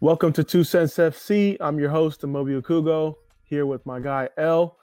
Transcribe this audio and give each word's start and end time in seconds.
Welcome 0.00 0.32
to 0.34 0.44
Two 0.44 0.62
Cents 0.62 0.94
FC. 0.94 1.56
I'm 1.58 1.80
your 1.80 1.90
host, 1.90 2.24
Mobile 2.24 2.62
Kugo, 2.62 3.16
here 3.42 3.66
with 3.66 3.84
my 3.84 3.98
guy 3.98 4.28
L. 4.36 4.78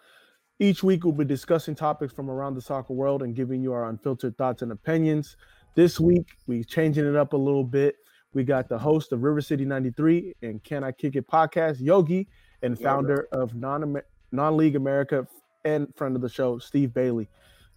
Each 0.60 0.84
week, 0.84 1.06
we'll 1.06 1.14
be 1.14 1.24
discussing 1.24 1.74
topics 1.74 2.12
from 2.12 2.30
around 2.30 2.56
the 2.56 2.62
soccer 2.62 2.92
world 2.92 3.24
and 3.24 3.34
giving 3.34 3.62
you 3.62 3.72
our 3.72 3.88
unfiltered 3.88 4.38
thoughts 4.38 4.62
and 4.62 4.74
opinions. 4.74 5.38
This 5.74 6.02
week, 6.02 6.32
we're 6.48 6.66
changing 6.66 7.06
it 7.06 7.16
up 7.16 7.32
a 7.32 7.38
little 7.38 7.64
bit. 7.64 7.96
We 8.34 8.44
got 8.44 8.68
the 8.68 8.78
host 8.78 9.14
of 9.14 9.24
River 9.24 9.40
City 9.40 9.64
93 9.64 10.34
and 10.42 10.62
Can 10.62 10.84
I 10.84 10.92
Kick 10.92 11.16
It 11.16 11.30
podcast, 11.30 11.78
Yogi, 11.80 12.28
and 12.62 12.78
founder 12.78 13.30
of 13.32 13.56
Non 13.56 13.96
Non 14.34 14.58
League 14.58 14.76
America 14.76 15.26
and 15.64 15.88
friend 15.96 16.18
of 16.18 16.22
the 16.24 16.30
show, 16.30 16.60
Steve 16.60 16.94
Bailey. 16.94 17.30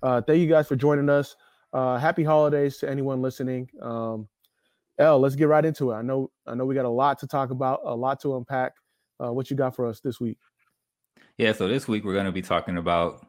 Uh, 0.03 0.21
thank 0.23 0.41
you 0.41 0.49
guys 0.49 0.67
for 0.67 0.75
joining 0.75 1.09
us. 1.09 1.37
Uh, 1.73 1.99
happy 1.99 2.25
holidays 2.25 2.79
to 2.79 2.91
anyone 2.91 3.23
listening. 3.23 3.71
Um, 3.81 4.27
L, 4.99 5.21
let's 5.21 5.37
get 5.37 5.49
right 5.49 5.65
into 5.65 5.93
it. 5.93 5.95
I 5.95 6.03
know 6.03 6.31
I 6.47 6.55
know 6.55 6.65
we 6.65 6.75
got 6.75 6.85
a 6.85 6.91
lot 6.91 7.19
to 7.21 7.27
talk 7.27 7.51
about, 7.51 7.81
a 7.85 7.95
lot 7.95 8.21
to 8.23 8.37
unpack. 8.37 8.73
Uh, 9.23 9.33
what 9.33 9.51
you 9.51 9.57
got 9.57 9.75
for 9.75 9.87
us 9.87 10.01
this 10.01 10.21
week? 10.21 10.39
Yeah, 11.39 11.53
so 11.53 11.69
this 11.69 11.89
week 11.89 12.05
we're 12.05 12.15
going 12.15 12.27
to 12.27 12.33
be 12.33 12.43
talking 12.43 12.77
about 12.77 13.27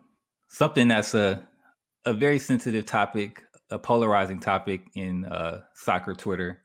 something 0.48 0.88
that's 0.88 1.14
a 1.14 1.48
a 2.05 2.14
very 2.14 2.40
sensitive 2.40 2.86
topic, 2.86 3.44
a 3.70 3.78
polarizing 3.78 4.40
topic 4.40 4.82
in 4.95 5.26
uh, 5.26 5.62
soccer 5.76 6.14
Twitter, 6.14 6.62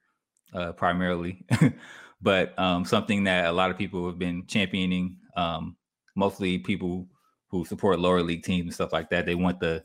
uh, 0.54 0.72
primarily, 0.72 1.44
but 2.22 2.58
um, 2.58 2.84
something 2.84 3.24
that 3.24 3.46
a 3.46 3.52
lot 3.52 3.70
of 3.70 3.78
people 3.78 4.06
have 4.06 4.18
been 4.18 4.46
championing. 4.46 5.18
Um, 5.36 5.76
mostly 6.16 6.58
people 6.58 7.08
who 7.48 7.64
support 7.64 7.98
lower 7.98 8.22
league 8.22 8.42
teams 8.42 8.64
and 8.64 8.74
stuff 8.74 8.92
like 8.92 9.10
that. 9.10 9.26
They 9.26 9.34
want 9.34 9.60
the 9.60 9.84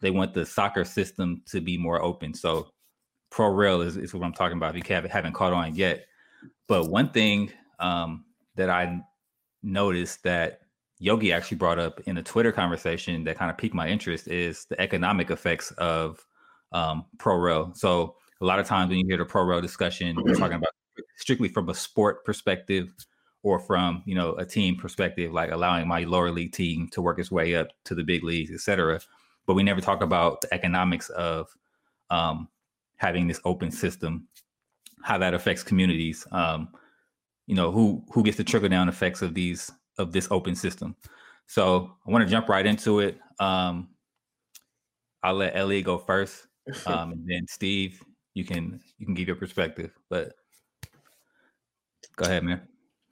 they 0.00 0.10
want 0.10 0.34
the 0.34 0.44
soccer 0.44 0.84
system 0.84 1.42
to 1.46 1.60
be 1.60 1.78
more 1.78 2.02
open. 2.02 2.34
So 2.34 2.71
pro 3.32 3.48
rel 3.48 3.80
is, 3.80 3.96
is 3.96 4.14
what 4.14 4.24
I'm 4.24 4.34
talking 4.34 4.58
about. 4.58 4.76
If 4.76 4.88
you 4.88 4.94
haven't, 4.94 5.32
caught 5.32 5.52
on 5.52 5.74
yet, 5.74 6.04
but 6.68 6.90
one 6.90 7.10
thing 7.10 7.50
um, 7.80 8.26
that 8.56 8.68
I 8.70 9.00
noticed 9.62 10.22
that 10.24 10.60
Yogi 10.98 11.32
actually 11.32 11.56
brought 11.56 11.78
up 11.78 12.00
in 12.06 12.18
a 12.18 12.22
Twitter 12.22 12.52
conversation 12.52 13.24
that 13.24 13.36
kind 13.36 13.50
of 13.50 13.56
piqued 13.56 13.74
my 13.74 13.88
interest 13.88 14.28
is 14.28 14.66
the 14.66 14.80
economic 14.80 15.30
effects 15.30 15.72
of 15.72 16.24
um, 16.72 17.06
pro 17.18 17.36
rel. 17.36 17.74
So 17.74 18.16
a 18.40 18.44
lot 18.44 18.60
of 18.60 18.66
times 18.66 18.90
when 18.90 18.98
you 18.98 19.06
hear 19.06 19.16
the 19.16 19.24
pro 19.24 19.44
rel 19.44 19.60
discussion, 19.60 20.14
we're 20.22 20.34
talking 20.34 20.58
about 20.58 20.72
strictly 21.16 21.48
from 21.48 21.70
a 21.70 21.74
sport 21.74 22.24
perspective 22.24 22.94
or 23.42 23.58
from 23.58 24.02
you 24.04 24.14
know 24.14 24.34
a 24.34 24.44
team 24.44 24.76
perspective, 24.76 25.32
like 25.32 25.50
allowing 25.50 25.88
my 25.88 26.04
lower 26.04 26.30
league 26.30 26.52
team 26.52 26.88
to 26.92 27.00
work 27.00 27.18
its 27.18 27.32
way 27.32 27.54
up 27.54 27.68
to 27.84 27.94
the 27.94 28.04
big 28.04 28.22
leagues, 28.22 28.52
et 28.52 28.60
cetera. 28.60 29.00
But 29.46 29.54
we 29.54 29.62
never 29.62 29.80
talk 29.80 30.02
about 30.02 30.42
the 30.42 30.54
economics 30.54 31.08
of 31.10 31.48
um, 32.10 32.48
having 33.02 33.26
this 33.26 33.40
open 33.44 33.72
system, 33.72 34.28
how 35.02 35.18
that 35.18 35.34
affects 35.34 35.64
communities. 35.64 36.24
Um, 36.30 36.68
you 37.48 37.56
know, 37.56 37.72
who 37.72 38.04
who 38.12 38.22
gets 38.22 38.36
the 38.36 38.44
trickle 38.44 38.68
down 38.68 38.88
effects 38.88 39.20
of 39.20 39.34
these 39.34 39.70
of 39.98 40.12
this 40.12 40.28
open 40.30 40.54
system. 40.54 40.94
So 41.46 41.90
I 42.06 42.10
want 42.10 42.24
to 42.24 42.30
jump 42.30 42.48
right 42.48 42.64
into 42.64 43.00
it. 43.00 43.18
Um, 43.40 43.88
I'll 45.24 45.34
let 45.34 45.56
Ellie 45.56 45.82
go 45.82 45.98
first, 45.98 46.46
um, 46.86 47.12
and 47.12 47.28
then 47.28 47.46
Steve, 47.48 48.00
you 48.34 48.44
can 48.44 48.80
you 48.98 49.04
can 49.04 49.14
give 49.14 49.26
your 49.26 49.36
perspective. 49.36 49.90
But 50.08 50.34
go 52.14 52.26
ahead, 52.26 52.44
man. 52.44 52.60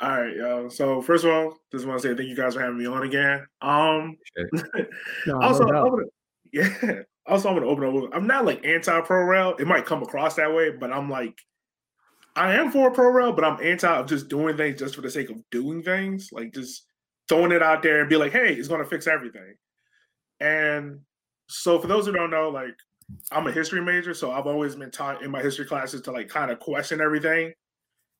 All 0.01 0.23
right, 0.23 0.37
yo. 0.37 0.69
So 0.69 1.03
first 1.03 1.25
of 1.25 1.33
all, 1.33 1.59
just 1.73 1.85
want 1.85 2.01
to 2.01 2.09
say 2.09 2.15
thank 2.15 2.29
you 2.29 2.37
guys 2.37 2.55
for 2.55 2.61
having 2.61 2.79
me 2.79 2.87
on 2.87 3.03
again. 3.03 3.45
Um, 3.61 4.17
no, 5.27 5.43
also, 5.43 5.65
no 5.65 5.91
gonna, 5.91 6.05
yeah. 6.53 7.03
Also, 7.27 7.49
I'm 7.49 7.55
gonna 7.55 7.67
open 7.67 7.85
up. 7.85 8.11
I'm 8.13 8.27
not 8.27 8.45
like 8.45 8.65
anti 8.65 9.01
pro 9.03 9.25
rel. 9.25 9.55
It 9.57 9.67
might 9.67 9.87
come 9.87 10.03
across 10.03 10.35
that 10.37 10.53
way, 10.53 10.71
but 10.71 10.93
I'm 10.93 11.11
like, 11.11 11.39
I 12.37 12.55
am 12.55 12.71
for 12.71 12.91
pro 12.91 13.11
rel, 13.11 13.33
but 13.33 13.45
I'm 13.45 13.63
anti 13.63 13.89
of 13.89 14.07
just 14.07 14.29
doing 14.29 14.57
things 14.57 14.79
just 14.79 14.95
for 14.95 15.01
the 15.03 15.11
sake 15.11 15.31
of 15.31 15.37
doing 15.51 15.83
things, 15.83 16.31
like 16.33 16.55
just 16.55 16.87
throwing 17.29 17.53
it 17.53 17.63
out 17.63 17.83
there 17.83 18.01
and 18.01 18.09
be 18.09 18.17
like, 18.17 18.33
hey, 18.33 18.55
it's 18.55 18.69
gonna 18.69 18.85
fix 18.85 19.07
everything. 19.07 19.55
And 20.41 21.01
so, 21.49 21.79
for 21.79 21.87
those 21.87 22.07
who 22.07 22.13
don't 22.13 22.31
know, 22.31 22.49
like, 22.49 22.75
I'm 23.33 23.47
a 23.47 23.53
history 23.53 23.83
major, 23.83 24.15
so 24.15 24.31
I've 24.31 24.47
always 24.47 24.77
been 24.77 24.91
taught 24.91 25.23
in 25.23 25.31
my 25.31 25.43
history 25.43 25.67
classes 25.67 26.01
to 26.03 26.13
like 26.13 26.29
kind 26.29 26.51
of 26.51 26.59
question 26.59 27.01
everything, 27.01 27.53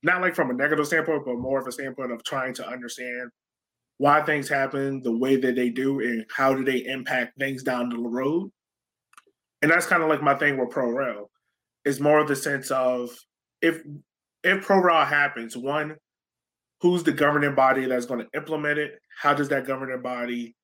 not 0.03 0.21
like 0.21 0.35
from 0.35 0.51
a 0.51 0.55
negative 0.55 0.87
standpoint, 0.87 1.25
but 1.25 1.37
more 1.37 1.61
of 1.61 1.67
a 1.67 1.73
standpoint 1.73 2.13
of 2.13 2.23
trying 2.25 2.55
to 2.55 2.69
understand 2.69 3.31
why 3.99 4.23
things 4.23 4.49
happen 4.49 5.03
the 5.03 5.17
way 5.17 5.37
that 5.37 5.55
they 5.55 5.69
do 5.71 6.01
and 6.01 6.25
how 6.35 6.55
do 6.55 6.65
they 6.65 6.85
impact 6.87 7.39
things 7.39 7.63
down 7.63 7.89
the 7.91 7.99
road 7.99 8.51
and 9.63 9.71
that's 9.71 9.87
kind 9.87 10.03
of 10.03 10.09
like 10.09 10.23
my 10.23 10.35
thing 10.35 10.57
with 10.57 10.71
pro 10.71 10.91
rel. 10.91 11.31
Is 11.85 12.01
more 12.01 12.19
of 12.19 12.29
the 12.29 12.37
sense 12.37 12.71
of 12.71 13.11
if 13.63 13.83
if 14.43 14.65
pro 14.65 14.81
rel 14.81 15.05
happens 15.05 15.57
one 15.57 15.97
who's 16.81 17.03
the 17.03 17.13
governing 17.13 17.55
body 17.55 17.87
that's 17.87 18.07
going 18.07 18.21
to 18.21 18.39
implement 18.39 18.79
it? 18.79 18.99
How 19.21 19.35
does 19.35 19.49
that 19.51 19.67
governing 19.67 20.01
body 20.03 20.55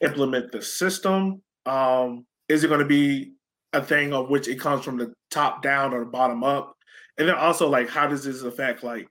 implement 0.00 0.52
the 0.52 0.62
system? 0.62 1.42
Um 1.66 2.26
is 2.48 2.64
it 2.64 2.68
going 2.68 2.80
to 2.80 2.86
be 2.86 3.32
a 3.72 3.82
thing 3.82 4.12
of 4.12 4.28
which 4.28 4.48
it 4.48 4.60
comes 4.60 4.84
from 4.84 4.98
the 4.98 5.14
top 5.30 5.62
down 5.62 5.94
or 5.94 6.00
the 6.00 6.10
bottom 6.10 6.44
up? 6.44 6.74
And 7.18 7.28
then 7.28 7.36
also 7.36 7.68
like 7.68 7.88
how 7.88 8.06
does 8.06 8.24
this 8.24 8.42
affect 8.42 8.82
like 8.82 9.08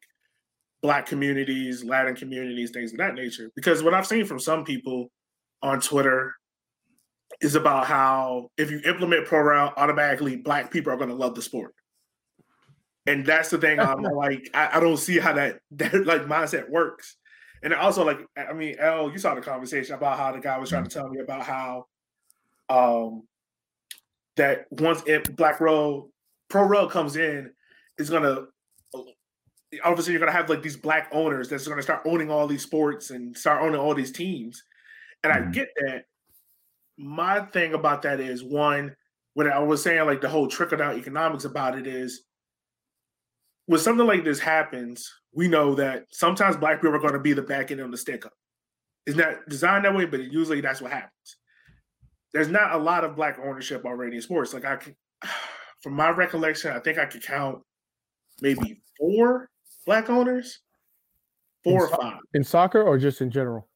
black 0.82 1.06
communities 1.06 1.84
latin 1.84 2.16
communities 2.16 2.72
things 2.72 2.92
of 2.92 2.98
that 2.98 3.14
nature? 3.16 3.52
Because 3.56 3.84
what 3.84 3.94
i've 3.94 4.08
seen 4.08 4.26
from 4.26 4.40
some 4.40 4.64
people 4.64 5.12
on 5.62 5.80
twitter 5.80 6.34
is 7.42 7.56
about 7.56 7.88
how 7.88 8.50
if 8.58 8.70
you 8.70 8.80
implement 8.86 9.26
pro 9.26 9.42
rel, 9.42 9.74
automatically 9.76 10.36
black 10.38 10.72
people 10.72 10.94
are 10.94 10.98
going 10.98 11.10
to 11.10 11.16
love 11.16 11.36
the 11.36 11.42
sport. 11.42 11.74
And 13.08 13.26
that's 13.26 13.50
the 13.50 13.58
thing. 13.58 13.80
I'm 13.80 14.02
like, 14.16 14.50
I, 14.54 14.78
I, 14.78 14.80
don't 14.80 14.98
see 14.98 15.18
how 15.18 15.34
that 15.34 15.60
that 15.72 16.06
like 16.06 16.26
mindset 16.26 16.70
works. 16.70 17.18
And 17.64 17.74
also, 17.74 18.04
like, 18.06 18.20
I 18.38 18.54
mean, 18.54 18.76
L, 18.80 19.12
you 19.12 19.18
saw 19.18 19.36
the 19.36 19.42
conversation 19.42 19.96
about 19.96 20.18
how 20.18 20.32
the 20.32 20.40
guy 20.40 20.58
was 20.58 20.70
trying 20.70 20.84
to 20.84 20.90
tell 20.90 21.08
me 21.10 21.20
about 21.20 21.44
how, 21.44 21.86
um, 22.70 23.24
that 24.38 24.66
once 24.72 25.04
it 25.06 25.36
Black 25.36 25.60
Row 25.60 26.10
Pro 26.50 26.64
Rel 26.64 26.90
comes 26.90 27.18
in, 27.18 27.52
is 27.98 28.10
gonna 28.10 28.46
obviously 29.84 30.14
you're 30.14 30.20
gonna 30.20 30.32
have 30.32 30.50
like 30.50 30.62
these 30.62 30.78
black 30.78 31.10
owners 31.12 31.50
that's 31.50 31.68
gonna 31.68 31.82
start 31.82 32.02
owning 32.06 32.32
all 32.32 32.48
these 32.48 32.64
sports 32.64 33.12
and 33.12 33.36
start 33.38 33.62
owning 33.62 33.80
all 33.80 33.94
these 33.94 34.12
teams. 34.12 34.64
And 35.24 35.32
mm-hmm. 35.32 35.50
I 35.50 35.52
get 35.52 35.68
that, 35.78 36.06
my 37.02 37.42
thing 37.42 37.74
about 37.74 38.04
that 38.04 38.20
is 38.20 38.44
one, 38.44 38.96
what 39.34 39.48
I 39.48 39.60
was 39.60 39.82
saying 39.82 40.06
like 40.06 40.22
the 40.22 40.30
whole 40.30 40.48
trickle 40.48 40.78
down 40.78 40.98
economics 40.98 41.46
about 41.46 41.78
it 41.78 41.88
is 41.88 42.24
when 43.66 43.80
something 43.80 44.06
like 44.06 44.24
this 44.24 44.40
happens, 44.40 45.12
we 45.34 45.48
know 45.48 45.76
that 45.76 46.06
sometimes 46.12 46.58
black 46.58 46.82
people 46.82 46.96
are 46.96 47.00
going 47.00 47.14
to 47.14 47.20
be 47.20 47.34
the 47.34 47.42
back 47.42 47.72
end 47.72 47.80
of 47.80 47.92
the 47.92 47.98
stick 47.98 48.26
up. 48.26 48.34
It's 49.06 49.18
not 49.18 49.48
designed 49.48 49.86
that 49.86 49.96
way, 49.96 50.06
but 50.06 50.32
usually 50.32 50.62
that's 50.62 50.82
what 50.82 50.92
happens. 50.92 51.38
There's 52.34 52.50
not 52.50 52.74
a 52.74 52.78
lot 52.78 53.04
of 53.04 53.16
black 53.16 53.40
ownership 53.40 53.86
already 53.86 54.18
in 54.18 54.22
sports. 54.22 54.54
Like 54.54 54.66
I 54.66 54.76
can, 54.76 54.96
from 55.82 55.94
my 55.94 56.10
recollection, 56.10 56.72
I 56.72 56.80
think 56.80 56.98
I 57.00 57.06
could 57.06 57.24
count 57.24 57.60
maybe 58.42 58.82
four 59.00 59.50
black 59.86 60.10
owners, 60.10 60.60
four 61.64 61.88
in 61.88 61.94
or 61.94 61.98
five. 61.98 62.20
In 62.34 62.44
soccer 62.44 62.84
or 62.84 62.98
just 62.98 63.22
in 63.22 63.32
general? 63.32 63.68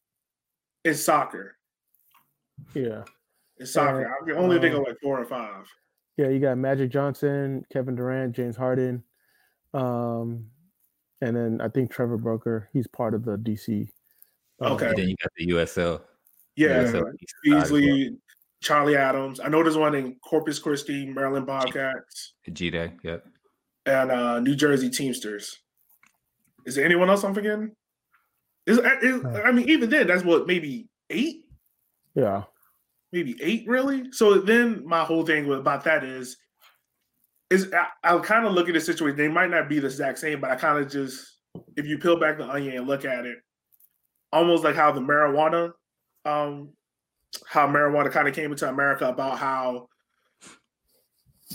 In 0.83 0.93
soccer. 0.93 1.57
Yeah. 2.73 3.03
In 3.59 3.65
soccer, 3.65 4.07
uh, 4.07 4.11
I 4.21 4.25
can 4.25 4.37
only 4.37 4.59
think 4.59 4.73
of 4.73 4.79
um, 4.79 4.85
like 4.85 4.99
four 5.01 5.19
or 5.19 5.25
five. 5.25 5.65
Yeah, 6.17 6.29
you 6.29 6.39
got 6.39 6.57
Magic 6.57 6.91
Johnson, 6.91 7.65
Kevin 7.71 7.95
Durant, 7.95 8.35
James 8.35 8.55
Harden, 8.55 9.03
um, 9.73 10.45
and 11.21 11.35
then 11.35 11.61
I 11.61 11.69
think 11.69 11.91
Trevor 11.91 12.17
Booker. 12.17 12.69
He's 12.73 12.87
part 12.87 13.13
of 13.13 13.23
the 13.23 13.37
DC. 13.37 13.87
Um, 14.61 14.73
okay. 14.73 14.89
And 14.89 14.97
then 14.97 15.09
you 15.09 15.15
got 15.21 15.31
the 15.37 15.47
USL. 15.47 16.01
Yeah, 16.55 16.83
USL 16.83 17.11
Beasley, 17.43 18.17
Charlie 18.61 18.95
Adams. 18.95 19.39
I 19.39 19.47
know 19.49 19.63
there's 19.63 19.77
one 19.77 19.95
in 19.95 20.15
Corpus 20.15 20.59
Christi, 20.59 21.05
Maryland 21.05 21.45
Bobcats. 21.45 22.33
G 22.51 22.69
Day, 22.69 22.93
yep. 23.03 23.25
And 23.85 24.11
uh, 24.11 24.39
New 24.39 24.55
Jersey 24.55 24.89
Teamsters. 24.89 25.57
Is 26.65 26.75
there 26.75 26.85
anyone 26.85 27.09
else 27.09 27.23
I'm 27.23 27.33
forgetting? 27.33 27.75
Is, 28.65 28.79
is 28.79 29.25
I 29.43 29.51
mean, 29.51 29.69
even 29.69 29.89
then, 29.89 30.07
that's 30.07 30.23
what 30.23 30.47
maybe 30.47 30.87
eight 31.09 31.45
yeah. 32.15 32.43
Maybe 33.15 33.37
eight, 33.41 33.63
really. 33.65 34.11
So 34.11 34.39
then 34.39 34.85
my 34.85 35.05
whole 35.05 35.25
thing 35.25 35.49
about 35.49 35.85
that 35.85 36.03
is, 36.03 36.35
is 37.49 37.71
I, 37.73 37.87
I'll 38.03 38.19
kind 38.19 38.45
of 38.45 38.51
look 38.51 38.67
at 38.67 38.73
the 38.73 38.81
situation. 38.81 39.15
They 39.15 39.29
might 39.29 39.49
not 39.49 39.69
be 39.69 39.79
the 39.79 39.85
exact 39.85 40.19
same, 40.19 40.41
but 40.41 40.51
I 40.51 40.57
kind 40.57 40.83
of 40.83 40.91
just, 40.91 41.25
if 41.77 41.85
you 41.85 41.97
peel 41.97 42.19
back 42.19 42.37
the 42.37 42.45
onion 42.45 42.75
and 42.75 42.87
look 42.87 43.05
at 43.05 43.25
it, 43.25 43.37
almost 44.33 44.65
like 44.65 44.75
how 44.75 44.91
the 44.91 44.99
marijuana, 44.99 45.71
um, 46.25 46.73
how 47.47 47.65
marijuana 47.65 48.11
kind 48.11 48.27
of 48.27 48.35
came 48.35 48.51
into 48.51 48.67
America 48.67 49.07
about 49.07 49.39
how 49.39 49.87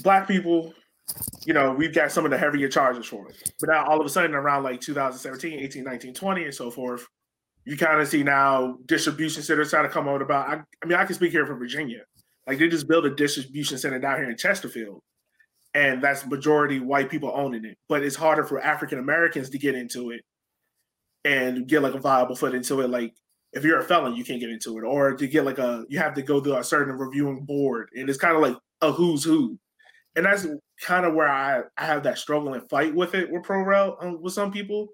black 0.02 0.26
people, 0.26 0.72
you 1.44 1.52
know, 1.52 1.72
we've 1.72 1.94
got 1.94 2.10
some 2.10 2.24
of 2.24 2.30
the 2.30 2.38
heavier 2.38 2.70
charges 2.70 3.04
for 3.04 3.28
it. 3.28 3.52
But 3.60 3.68
now 3.68 3.84
all 3.84 4.00
of 4.00 4.06
a 4.06 4.08
sudden 4.08 4.34
around 4.34 4.62
like 4.62 4.80
2017, 4.80 5.60
18, 5.60 5.84
19, 5.84 6.14
20, 6.14 6.44
and 6.44 6.54
so 6.54 6.70
forth, 6.70 7.06
you 7.64 7.76
kind 7.76 8.00
of 8.00 8.08
see 8.08 8.22
now 8.22 8.78
distribution 8.86 9.42
centers 9.42 9.70
trying 9.70 9.84
to 9.84 9.90
come 9.90 10.08
out 10.08 10.22
about. 10.22 10.48
I, 10.48 10.60
I, 10.82 10.86
mean, 10.86 10.98
I 10.98 11.04
can 11.04 11.14
speak 11.14 11.32
here 11.32 11.46
from 11.46 11.58
Virginia. 11.58 12.02
Like 12.46 12.58
they 12.58 12.68
just 12.68 12.88
built 12.88 13.04
a 13.04 13.14
distribution 13.14 13.78
center 13.78 13.98
down 13.98 14.16
here 14.16 14.30
in 14.30 14.36
Chesterfield, 14.36 15.02
and 15.74 16.02
that's 16.02 16.26
majority 16.26 16.80
white 16.80 17.10
people 17.10 17.32
owning 17.34 17.64
it. 17.64 17.76
But 17.88 18.02
it's 18.02 18.16
harder 18.16 18.44
for 18.44 18.60
African 18.60 18.98
Americans 18.98 19.50
to 19.50 19.58
get 19.58 19.74
into 19.74 20.10
it 20.10 20.22
and 21.24 21.68
get 21.68 21.82
like 21.82 21.94
a 21.94 22.00
viable 22.00 22.34
foot 22.34 22.54
into 22.54 22.80
it. 22.80 22.90
Like 22.90 23.14
if 23.52 23.64
you're 23.64 23.80
a 23.80 23.84
felon, 23.84 24.16
you 24.16 24.24
can't 24.24 24.40
get 24.40 24.50
into 24.50 24.78
it, 24.78 24.84
or 24.84 25.14
to 25.14 25.28
get 25.28 25.44
like 25.44 25.58
a 25.58 25.84
you 25.88 25.98
have 25.98 26.14
to 26.14 26.22
go 26.22 26.40
through 26.40 26.56
a 26.56 26.64
certain 26.64 26.96
reviewing 26.96 27.44
board, 27.44 27.90
and 27.94 28.08
it's 28.08 28.18
kind 28.18 28.36
of 28.36 28.42
like 28.42 28.56
a 28.80 28.90
who's 28.92 29.22
who. 29.22 29.58
And 30.16 30.26
that's 30.26 30.46
kind 30.82 31.06
of 31.06 31.14
where 31.14 31.28
I, 31.28 31.62
I 31.76 31.86
have 31.86 32.02
that 32.02 32.18
struggle 32.18 32.54
and 32.54 32.68
fight 32.68 32.94
with 32.94 33.14
it 33.14 33.30
with 33.30 33.44
pro 33.44 33.96
um, 34.00 34.20
with 34.20 34.32
some 34.32 34.50
people, 34.50 34.88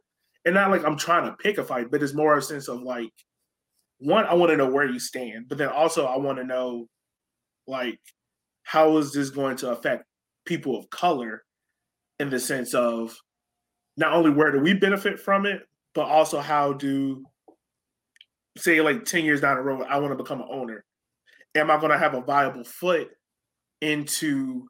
and 0.47 0.55
not 0.55 0.71
like 0.71 0.85
I'm 0.85 0.97
trying 0.97 1.29
to 1.29 1.37
pick 1.37 1.59
a 1.59 1.65
fight, 1.65 1.91
but 1.91 2.03
it's 2.03 2.15
more 2.15 2.39
a 2.39 2.41
sense 2.43 2.69
of 2.69 2.81
like 2.81 3.11
one, 3.99 4.25
I 4.25 4.35
want 4.35 4.51
to 4.51 4.57
know 4.57 4.71
where 4.71 4.87
you 4.87 5.01
stand, 5.01 5.47
but 5.49 5.59
then 5.59 5.69
also 5.69 6.07
I 6.07 6.17
want 6.17 6.39
to 6.39 6.45
know 6.45 6.87
like 7.67 7.99
how 8.63 8.97
is 8.99 9.13
this 9.13 9.31
going 9.31 9.57
to 9.59 9.71
affect 9.71 10.05
people 10.47 10.79
of 10.79 10.89
color 10.89 11.43
in 12.21 12.31
the 12.31 12.39
sense 12.39 12.75
of 12.75 13.15
not 13.97 14.13
only 14.13 14.31
where 14.31 14.53
do 14.53 14.61
we 14.61 14.73
benefit 14.73 15.19
from 15.19 15.47
it, 15.47 15.63
but 15.95 16.07
also 16.07 16.41
how 16.41 16.73
do 16.73 17.25
say 18.57 18.81
like 18.81 19.05
10 19.05 19.25
years 19.25 19.41
down 19.41 19.57
the 19.57 19.63
road, 19.63 19.85
I 19.89 19.99
want 19.99 20.17
to 20.17 20.23
become 20.23 20.41
an 20.41 20.49
owner. 20.51 20.85
Am 21.57 21.71
I 21.71 21.79
going 21.79 21.93
to 21.93 21.99
have 21.99 22.15
a 22.15 22.21
viable 22.21 22.65
foot 22.65 23.09
into 23.81 24.67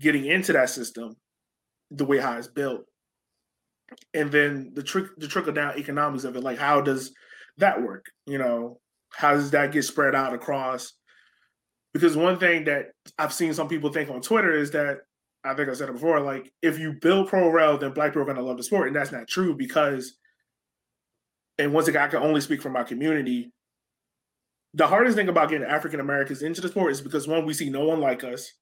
getting 0.00 0.26
into 0.26 0.52
that 0.54 0.70
system 0.70 1.14
the 1.90 2.04
way 2.04 2.18
how 2.18 2.36
it's 2.36 2.48
built? 2.48 2.84
And 4.14 4.30
then 4.30 4.72
the 4.74 4.82
trick 4.82 5.06
the 5.16 5.28
trickle 5.28 5.52
down 5.52 5.78
economics 5.78 6.24
of 6.24 6.36
it, 6.36 6.42
like 6.42 6.58
how 6.58 6.80
does 6.80 7.12
that 7.58 7.82
work? 7.82 8.06
You 8.26 8.38
know, 8.38 8.80
how 9.12 9.34
does 9.34 9.50
that 9.52 9.72
get 9.72 9.84
spread 9.84 10.14
out 10.14 10.34
across? 10.34 10.92
Because 11.94 12.16
one 12.16 12.38
thing 12.38 12.64
that 12.64 12.86
I've 13.18 13.32
seen 13.32 13.54
some 13.54 13.68
people 13.68 13.92
think 13.92 14.10
on 14.10 14.20
Twitter 14.20 14.52
is 14.52 14.72
that 14.72 14.98
I 15.44 15.54
think 15.54 15.68
I 15.68 15.74
said 15.74 15.88
it 15.88 15.92
before, 15.92 16.20
like 16.20 16.52
if 16.62 16.78
you 16.78 16.94
build 17.00 17.28
pro 17.28 17.48
rel, 17.48 17.78
then 17.78 17.92
black 17.92 18.10
people 18.10 18.22
are 18.22 18.26
gonna 18.26 18.42
love 18.42 18.56
the 18.56 18.64
sport. 18.64 18.88
And 18.88 18.96
that's 18.96 19.12
not 19.12 19.28
true 19.28 19.54
because 19.56 20.16
and 21.58 21.72
once 21.72 21.88
again, 21.88 22.02
I 22.02 22.08
can 22.08 22.22
only 22.22 22.40
speak 22.40 22.60
for 22.60 22.70
my 22.70 22.82
community. 22.82 23.50
The 24.74 24.86
hardest 24.86 25.16
thing 25.16 25.28
about 25.28 25.48
getting 25.48 25.66
African 25.66 26.00
Americans 26.00 26.42
into 26.42 26.60
the 26.60 26.68
sport 26.68 26.92
is 26.92 27.00
because 27.00 27.26
one, 27.26 27.46
we 27.46 27.54
see 27.54 27.70
no 27.70 27.84
one 27.84 28.00
like 28.00 28.24
us. 28.24 28.52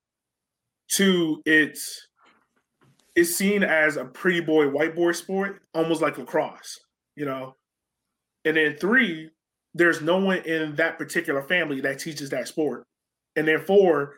Two, 0.89 1.43
it's 1.45 2.07
it's 3.15 3.35
seen 3.35 3.63
as 3.63 3.97
a 3.97 4.05
pretty 4.05 4.41
boy, 4.41 4.69
white 4.69 4.95
boy 4.95 5.13
sport, 5.13 5.63
almost 5.75 6.03
like 6.03 6.19
lacrosse, 6.19 6.81
you 7.17 7.25
know. 7.25 7.57
And 8.45 8.57
then 8.57 8.77
three, 8.77 9.31
there's 9.73 10.03
no 10.03 10.19
one 10.19 10.39
in 10.39 10.77
that 10.77 10.99
particular 10.99 11.43
family 11.43 11.81
that 11.83 11.99
teaches 11.99 12.31
that 12.31 12.49
sport. 12.49 12.85
And 13.37 13.47
then 13.49 13.61
four, 13.61 14.15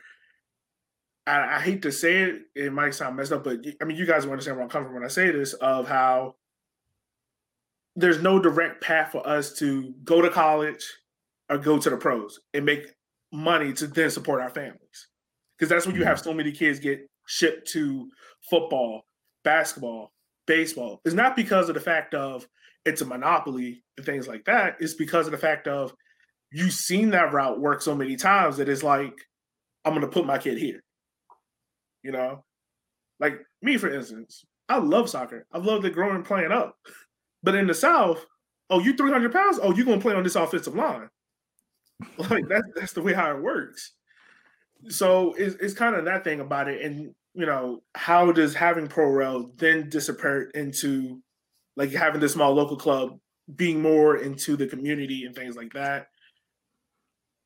I, 1.26 1.56
I 1.56 1.60
hate 1.60 1.82
to 1.82 1.92
say 1.92 2.22
it, 2.22 2.42
it 2.54 2.72
might 2.72 2.94
sound 2.94 3.16
messed 3.16 3.32
up, 3.32 3.44
but 3.44 3.58
I 3.80 3.84
mean, 3.84 3.96
you 3.96 4.06
guys 4.06 4.24
will 4.24 4.32
understand 4.32 4.56
where 4.56 4.64
I'm 4.64 4.70
coming 4.70 4.88
from 4.88 4.94
when 4.94 5.04
I 5.04 5.08
say 5.08 5.30
this 5.30 5.52
of 5.54 5.88
how 5.88 6.34
there's 7.94 8.20
no 8.20 8.38
direct 8.38 8.82
path 8.82 9.12
for 9.12 9.26
us 9.26 9.54
to 9.54 9.94
go 10.04 10.20
to 10.20 10.30
college 10.30 10.84
or 11.48 11.58
go 11.58 11.78
to 11.78 11.90
the 11.90 11.96
pros 11.96 12.40
and 12.52 12.64
make 12.64 12.92
money 13.32 13.72
to 13.74 13.86
then 13.86 14.10
support 14.10 14.40
our 14.40 14.50
families. 14.50 15.08
Because 15.58 15.70
that's 15.70 15.86
when 15.86 15.96
you 15.96 16.04
have 16.04 16.18
mm-hmm. 16.18 16.30
so 16.30 16.34
many 16.34 16.52
kids 16.52 16.78
get 16.78 17.08
shipped 17.26 17.68
to 17.72 18.10
football, 18.48 19.06
basketball, 19.44 20.12
baseball. 20.46 21.00
It's 21.04 21.14
not 21.14 21.36
because 21.36 21.68
of 21.68 21.74
the 21.74 21.80
fact 21.80 22.14
of 22.14 22.46
it's 22.84 23.02
a 23.02 23.06
monopoly 23.06 23.82
and 23.96 24.06
things 24.06 24.28
like 24.28 24.44
that. 24.44 24.76
It's 24.80 24.94
because 24.94 25.26
of 25.26 25.32
the 25.32 25.38
fact 25.38 25.66
of 25.66 25.92
you've 26.52 26.72
seen 26.72 27.10
that 27.10 27.32
route 27.32 27.60
work 27.60 27.82
so 27.82 27.94
many 27.94 28.16
times 28.16 28.56
that 28.56 28.68
it's 28.68 28.82
like, 28.82 29.14
I'm 29.84 29.94
gonna 29.94 30.08
put 30.08 30.26
my 30.26 30.38
kid 30.38 30.58
here. 30.58 30.82
You 32.02 32.12
know? 32.12 32.44
Like 33.18 33.40
me, 33.62 33.76
for 33.76 33.92
instance, 33.92 34.44
I 34.68 34.78
love 34.78 35.08
soccer. 35.08 35.46
I've 35.52 35.64
loved 35.64 35.84
it 35.84 35.94
growing 35.94 36.22
playing 36.22 36.52
up. 36.52 36.76
But 37.42 37.54
in 37.54 37.66
the 37.66 37.74
South, 37.74 38.24
oh, 38.70 38.80
you 38.80 38.96
300 38.96 39.32
pounds? 39.32 39.58
Oh, 39.62 39.74
you're 39.74 39.86
going 39.86 39.98
to 39.98 40.02
play 40.02 40.14
on 40.14 40.22
this 40.22 40.36
offensive 40.36 40.74
line. 40.74 41.08
Like 42.18 42.46
that's 42.48 42.66
that's 42.74 42.92
the 42.92 43.00
way 43.00 43.14
how 43.14 43.30
it 43.30 43.42
works. 43.42 43.92
So 44.88 45.32
it's, 45.38 45.56
it's 45.56 45.72
kind 45.74 45.96
of 45.96 46.04
that 46.04 46.24
thing 46.24 46.40
about 46.40 46.68
it. 46.68 46.82
And, 46.82 47.14
you 47.36 47.46
know, 47.46 47.82
how 47.94 48.32
does 48.32 48.54
having 48.54 48.88
pro 48.88 49.10
rel 49.10 49.50
then 49.56 49.88
disappear 49.88 50.50
into 50.54 51.22
like 51.76 51.92
having 51.92 52.20
this 52.20 52.32
small 52.32 52.54
local 52.54 52.76
club 52.76 53.18
being 53.54 53.80
more 53.80 54.16
into 54.16 54.56
the 54.56 54.66
community 54.66 55.24
and 55.24 55.34
things 55.34 55.56
like 55.56 55.72
that? 55.74 56.08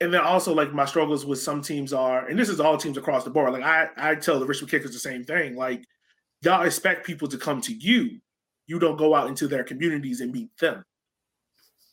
and 0.02 0.14
then 0.14 0.22
also 0.22 0.54
like 0.54 0.72
my 0.72 0.86
struggles 0.86 1.26
with 1.26 1.38
some 1.38 1.60
teams 1.60 1.92
are, 1.92 2.26
and 2.26 2.38
this 2.38 2.48
is 2.48 2.58
all 2.58 2.78
teams 2.78 2.96
across 2.96 3.22
the 3.22 3.28
board. 3.28 3.52
Like 3.52 3.62
I, 3.62 3.88
I 3.98 4.14
tell 4.14 4.40
the 4.40 4.46
Richmond 4.46 4.70
Kickers 4.70 4.94
the 4.94 4.98
same 4.98 5.24
thing. 5.24 5.56
Like 5.56 5.84
y'all 6.40 6.62
expect 6.62 7.04
people 7.04 7.28
to 7.28 7.36
come 7.36 7.60
to 7.60 7.74
you 7.74 8.18
you 8.70 8.78
don't 8.78 8.96
go 8.96 9.16
out 9.16 9.26
into 9.26 9.48
their 9.48 9.64
communities 9.64 10.20
and 10.20 10.30
meet 10.30 10.56
them. 10.58 10.84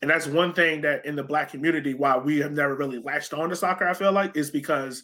And 0.03 0.11
that's 0.11 0.27
one 0.27 0.53
thing 0.53 0.81
that 0.81 1.03
in 1.07 1.15
the 1.15 1.23
black 1.23 1.49
community, 1.49 1.95
why 1.95 2.17
we 2.17 2.37
have 2.37 2.51
never 2.51 2.75
really 2.75 2.99
latched 2.99 3.33
on 3.33 3.49
to 3.49 3.55
soccer, 3.55 3.87
I 3.87 3.95
feel 3.95 4.11
like, 4.11 4.37
is 4.37 4.51
because 4.51 5.03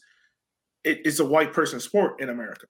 it, 0.84 1.02
it's 1.04 1.20
a 1.20 1.26
white 1.26 1.52
person 1.52 1.80
sport 1.80 2.22
in 2.22 2.30
America. 2.30 2.68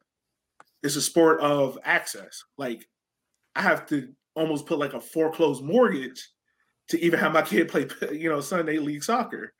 It's 0.83 0.95
a 0.95 1.01
sport 1.01 1.39
of 1.41 1.77
access. 1.83 2.43
Like 2.57 2.85
I 3.55 3.61
have 3.61 3.85
to 3.87 4.09
almost 4.35 4.65
put 4.65 4.79
like 4.79 4.93
a 4.93 5.01
foreclosed 5.01 5.63
mortgage 5.63 6.27
to 6.89 6.99
even 7.01 7.19
have 7.19 7.33
my 7.33 7.41
kid 7.41 7.69
play, 7.69 7.87
you 8.11 8.29
know, 8.29 8.41
Sunday 8.41 8.77
league 8.77 9.03
soccer. 9.03 9.53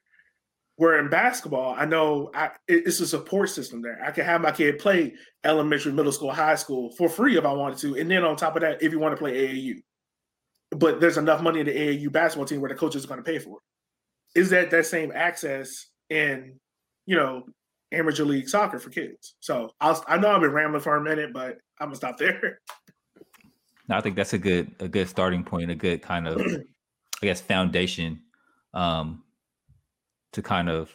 Where 0.75 0.98
in 0.98 1.08
basketball, 1.08 1.75
I 1.78 1.86
know 1.86 2.31
I, 2.34 2.50
it's 2.68 3.00
a 3.00 3.06
support 3.06 3.52
system 3.52 3.84
there. 3.84 4.04
I 4.04 4.10
can 4.10 4.25
have 4.25 4.42
my 4.42 4.52
kid 4.52 4.80
play 4.80 5.14
elementary, 5.44 5.94
middle 5.94 6.12
school, 6.12 6.31
high 6.31 6.56
school 6.56 6.90
for 6.98 7.08
free 7.08 7.38
if 7.38 7.46
I 7.46 7.54
wanted 7.54 7.78
to, 7.80 7.96
and 8.00 8.10
then 8.10 8.24
on 8.24 8.36
top 8.36 8.56
of 8.56 8.64
that, 8.64 8.81
if 8.81 8.92
you 8.92 8.98
want 8.98 9.14
to 9.14 9.20
play 9.20 9.48
AAU, 9.48 9.75
but 10.72 11.00
there's 11.00 11.20
enough 11.20 11.44
money 11.44 11.60
in 11.60 11.68
the 11.68 11.72
AAU 11.72 12.12
basketball 12.12 12.48
team 12.48 12.60
where 12.60 12.70
the 12.70 12.75
coaches 12.75 13.06
are 13.06 13.08
going 13.08 13.20
to 13.20 13.24
pay 13.24 13.38
for 13.38 13.58
it. 13.58 14.40
Is 14.40 14.50
that 14.50 14.72
that 14.72 14.88
same 14.88 15.12
access 15.14 15.90
in, 16.10 16.56
you 17.06 17.18
know, 17.18 17.44
amateur 17.94 18.24
league 18.24 18.50
soccer 18.50 18.80
for 18.80 18.90
kids? 18.90 19.36
So 19.40 19.72
I'll, 19.81 20.04
I 20.07 20.18
know 20.18 20.31
I've 20.31 20.42
been 20.42 20.51
rambling 20.51 20.81
for 20.81 20.95
a 20.95 21.01
minute, 21.01 21.34
but 21.34 21.57
I'm 21.80 21.88
gonna 21.88 21.95
stop 21.95 22.18
there. 22.18 22.60
No, 23.90 23.98
I 23.98 24.01
think 24.01 24.16
that's 24.16 24.31
a 24.31 24.38
good 24.38 24.74
a 24.80 24.88
good 24.88 25.10
starting 25.10 25.44
point, 25.44 25.69
a 25.69 25.75
good 25.75 26.01
kind 26.01 26.25
of 26.25 26.42
I 27.22 27.25
guess 27.25 27.42
foundation 27.42 28.22
um, 28.74 29.24
to 30.31 30.42
kind 30.42 30.69
of 30.69 30.90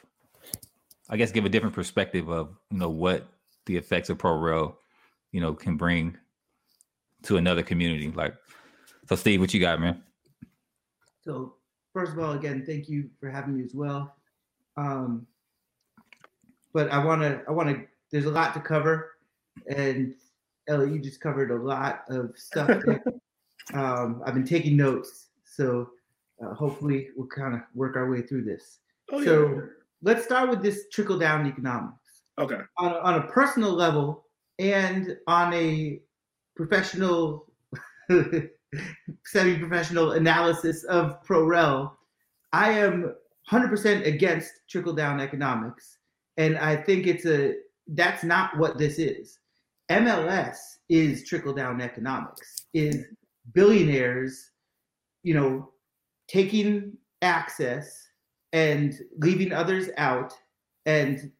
I 1.10 1.18
guess 1.18 1.30
give 1.30 1.44
a 1.44 1.50
different 1.50 1.74
perspective 1.74 2.30
of 2.30 2.56
you 2.70 2.78
know 2.78 2.88
what 2.88 3.28
the 3.66 3.76
effects 3.76 4.08
of 4.08 4.16
pro 4.16 4.38
rel 4.38 4.78
you 5.32 5.40
know 5.42 5.52
can 5.52 5.76
bring 5.76 6.16
to 7.24 7.36
another 7.36 7.62
community. 7.62 8.10
Like, 8.10 8.34
so 9.08 9.16
Steve, 9.16 9.40
what 9.40 9.52
you 9.52 9.60
got, 9.60 9.80
man? 9.80 10.02
So 11.22 11.56
first 11.92 12.12
of 12.12 12.18
all, 12.18 12.32
again, 12.32 12.64
thank 12.64 12.88
you 12.88 13.10
for 13.20 13.30
having 13.30 13.56
me 13.56 13.64
as 13.64 13.74
well. 13.74 14.16
Um, 14.76 15.26
but 16.78 16.92
I 16.92 17.04
want 17.04 17.22
to, 17.22 17.42
I 17.48 17.50
want 17.50 17.70
to. 17.70 17.84
There's 18.12 18.26
a 18.26 18.30
lot 18.30 18.54
to 18.54 18.60
cover, 18.60 19.16
and 19.66 20.14
Ellie, 20.68 20.92
you 20.92 21.00
just 21.00 21.20
covered 21.20 21.50
a 21.50 21.56
lot 21.56 22.04
of 22.08 22.30
stuff. 22.36 22.70
um, 23.74 24.22
I've 24.24 24.34
been 24.34 24.46
taking 24.46 24.76
notes, 24.76 25.30
so 25.44 25.90
uh, 26.40 26.54
hopefully 26.54 27.08
we'll 27.16 27.26
kind 27.26 27.54
of 27.54 27.62
work 27.74 27.96
our 27.96 28.08
way 28.08 28.22
through 28.22 28.44
this. 28.44 28.78
Oh, 29.10 29.24
so 29.24 29.48
yeah. 29.48 29.60
let's 30.02 30.24
start 30.24 30.50
with 30.50 30.62
this 30.62 30.84
trickle 30.92 31.18
down 31.18 31.48
economics. 31.48 32.22
Okay. 32.38 32.60
On 32.76 32.92
a, 32.92 32.98
on 32.98 33.14
a 33.16 33.22
personal 33.26 33.72
level 33.72 34.26
and 34.60 35.16
on 35.26 35.52
a 35.54 36.00
professional, 36.54 37.50
semi 39.26 39.58
professional 39.58 40.12
analysis 40.12 40.84
of 40.84 41.24
pro 41.24 41.44
rel, 41.44 41.98
I 42.52 42.70
am 42.70 43.16
100% 43.50 44.06
against 44.06 44.52
trickle 44.68 44.92
down 44.92 45.20
economics. 45.20 45.97
And 46.38 46.56
I 46.56 46.76
think 46.76 47.06
it's 47.06 47.26
a, 47.26 47.54
that's 47.88 48.24
not 48.24 48.56
what 48.56 48.78
this 48.78 48.98
is. 48.98 49.38
MLS 49.90 50.56
is 50.88 51.28
trickle 51.28 51.52
down 51.52 51.80
economics, 51.80 52.66
is 52.72 53.04
billionaires, 53.52 54.50
you 55.22 55.34
know, 55.34 55.70
taking 56.28 56.96
access 57.22 58.08
and 58.52 58.98
leaving 59.18 59.52
others 59.52 59.88
out 59.96 60.32
and 60.86 61.30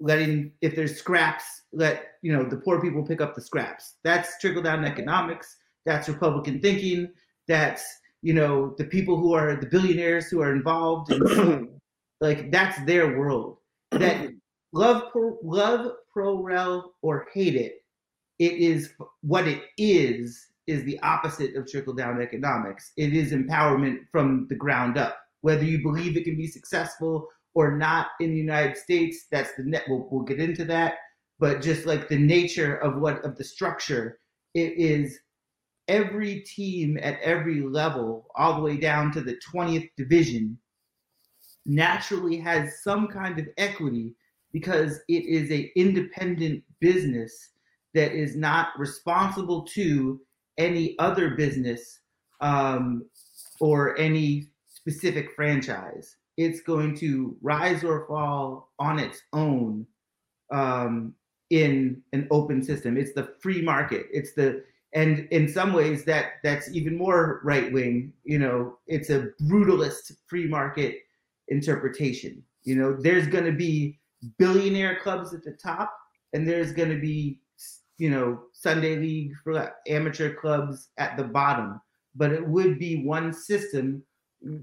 letting 0.00 0.52
if 0.60 0.74
there's 0.74 0.96
scraps 0.96 1.44
let 1.72 2.06
you 2.22 2.32
know 2.32 2.44
the 2.44 2.56
poor 2.56 2.80
people 2.80 3.04
pick 3.04 3.20
up 3.20 3.34
the 3.34 3.40
scraps. 3.40 3.94
That's 4.04 4.38
trickle 4.38 4.62
down 4.62 4.84
economics. 4.84 5.56
That's 5.86 6.08
republican 6.08 6.60
thinking. 6.60 7.10
That's 7.48 7.84
you 8.22 8.32
know 8.32 8.74
the 8.78 8.84
people 8.84 9.16
who 9.16 9.34
are 9.34 9.56
the 9.56 9.66
billionaires 9.66 10.28
who 10.28 10.40
are 10.40 10.54
involved 10.54 11.12
in, 11.12 11.80
like 12.20 12.50
that's 12.50 12.82
their 12.84 13.18
world. 13.18 13.58
That 13.90 14.30
love 14.74 15.10
pro, 15.12 15.38
love 15.42 15.92
pro 16.12 16.42
rel 16.42 16.94
or 17.02 17.26
hate 17.32 17.56
it 17.56 17.76
it 18.38 18.52
is 18.52 18.92
what 19.22 19.46
it 19.48 19.62
is 19.78 20.48
is 20.66 20.82
the 20.84 20.98
opposite 21.00 21.54
of 21.56 21.70
trickle 21.70 21.94
down 21.94 22.20
economics 22.20 22.92
it 22.96 23.14
is 23.14 23.32
empowerment 23.32 23.98
from 24.10 24.46
the 24.48 24.54
ground 24.54 24.98
up 24.98 25.18
whether 25.42 25.64
you 25.64 25.82
believe 25.82 26.16
it 26.16 26.24
can 26.24 26.36
be 26.36 26.46
successful 26.46 27.28
or 27.54 27.76
not 27.76 28.08
in 28.20 28.30
the 28.30 28.36
United 28.36 28.76
States, 28.76 29.26
that's 29.30 29.54
the 29.56 29.62
net. 29.64 29.84
We'll, 29.88 30.08
we'll 30.10 30.24
get 30.24 30.40
into 30.40 30.64
that. 30.66 30.94
but 31.38 31.62
just 31.62 31.86
like 31.86 32.08
the 32.08 32.18
nature 32.18 32.76
of 32.76 33.00
what 33.00 33.24
of 33.24 33.36
the 33.36 33.44
structure, 33.44 34.18
it 34.54 34.72
is 34.76 35.18
every 35.88 36.40
team 36.40 36.98
at 37.02 37.20
every 37.20 37.60
level, 37.60 38.28
all 38.36 38.56
the 38.56 38.62
way 38.62 38.76
down 38.76 39.12
to 39.12 39.20
the 39.20 39.36
20th 39.52 39.90
division, 39.96 40.58
naturally 41.66 42.38
has 42.38 42.82
some 42.82 43.08
kind 43.08 43.38
of 43.38 43.46
equity 43.56 44.14
because 44.54 45.00
it 45.08 45.24
is 45.26 45.50
a 45.50 45.70
independent 45.74 46.62
business 46.78 47.50
that 47.92 48.12
is 48.12 48.36
not 48.36 48.68
responsible 48.78 49.62
to 49.62 50.20
any 50.58 50.96
other 51.00 51.30
business 51.30 51.98
um, 52.40 53.04
or 53.58 53.98
any 53.98 54.46
specific 54.68 55.32
franchise. 55.34 56.16
It's 56.36 56.60
going 56.60 56.96
to 56.98 57.36
rise 57.42 57.82
or 57.82 58.06
fall 58.06 58.70
on 58.78 59.00
its 59.00 59.22
own 59.32 59.86
um, 60.52 61.14
in 61.50 62.00
an 62.12 62.28
open 62.30 62.62
system. 62.62 62.96
It's 62.96 63.12
the 63.12 63.34
free 63.40 63.60
market. 63.60 64.06
It's 64.12 64.34
the 64.34 64.62
and 64.92 65.26
in 65.32 65.48
some 65.48 65.72
ways 65.72 66.04
that 66.04 66.34
that's 66.44 66.70
even 66.70 66.96
more 66.96 67.40
right 67.42 67.72
wing. 67.72 68.12
You 68.22 68.38
know, 68.38 68.78
it's 68.86 69.10
a 69.10 69.30
brutalist 69.42 70.12
free 70.28 70.46
market 70.46 70.98
interpretation. 71.48 72.40
You 72.62 72.76
know, 72.76 72.96
there's 72.96 73.26
going 73.26 73.44
to 73.44 73.52
be 73.52 73.98
billionaire 74.38 74.98
clubs 75.00 75.34
at 75.34 75.44
the 75.44 75.52
top, 75.52 75.96
and 76.32 76.46
there's 76.48 76.72
going 76.72 76.90
to 76.90 77.00
be 77.00 77.40
you 77.98 78.10
know 78.10 78.40
Sunday 78.52 78.96
league 78.96 79.32
for 79.42 79.72
amateur 79.88 80.34
clubs 80.34 80.88
at 80.98 81.16
the 81.16 81.24
bottom. 81.24 81.80
But 82.14 82.32
it 82.32 82.46
would 82.46 82.78
be 82.78 83.04
one 83.04 83.32
system 83.32 84.02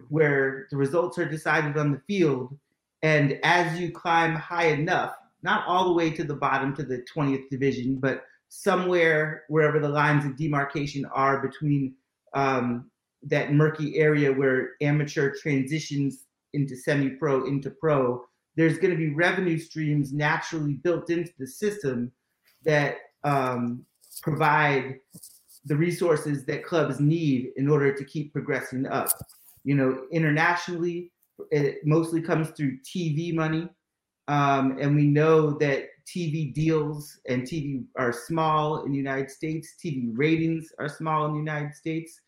where 0.10 0.68
the 0.72 0.78
results 0.78 1.18
are 1.18 1.26
decided 1.26 1.78
on 1.78 1.92
the 1.92 2.02
field, 2.08 2.58
and 3.02 3.40
as 3.44 3.80
you 3.80 3.92
climb 3.92 4.36
high 4.36 4.68
enough, 4.68 5.16
not 5.44 5.66
all 5.68 5.86
the 5.86 5.94
way 5.94 6.12
to 6.12 6.24
the 6.24 6.36
bottom 6.36 6.76
to 6.76 6.84
the 6.84 7.04
20th 7.14 7.50
division, 7.50 7.96
but 7.96 8.26
somewhere 8.50 9.44
wherever 9.48 9.80
the 9.80 9.90
lines 9.90 10.26
of 10.26 10.36
demarcation 10.36 11.06
are 11.06 11.42
between 11.42 11.96
um, 12.34 12.92
that 13.24 13.54
murky 13.54 13.98
area 13.98 14.32
where 14.32 14.72
amateur 14.82 15.34
transitions 15.34 16.26
into 16.54 16.76
semi-pro 16.76 17.46
into 17.46 17.70
pro 17.70 18.26
there's 18.62 18.78
going 18.78 18.92
to 18.92 18.98
be 18.98 19.10
revenue 19.10 19.58
streams 19.58 20.14
naturally 20.14 20.74
built 20.74 21.10
into 21.10 21.32
the 21.40 21.48
system 21.48 22.12
that 22.64 22.98
um, 23.24 23.84
provide 24.22 25.00
the 25.66 25.76
resources 25.76 26.46
that 26.46 26.64
clubs 26.64 27.00
need 27.00 27.52
in 27.58 27.70
order 27.70 27.94
to 27.94 28.04
keep 28.06 28.32
progressing 28.34 28.86
up 28.88 29.10
you 29.64 29.76
know 29.76 30.04
internationally 30.12 31.12
it 31.50 31.78
mostly 31.86 32.22
comes 32.22 32.50
through 32.52 32.78
tv 32.80 33.34
money 33.34 33.70
um, 34.28 34.78
and 34.80 34.96
we 34.96 35.06
know 35.06 35.52
that 35.58 35.88
TV 36.08 36.54
deals 36.54 37.20
and 37.28 37.44
TV 37.44 37.84
are 37.98 38.14
small 38.14 38.84
in 38.84 38.92
the 38.92 38.98
United 38.98 39.30
States. 39.30 39.76
TV 39.84 40.12
ratings 40.14 40.72
are 40.80 40.90
small 40.90 41.26
in 41.26 41.34
the 41.34 41.40
United 41.40 41.74
States. 41.74 42.20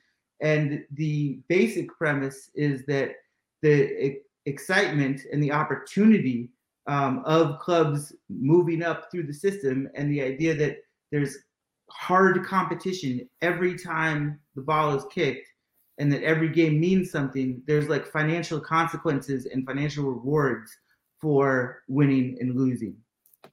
And 0.42 0.84
the 0.92 1.40
basic 1.48 1.88
premise 1.98 2.50
is 2.56 2.86
that 2.88 3.12
the 3.62 4.18
excitement 4.46 5.22
and 5.32 5.42
the 5.42 5.52
opportunity 5.52 6.50
um, 6.88 7.22
of 7.26 7.60
clubs 7.60 8.14
moving 8.30 8.84
up 8.84 9.10
through 9.10 9.24
the 9.24 9.34
system 9.34 9.88
and 9.96 10.12
the 10.12 10.22
idea 10.22 10.54
that 10.54 10.78
there's 11.12 11.38
hard 11.90 12.44
competition 12.46 13.28
every 13.42 13.78
time 13.78 14.40
the 14.56 14.62
ball 14.62 14.96
is 14.96 15.06
kicked 15.12 15.48
and 16.00 16.12
that 16.12 16.24
every 16.24 16.50
game 16.50 16.80
means 16.80 17.12
something, 17.12 17.62
there's 17.68 17.88
like 17.88 18.06
financial 18.08 18.60
consequences 18.60 19.46
and 19.46 19.66
financial 19.66 20.06
rewards 20.06 20.76
for 21.22 21.84
winning 21.88 22.38
and 22.40 22.56
losing. 22.56 22.96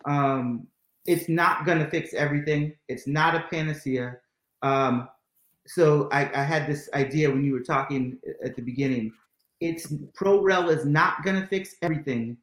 Um, 0.07 0.67
it's 1.07 1.29
not 1.29 1.67
going 1.67 1.79
to 1.79 1.91
fix 1.91 2.15
everything. 2.15 2.75
It's 2.89 3.07
not 3.07 3.35
a 3.35 3.45
panacea. 3.51 4.17
Um, 4.63 5.09
so 5.67 6.09
I, 6.13 6.23
I, 6.41 6.43
had 6.43 6.67
this 6.67 6.89
idea 6.95 7.31
when 7.31 7.45
you 7.45 7.53
were 7.53 7.63
talking 7.63 8.19
at 8.45 8.57
the 8.57 8.63
beginning. 8.63 9.13
It's 9.61 9.93
pro 10.15 10.43
rel 10.43 10.71
is 10.71 10.85
not 10.85 11.23
going 11.23 11.41
to 11.41 11.47
fix 11.47 11.75
everything, 11.83 12.37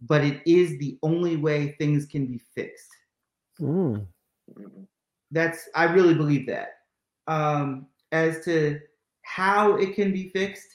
but 0.00 0.24
it 0.24 0.40
is 0.46 0.78
the 0.78 0.98
only 1.02 1.36
way 1.36 1.74
things 1.78 2.06
can 2.06 2.26
be 2.26 2.40
fixed. 2.54 2.90
Mm. 3.60 4.06
That's 5.30 5.68
I 5.74 5.84
really 5.84 6.14
believe 6.14 6.46
that. 6.46 6.68
Um, 7.26 7.86
as 8.12 8.44
to 8.44 8.80
how 9.22 9.76
it 9.76 9.94
can 9.94 10.12
be 10.12 10.30
fixed, 10.30 10.68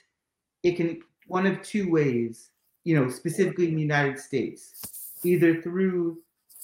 it 0.63 0.75
can 0.75 1.01
one 1.27 1.45
of 1.45 1.61
two 1.61 1.89
ways. 1.89 2.51
You 2.85 2.95
know, 2.95 3.09
specifically 3.09 3.67
in 3.67 3.75
the 3.75 3.81
United 3.81 4.17
States, 4.17 5.13
either 5.23 5.61
through 5.61 6.19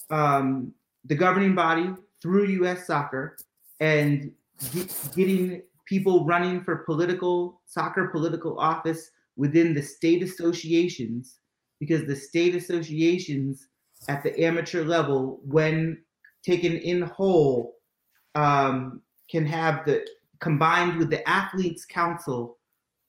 um, 0.09 0.73
the 1.03 1.15
governing 1.15 1.55
body, 1.55 1.93
through 2.21 2.47
U.S. 2.47 2.87
Soccer, 2.87 3.37
and 3.79 4.31
get, 4.73 5.09
getting 5.15 5.61
people 5.85 6.25
running 6.25 6.63
for 6.63 6.77
political 6.77 7.61
soccer 7.65 8.07
political 8.07 8.57
office 8.59 9.11
within 9.35 9.73
the 9.73 9.81
state 9.81 10.23
associations, 10.23 11.39
because 11.79 12.05
the 12.05 12.15
state 12.15 12.55
associations 12.55 13.67
at 14.07 14.23
the 14.23 14.43
amateur 14.43 14.83
level, 14.83 15.39
when 15.43 16.03
taken 16.43 16.73
in 16.73 17.01
whole, 17.01 17.75
um, 18.35 19.01
can 19.29 19.45
have 19.45 19.85
the 19.85 20.05
combined 20.39 20.97
with 20.97 21.09
the 21.09 21.27
athletes 21.27 21.85
council 21.85 22.57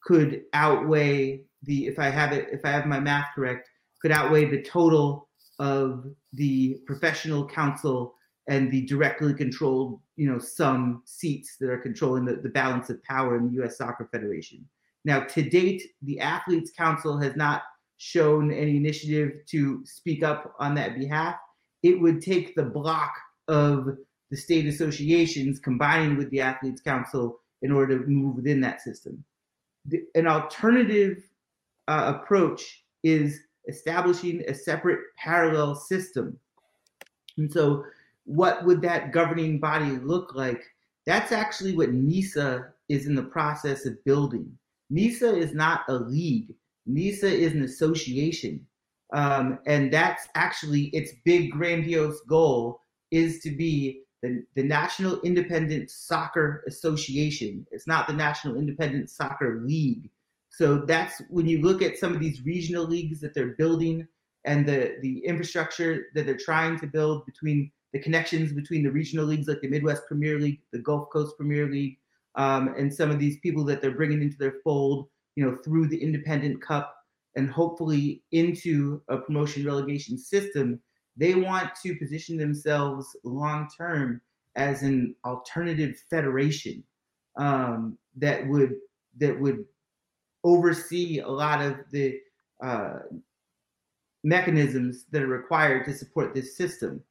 could 0.03 0.43
outweigh 0.53 1.43
the 1.65 1.87
if 1.87 1.99
I 1.99 2.09
have 2.09 2.33
it 2.33 2.49
if 2.53 2.65
I 2.65 2.71
have 2.71 2.87
my 2.87 3.01
math 3.01 3.27
correct 3.35 3.69
could 4.01 4.13
outweigh 4.13 4.49
the 4.49 4.63
total 4.63 5.29
of 5.59 6.07
the 6.33 6.79
professional 6.87 7.47
council 7.47 8.15
and 8.49 8.71
the 8.71 8.83
directly 8.83 9.35
controlled, 9.35 10.01
you 10.17 10.31
know, 10.31 10.39
some 10.39 11.03
seats 11.05 11.57
that 11.59 11.71
are 11.71 11.79
controlling 11.79 12.25
the, 12.25 12.37
the 12.37 12.49
balance 12.49 12.91
of 12.91 13.03
power 13.03 13.37
in 13.37 13.49
the 13.49 13.55
U.S. 13.55 13.79
Soccer 13.79 14.09
Federation. 14.13 14.65
Now, 15.07 15.21
to 15.21 15.43
date, 15.49 15.85
the 16.03 16.19
Athletes 16.19 16.73
Council 16.77 17.17
has 17.21 17.37
not 17.37 17.63
shown 17.97 18.53
any 18.53 18.77
initiative 18.77 19.35
to 19.51 19.87
speak 19.87 20.25
up 20.25 20.53
on 20.59 20.75
that 20.75 20.99
behalf. 20.99 21.37
It 21.85 22.01
would 22.01 22.21
take 22.21 22.57
the 22.57 22.65
block 22.65 23.13
of 23.47 23.87
the 24.33 24.37
state 24.37 24.67
associations 24.67 25.61
combining 25.61 26.17
with 26.17 26.29
the 26.31 26.41
Athletes 26.41 26.81
Council 26.81 27.39
in 27.63 27.71
order 27.71 28.01
to 28.01 28.07
move 28.09 28.35
within 28.35 28.61
that 28.63 28.81
system. 28.81 29.25
The, 29.85 30.03
an 30.17 30.27
alternative 30.27 31.23
uh, 31.87 32.15
approach 32.17 32.83
is 33.05 33.39
establishing 33.69 34.43
a 34.49 34.55
separate 34.55 34.99
parallel 35.17 35.77
system. 35.77 36.37
And 37.39 37.51
so, 37.53 37.85
what 38.25 38.65
would 38.65 38.83
that 38.83 39.13
governing 39.13 39.61
body 39.61 39.99
look 40.03 40.35
like? 40.35 40.65
That's 41.07 41.31
actually 41.31 41.77
what 41.77 41.93
NISA 41.93 42.73
is 42.89 43.07
in 43.07 43.15
the 43.15 43.23
process 43.23 43.87
of 43.87 44.03
building. 44.05 44.59
NISA 44.91 45.37
is 45.37 45.55
not 45.55 45.81
a 45.89 45.95
league, 45.95 46.55
NISA 46.87 47.29
is 47.29 47.53
an 47.53 47.63
association. 47.63 48.67
Um, 49.13 49.61
and 49.67 49.93
that's 49.93 50.29
actually 50.35 50.85
its 50.87 51.13
big, 51.25 51.53
grandiose 51.53 52.21
goal 52.29 52.81
is 53.11 53.41
to 53.41 53.51
be 53.51 54.03
the, 54.23 54.43
the 54.55 54.63
National 54.63 55.21
Independent 55.21 55.91
Soccer 55.91 56.65
Association. 56.67 57.67
It's 57.71 57.87
not 57.87 58.09
the 58.09 58.13
National 58.13 58.57
Independent 58.57 59.11
Soccer 59.11 59.61
League. 59.65 60.11
So 60.51 60.79
that's 60.79 61.23
when 61.29 61.47
you 61.47 61.61
look 61.61 61.83
at 61.83 61.99
some 61.99 62.15
of 62.15 62.21
these 62.21 62.45
regional 62.45 62.85
leagues 62.85 63.21
that 63.21 63.35
they're 63.35 63.55
building 63.59 64.07
and 64.45 64.67
the 64.67 64.97
the 65.03 65.19
infrastructure 65.19 66.07
that 66.15 66.25
they're 66.25 66.37
trying 66.37 66.79
to 66.81 66.87
build 66.87 67.27
between 67.27 67.71
the 67.93 67.99
connections 67.99 68.53
between 68.53 68.83
the 68.83 68.91
regional 68.91 69.27
leagues 69.27 69.49
like 69.49 69.61
the 69.61 69.69
Midwest 69.69 70.07
Premier 70.07 70.39
League, 70.39 70.61
the 70.73 70.79
Gulf 70.79 71.11
Coast 71.11 71.37
Premier 71.37 71.67
League, 71.71 71.99
um, 72.37 72.75
and 72.77 72.93
some 72.93 73.11
of 73.11 73.19
these 73.19 73.39
people 73.41 73.65
that 73.65 73.81
they're 73.81 73.97
bringing 73.97 74.23
into 74.23 74.37
their 74.39 74.57
fold, 74.63 75.09
you 75.35 75.45
know, 75.45 75.57
through 75.65 75.89
the 75.89 76.03
Independent 76.03 76.63
Cup 76.63 76.95
and 77.35 77.51
hopefully 77.51 78.23
into 78.33 79.03
a 79.09 79.19
promotion 79.19 79.65
relegation 79.65 80.17
system. 80.17 80.81
They 81.17 81.35
want 81.35 81.71
to 81.83 81.97
position 81.97 82.37
themselves 82.37 83.17
long 83.25 83.69
term 83.77 84.21
as 84.55 84.83
an 84.83 85.15
alternative 85.25 85.97
federation 86.11 86.83
um, 87.37 87.99
that 88.17 88.47
would 88.47 88.77
that 89.19 89.39
would 89.39 89.65
oversee 90.45 91.21
a 91.21 91.29
lot 91.29 91.61
of 91.61 91.77
the 91.91 92.19
uh, 92.63 92.99
mechanisms 94.25 95.05
that 95.11 95.23
are 95.23 95.29
required 95.29 95.85
to 95.85 95.95
support 95.95 96.35
this 96.35 96.57
system. 96.57 97.03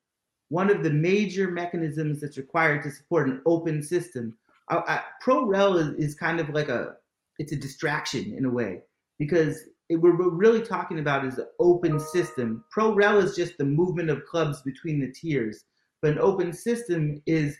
One 0.49 0.69
of 0.69 0.83
the 0.83 0.91
major 0.91 1.49
mechanisms 1.49 2.21
that's 2.21 2.37
required 2.37 2.83
to 2.83 2.91
support 2.91 3.27
an 3.27 3.41
open 3.45 3.81
system, 3.81 4.37
uh, 4.69 4.81
uh, 4.87 5.01
ProRel 5.23 5.79
is, 5.79 6.09
is 6.09 6.15
kind 6.15 6.39
of 6.39 6.49
like 6.49 6.69
a, 6.69 6.95
it's 7.39 7.51
a 7.51 7.57
distraction 7.57 8.33
in 8.37 8.45
a 8.45 8.49
way 8.49 8.81
because 9.19 9.59
it, 9.89 9.97
we're, 9.97 10.17
we're 10.17 10.29
really 10.29 10.61
talking 10.61 10.99
about 10.99 11.25
is 11.25 11.37
an 11.37 11.47
open 11.59 11.99
system. 11.99 12.63
ProRel 12.75 13.23
is 13.23 13.35
just 13.35 13.57
the 13.57 13.65
movement 13.65 14.09
of 14.09 14.25
clubs 14.25 14.61
between 14.61 14.99
the 14.99 15.11
tiers, 15.11 15.63
but 16.01 16.11
an 16.11 16.19
open 16.19 16.53
system 16.53 17.21
is 17.25 17.55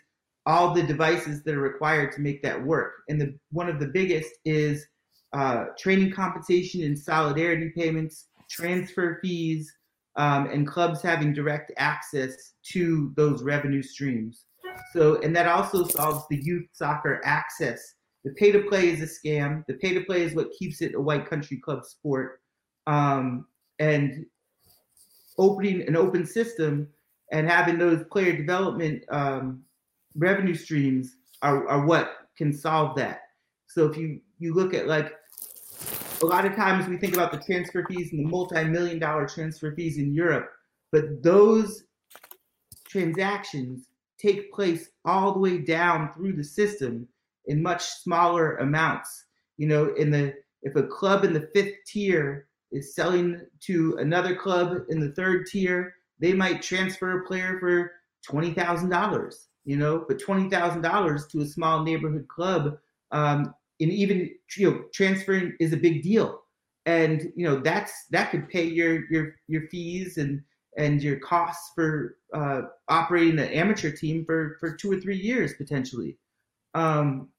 all 0.45 0.73
the 0.73 0.83
devices 0.83 1.43
that 1.43 1.55
are 1.55 1.61
required 1.61 2.11
to 2.13 2.21
make 2.21 2.41
that 2.43 2.63
work. 2.63 2.93
And 3.09 3.19
the 3.19 3.37
one 3.51 3.69
of 3.69 3.79
the 3.79 3.87
biggest 3.87 4.29
is 4.45 4.85
uh, 5.33 5.65
training 5.77 6.11
compensation 6.11 6.83
and 6.83 6.97
solidarity 6.97 7.71
payments, 7.75 8.27
transfer 8.49 9.19
fees, 9.21 9.73
um, 10.15 10.47
and 10.47 10.67
clubs 10.67 11.01
having 11.01 11.33
direct 11.33 11.71
access 11.77 12.53
to 12.71 13.11
those 13.15 13.43
revenue 13.43 13.81
streams. 13.83 14.45
So, 14.93 15.21
and 15.21 15.35
that 15.35 15.47
also 15.47 15.85
solves 15.85 16.25
the 16.29 16.41
youth 16.41 16.67
soccer 16.73 17.21
access. 17.23 17.95
The 18.23 18.31
pay 18.31 18.51
to 18.51 18.63
play 18.63 18.89
is 18.89 19.01
a 19.01 19.05
scam. 19.27 19.65
The 19.67 19.75
pay 19.75 19.93
to 19.93 20.03
play 20.03 20.23
is 20.23 20.33
what 20.33 20.51
keeps 20.57 20.81
it 20.81 20.95
a 20.95 21.01
white 21.01 21.29
country 21.29 21.57
club 21.57 21.85
sport. 21.85 22.41
Um, 22.87 23.45
and 23.79 24.25
opening 25.37 25.87
an 25.87 25.95
open 25.95 26.25
system 26.25 26.87
and 27.31 27.49
having 27.49 27.77
those 27.77 28.03
player 28.11 28.35
development 28.35 29.03
um, 29.09 29.63
revenue 30.15 30.55
streams 30.55 31.17
are, 31.41 31.67
are 31.67 31.85
what 31.85 32.11
can 32.37 32.53
solve 32.53 32.95
that. 32.95 33.21
So 33.67 33.85
if 33.85 33.97
you 33.97 34.21
you 34.39 34.53
look 34.53 34.73
at 34.73 34.87
like 34.87 35.13
a 36.21 36.25
lot 36.25 36.45
of 36.45 36.55
times 36.55 36.87
we 36.87 36.97
think 36.97 37.13
about 37.13 37.31
the 37.31 37.39
transfer 37.39 37.85
fees 37.85 38.11
and 38.11 38.25
the 38.25 38.29
multi-million 38.29 38.99
dollar 38.99 39.27
transfer 39.27 39.75
fees 39.75 39.97
in 39.97 40.13
Europe, 40.13 40.49
but 40.91 41.21
those 41.23 41.83
transactions 42.87 43.87
take 44.25 44.51
place 44.51 44.89
all 45.05 45.33
the 45.33 45.39
way 45.39 45.57
down 45.57 46.13
through 46.13 46.33
the 46.33 46.43
system 46.43 47.07
in 47.47 47.61
much 47.61 47.83
smaller 47.83 48.57
amounts. 48.57 49.25
You 49.57 49.67
know, 49.67 49.93
in 49.95 50.11
the 50.11 50.33
if 50.63 50.75
a 50.75 50.83
club 50.83 51.23
in 51.23 51.33
the 51.33 51.49
fifth 51.53 51.75
tier 51.85 52.47
is 52.71 52.95
selling 52.95 53.41
to 53.61 53.95
another 53.99 54.35
club 54.35 54.77
in 54.89 54.99
the 54.99 55.11
third 55.11 55.45
tier, 55.45 55.93
they 56.19 56.33
might 56.33 56.61
transfer 56.61 57.19
a 57.19 57.27
player 57.27 57.57
for 57.59 57.91
twenty 58.27 58.53
thousand 58.53 58.89
dollars. 58.89 59.47
You 59.63 59.77
know, 59.77 60.05
but 60.07 60.19
twenty 60.19 60.49
thousand 60.49 60.81
dollars 60.81 61.27
to 61.27 61.41
a 61.41 61.45
small 61.45 61.83
neighborhood 61.83 62.27
club, 62.27 62.77
um, 63.11 63.53
and 63.79 63.91
even 63.91 64.31
you 64.57 64.71
know, 64.71 64.83
transferring 64.93 65.55
is 65.59 65.73
a 65.73 65.77
big 65.77 66.03
deal, 66.03 66.41
and 66.85 67.31
you 67.35 67.47
know 67.47 67.59
that's 67.59 67.93
that 68.11 68.31
could 68.31 68.49
pay 68.49 68.63
your 68.63 69.09
your 69.09 69.35
your 69.47 69.67
fees 69.69 70.17
and 70.17 70.41
and 70.77 71.01
your 71.01 71.19
costs 71.19 71.71
for 71.73 72.17
uh, 72.35 72.61
operating 72.89 73.39
an 73.39 73.49
amateur 73.49 73.91
team 73.91 74.25
for 74.25 74.57
for 74.59 74.75
two 74.75 74.91
or 74.91 74.99
three 74.99 75.17
years 75.17 75.53
potentially, 75.53 76.17
um, 76.73 77.29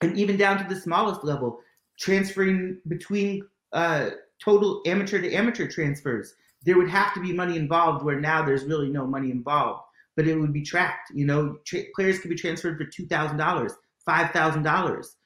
and 0.00 0.16
even 0.16 0.36
down 0.36 0.56
to 0.58 0.72
the 0.72 0.80
smallest 0.80 1.24
level, 1.24 1.58
transferring 1.98 2.78
between 2.86 3.42
uh, 3.72 4.10
total 4.42 4.82
amateur 4.86 5.20
to 5.20 5.32
amateur 5.32 5.66
transfers. 5.68 6.34
There 6.64 6.78
would 6.78 6.90
have 6.90 7.12
to 7.14 7.20
be 7.20 7.32
money 7.32 7.56
involved 7.56 8.04
where 8.04 8.20
now 8.20 8.44
there's 8.44 8.64
really 8.64 8.88
no 8.88 9.06
money 9.06 9.30
involved, 9.30 9.82
but 10.16 10.26
it 10.26 10.36
would 10.36 10.52
be 10.52 10.62
tracked. 10.62 11.10
You 11.14 11.26
know, 11.26 11.58
tra- 11.66 11.90
players 11.94 12.18
could 12.20 12.30
be 12.30 12.36
transferred 12.36 12.78
for 12.78 12.84
two 12.84 13.06
thousand 13.06 13.36
dollars, 13.36 13.72
five 14.06 14.30
thousand 14.30 14.66
um, 14.66 14.72
dollars 14.72 15.16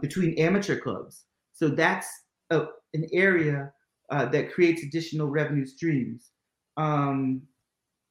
between 0.00 0.38
amateur 0.38 0.78
clubs. 0.78 1.24
So 1.52 1.68
that's 1.68 2.08
a, 2.48 2.66
an 2.94 3.06
area 3.12 3.72
uh, 4.10 4.26
that 4.26 4.52
creates 4.52 4.82
additional 4.82 5.28
revenue 5.28 5.66
streams. 5.66 6.30
Um, 6.76 7.42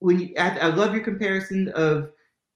when 0.00 0.20
you, 0.20 0.34
I, 0.38 0.58
I, 0.58 0.66
love 0.66 0.92
your 0.92 1.04
comparison 1.04 1.68
of 1.74 2.10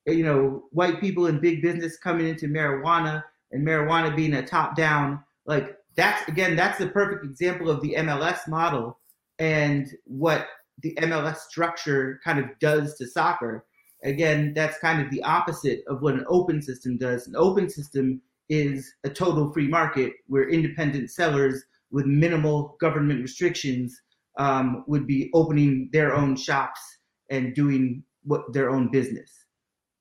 you 0.06 0.24
know 0.24 0.64
white 0.72 1.00
people 1.00 1.26
in 1.26 1.40
big 1.40 1.62
business 1.62 1.96
coming 1.96 2.28
into 2.28 2.46
marijuana 2.46 3.22
and 3.52 3.66
marijuana 3.66 4.14
being 4.14 4.34
a 4.34 4.46
top 4.46 4.76
down 4.76 5.22
like 5.46 5.76
that's 5.96 6.26
again 6.28 6.56
that's 6.56 6.78
the 6.78 6.88
perfect 6.88 7.24
example 7.24 7.70
of 7.70 7.80
the 7.80 7.94
MLS 7.98 8.48
model 8.48 8.98
and 9.38 9.88
what 10.04 10.48
the 10.82 10.94
MLS 10.96 11.38
structure 11.38 12.20
kind 12.24 12.38
of 12.38 12.46
does 12.58 12.96
to 12.96 13.06
soccer. 13.06 13.64
Again, 14.02 14.52
that's 14.54 14.78
kind 14.78 15.00
of 15.00 15.10
the 15.10 15.22
opposite 15.22 15.82
of 15.86 16.02
what 16.02 16.14
an 16.14 16.24
open 16.28 16.60
system 16.60 16.98
does. 16.98 17.26
An 17.26 17.36
open 17.36 17.70
system 17.70 18.20
is 18.48 18.92
a 19.04 19.08
total 19.08 19.52
free 19.52 19.68
market 19.68 20.12
where 20.26 20.48
independent 20.48 21.10
sellers 21.10 21.64
with 21.90 22.06
minimal 22.06 22.76
government 22.80 23.22
restrictions 23.22 24.02
um, 24.36 24.84
would 24.86 25.06
be 25.06 25.30
opening 25.32 25.88
their 25.92 26.14
own 26.14 26.36
shops 26.36 26.93
and 27.30 27.54
doing 27.54 28.02
what 28.24 28.52
their 28.52 28.70
own 28.70 28.90
business. 28.90 29.46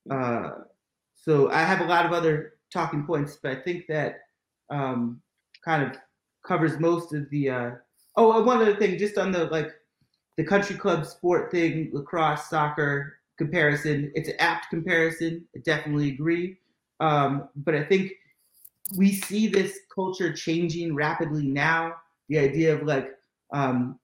Uh, 0.10 0.50
so 1.16 1.50
I 1.52 1.60
have 1.60 1.82
a 1.82 1.86
lot 1.86 2.06
of 2.06 2.12
other 2.12 2.54
talking 2.72 3.06
points, 3.06 3.38
but 3.42 3.52
I 3.52 3.62
think 3.62 3.86
that 3.88 4.22
um, 4.70 5.22
kind 5.64 5.84
of 5.84 5.98
covers 6.46 6.80
most 6.80 7.14
of 7.14 7.30
the. 7.30 7.50
Uh, 7.50 7.72
oh, 8.18 8.44
one 8.44 8.62
other 8.62 8.76
thing, 8.76 8.98
just 8.98 9.18
on 9.18 9.32
the 9.32 9.46
like 9.46 9.72
the 10.38 10.44
country 10.44 10.76
club 10.76 11.06
sport 11.06 11.52
thing, 11.52 11.90
lacrosse, 11.94 12.50
soccer 12.50 13.20
comparison. 13.38 14.12
It's 14.16 14.30
an 14.30 14.36
apt 14.40 14.70
comparison. 14.70 15.46
I 15.56 15.60
definitely 15.60 16.10
agree. 16.10 16.58
Um, 17.00 17.50
but 17.56 17.76
I 17.76 17.84
think 17.84 18.14
we 18.98 19.14
see 19.14 19.48
this 19.48 19.80
culture 19.94 20.34
changing 20.34 20.96
rapidly 20.96 21.48
now. 21.48 21.96
The 22.30 22.40
idea 22.40 22.76
of 22.76 22.84
like 22.84 23.10
um, 23.52 24.00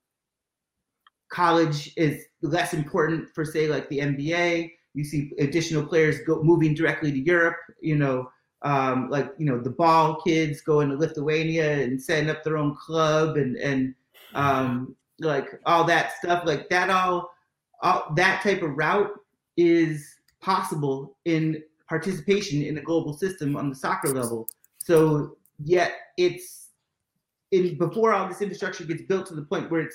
college 1.29 1.93
is 1.95 2.25
less 2.41 2.73
important 2.73 3.29
for 3.33 3.45
say 3.45 3.67
like 3.67 3.87
the 3.89 3.99
NBA. 3.99 4.71
You 4.93 5.03
see 5.03 5.31
additional 5.39 5.85
players 5.85 6.19
go 6.25 6.41
moving 6.43 6.73
directly 6.73 7.11
to 7.11 7.19
Europe. 7.19 7.57
You 7.81 7.97
know, 7.97 8.31
um, 8.63 9.09
like 9.09 9.31
you 9.37 9.45
know 9.45 9.59
the 9.59 9.69
ball 9.69 10.21
kids 10.21 10.61
going 10.61 10.89
to 10.89 10.97
Lithuania 10.97 11.79
and 11.81 12.01
setting 12.01 12.29
up 12.29 12.43
their 12.43 12.57
own 12.57 12.75
club 12.75 13.37
and 13.37 13.55
and 13.57 13.95
um, 14.33 14.95
like 15.19 15.59
all 15.65 15.83
that 15.85 16.13
stuff 16.17 16.43
like 16.45 16.69
that 16.69 16.89
all, 16.89 17.31
all 17.81 18.13
that 18.15 18.41
type 18.41 18.61
of 18.61 18.75
route 18.75 19.11
is 19.57 20.15
possible 20.41 21.17
in 21.25 21.61
participation 21.87 22.61
in 22.61 22.77
a 22.77 22.81
global 22.81 23.13
system 23.13 23.55
on 23.57 23.69
the 23.69 23.75
soccer 23.75 24.09
level 24.09 24.47
so 24.77 25.35
yet 25.63 25.93
it's 26.17 26.69
in 27.51 27.77
before 27.77 28.13
all 28.13 28.27
this 28.27 28.41
infrastructure 28.41 28.83
gets 28.83 29.01
built 29.03 29.25
to 29.25 29.35
the 29.35 29.41
point 29.41 29.69
where 29.71 29.81
it 29.81 29.91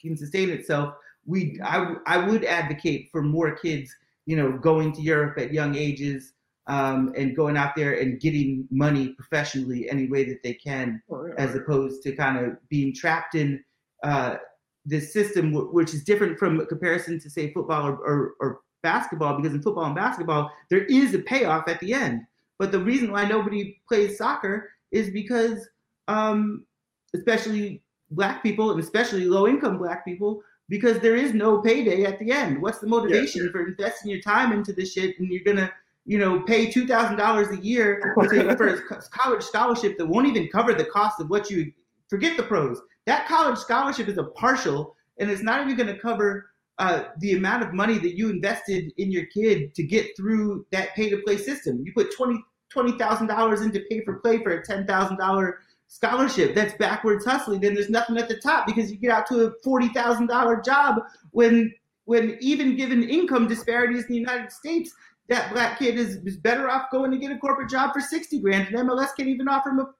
can 0.00 0.16
sustain 0.16 0.50
itself 0.50 0.94
we 1.26 1.58
I, 1.64 1.94
I 2.06 2.18
would 2.18 2.44
advocate 2.44 3.08
for 3.10 3.22
more 3.22 3.54
kids 3.56 3.94
you 4.26 4.36
know 4.36 4.52
going 4.58 4.92
to 4.92 5.02
europe 5.02 5.38
at 5.38 5.52
young 5.52 5.74
ages 5.76 6.32
um, 6.66 7.14
and 7.16 7.34
going 7.34 7.56
out 7.56 7.74
there 7.74 7.98
and 7.98 8.20
getting 8.20 8.68
money 8.70 9.08
professionally 9.14 9.88
any 9.90 10.06
way 10.06 10.24
that 10.24 10.42
they 10.42 10.54
can 10.54 11.02
oh, 11.10 11.28
as 11.38 11.54
opposed 11.54 12.02
to 12.02 12.12
kind 12.12 12.38
of 12.38 12.56
being 12.68 12.94
trapped 12.94 13.34
in 13.34 13.64
uh, 14.02 14.36
this 14.88 15.12
system, 15.12 15.52
which 15.52 15.92
is 15.92 16.02
different 16.02 16.38
from 16.38 16.64
comparison 16.66 17.20
to 17.20 17.30
say 17.30 17.52
football 17.52 17.86
or, 17.86 17.96
or, 17.96 18.34
or 18.40 18.60
basketball, 18.82 19.36
because 19.36 19.54
in 19.54 19.62
football 19.62 19.84
and 19.84 19.94
basketball, 19.94 20.50
there 20.70 20.84
is 20.84 21.14
a 21.14 21.18
payoff 21.18 21.68
at 21.68 21.78
the 21.80 21.92
end. 21.92 22.22
But 22.58 22.72
the 22.72 22.80
reason 22.80 23.12
why 23.12 23.26
nobody 23.26 23.80
plays 23.86 24.16
soccer 24.16 24.70
is 24.90 25.10
because, 25.10 25.68
um, 26.08 26.64
especially 27.14 27.82
black 28.10 28.42
people 28.42 28.70
and 28.70 28.80
especially 28.80 29.24
low 29.24 29.46
income 29.46 29.78
black 29.78 30.04
people, 30.04 30.42
because 30.68 30.98
there 31.00 31.16
is 31.16 31.34
no 31.34 31.60
payday 31.60 32.04
at 32.04 32.18
the 32.18 32.30
end. 32.30 32.60
What's 32.60 32.78
the 32.78 32.86
motivation 32.86 33.44
yeah. 33.44 33.50
for 33.50 33.66
investing 33.66 34.10
your 34.10 34.20
time 34.20 34.52
into 34.52 34.72
this 34.72 34.92
shit 34.92 35.18
and 35.18 35.28
you're 35.28 35.44
gonna, 35.44 35.72
you 36.04 36.18
know, 36.18 36.40
pay 36.40 36.70
two 36.70 36.86
thousand 36.86 37.16
dollars 37.16 37.48
a 37.48 37.62
year 37.62 38.14
for 38.56 38.68
a 38.68 39.02
college 39.10 39.42
scholarship 39.42 39.96
that 39.98 40.06
won't 40.06 40.26
even 40.26 40.48
cover 40.48 40.74
the 40.74 40.84
cost 40.84 41.20
of 41.20 41.30
what 41.30 41.50
you 41.50 41.72
forget 42.08 42.36
the 42.36 42.42
pros. 42.42 42.80
That 43.06 43.26
college 43.26 43.58
scholarship 43.58 44.08
is 44.08 44.18
a 44.18 44.24
partial, 44.24 44.94
and 45.18 45.30
it's 45.30 45.42
not 45.42 45.62
even 45.62 45.76
going 45.76 45.94
to 45.94 46.00
cover 46.00 46.50
uh, 46.78 47.04
the 47.18 47.32
amount 47.32 47.62
of 47.62 47.72
money 47.72 47.98
that 47.98 48.16
you 48.16 48.30
invested 48.30 48.92
in 48.98 49.10
your 49.10 49.26
kid 49.26 49.74
to 49.74 49.82
get 49.82 50.16
through 50.16 50.66
that 50.70 50.94
pay 50.94 51.10
to 51.10 51.18
play 51.18 51.36
system. 51.36 51.82
You 51.84 51.92
put 51.92 52.14
twenty 52.14 52.42
twenty 52.68 52.92
thousand 52.98 53.26
dollars 53.26 53.62
into 53.62 53.80
pay 53.90 54.04
for 54.04 54.20
play 54.20 54.42
for 54.42 54.50
a 54.50 54.64
ten 54.64 54.86
thousand 54.86 55.18
dollar 55.18 55.60
scholarship. 55.88 56.54
That's 56.54 56.74
backwards 56.74 57.24
hustling. 57.24 57.60
Then 57.60 57.74
there's 57.74 57.90
nothing 57.90 58.16
at 58.18 58.28
the 58.28 58.36
top 58.36 58.66
because 58.66 58.90
you 58.90 58.96
get 58.96 59.10
out 59.10 59.26
to 59.28 59.46
a 59.46 59.52
forty 59.64 59.88
thousand 59.88 60.28
dollar 60.28 60.60
job 60.60 61.02
when 61.32 61.72
when 62.04 62.38
even 62.40 62.74
given 62.74 63.02
income 63.02 63.46
disparities 63.46 64.04
in 64.04 64.08
the 64.08 64.18
United 64.18 64.50
States, 64.50 64.94
that 65.28 65.52
black 65.52 65.78
kid 65.78 65.98
is, 65.98 66.16
is 66.24 66.38
better 66.38 66.70
off 66.70 66.90
going 66.90 67.10
to 67.10 67.18
get 67.18 67.30
a 67.30 67.36
corporate 67.36 67.68
job 67.68 67.92
for 67.92 68.00
60 68.00 68.40
grand 68.40 68.68
and 68.68 68.88
MLS 68.88 69.08
can't 69.14 69.28
even 69.28 69.46
offer 69.46 69.68
him 69.68 69.80
a 69.80 69.90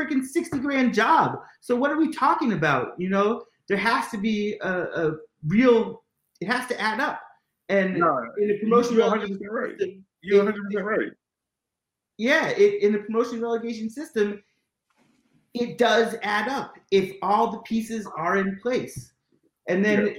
freaking 0.00 0.24
60 0.24 0.60
grand 0.60 0.94
job. 0.94 1.40
So 1.60 1.76
what 1.76 1.90
are 1.90 1.98
we 1.98 2.10
talking 2.10 2.54
about? 2.54 2.94
You 2.98 3.10
know, 3.10 3.44
there 3.68 3.76
has 3.76 4.08
to 4.12 4.16
be 4.16 4.56
a, 4.62 4.70
a 4.70 5.12
real, 5.46 6.02
it 6.40 6.46
has 6.46 6.66
to 6.68 6.80
add 6.80 7.00
up. 7.00 7.20
And 7.68 7.98
no, 7.98 8.18
in 8.38 8.48
the 8.48 8.58
promotion 8.58 8.96
you're 8.96 9.10
100% 9.10 9.38
right. 9.50 9.74
You're 10.22 10.44
100% 10.44 10.54
it, 10.70 10.82
right. 10.82 11.10
Yeah, 12.16 12.48
it, 12.48 12.82
in 12.82 12.92
the 12.92 13.00
promotion 13.00 13.42
relegation 13.42 13.90
system, 13.90 14.42
it 15.54 15.78
does 15.78 16.16
add 16.22 16.48
up 16.48 16.76
if 16.90 17.16
all 17.22 17.50
the 17.50 17.58
pieces 17.58 18.08
are 18.16 18.36
in 18.36 18.58
place. 18.60 19.12
And 19.68 19.84
then, 19.84 20.06
yeah. 20.06 20.12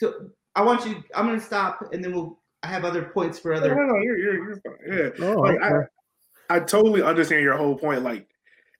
so 0.00 0.30
I 0.54 0.62
want 0.62 0.86
you, 0.86 1.02
I'm 1.14 1.26
going 1.26 1.38
to 1.38 1.44
stop 1.44 1.80
and 1.92 2.04
then 2.04 2.12
we'll, 2.12 2.38
I 2.62 2.68
have 2.68 2.84
other 2.84 3.02
points 3.02 3.38
for 3.38 3.52
other. 3.52 3.74
No, 3.74 3.82
no, 3.82 3.86
no 3.86 3.98
you're, 4.02 4.18
you're, 4.18 4.44
you're 4.44 4.60
fine. 4.60 5.14
Yeah. 5.20 5.26
Oh, 5.26 5.40
like, 5.40 5.60
okay. 5.60 5.86
I, 6.50 6.56
I 6.56 6.60
totally 6.60 7.02
understand 7.02 7.42
your 7.42 7.56
whole 7.56 7.76
point. 7.76 8.02
Like, 8.02 8.26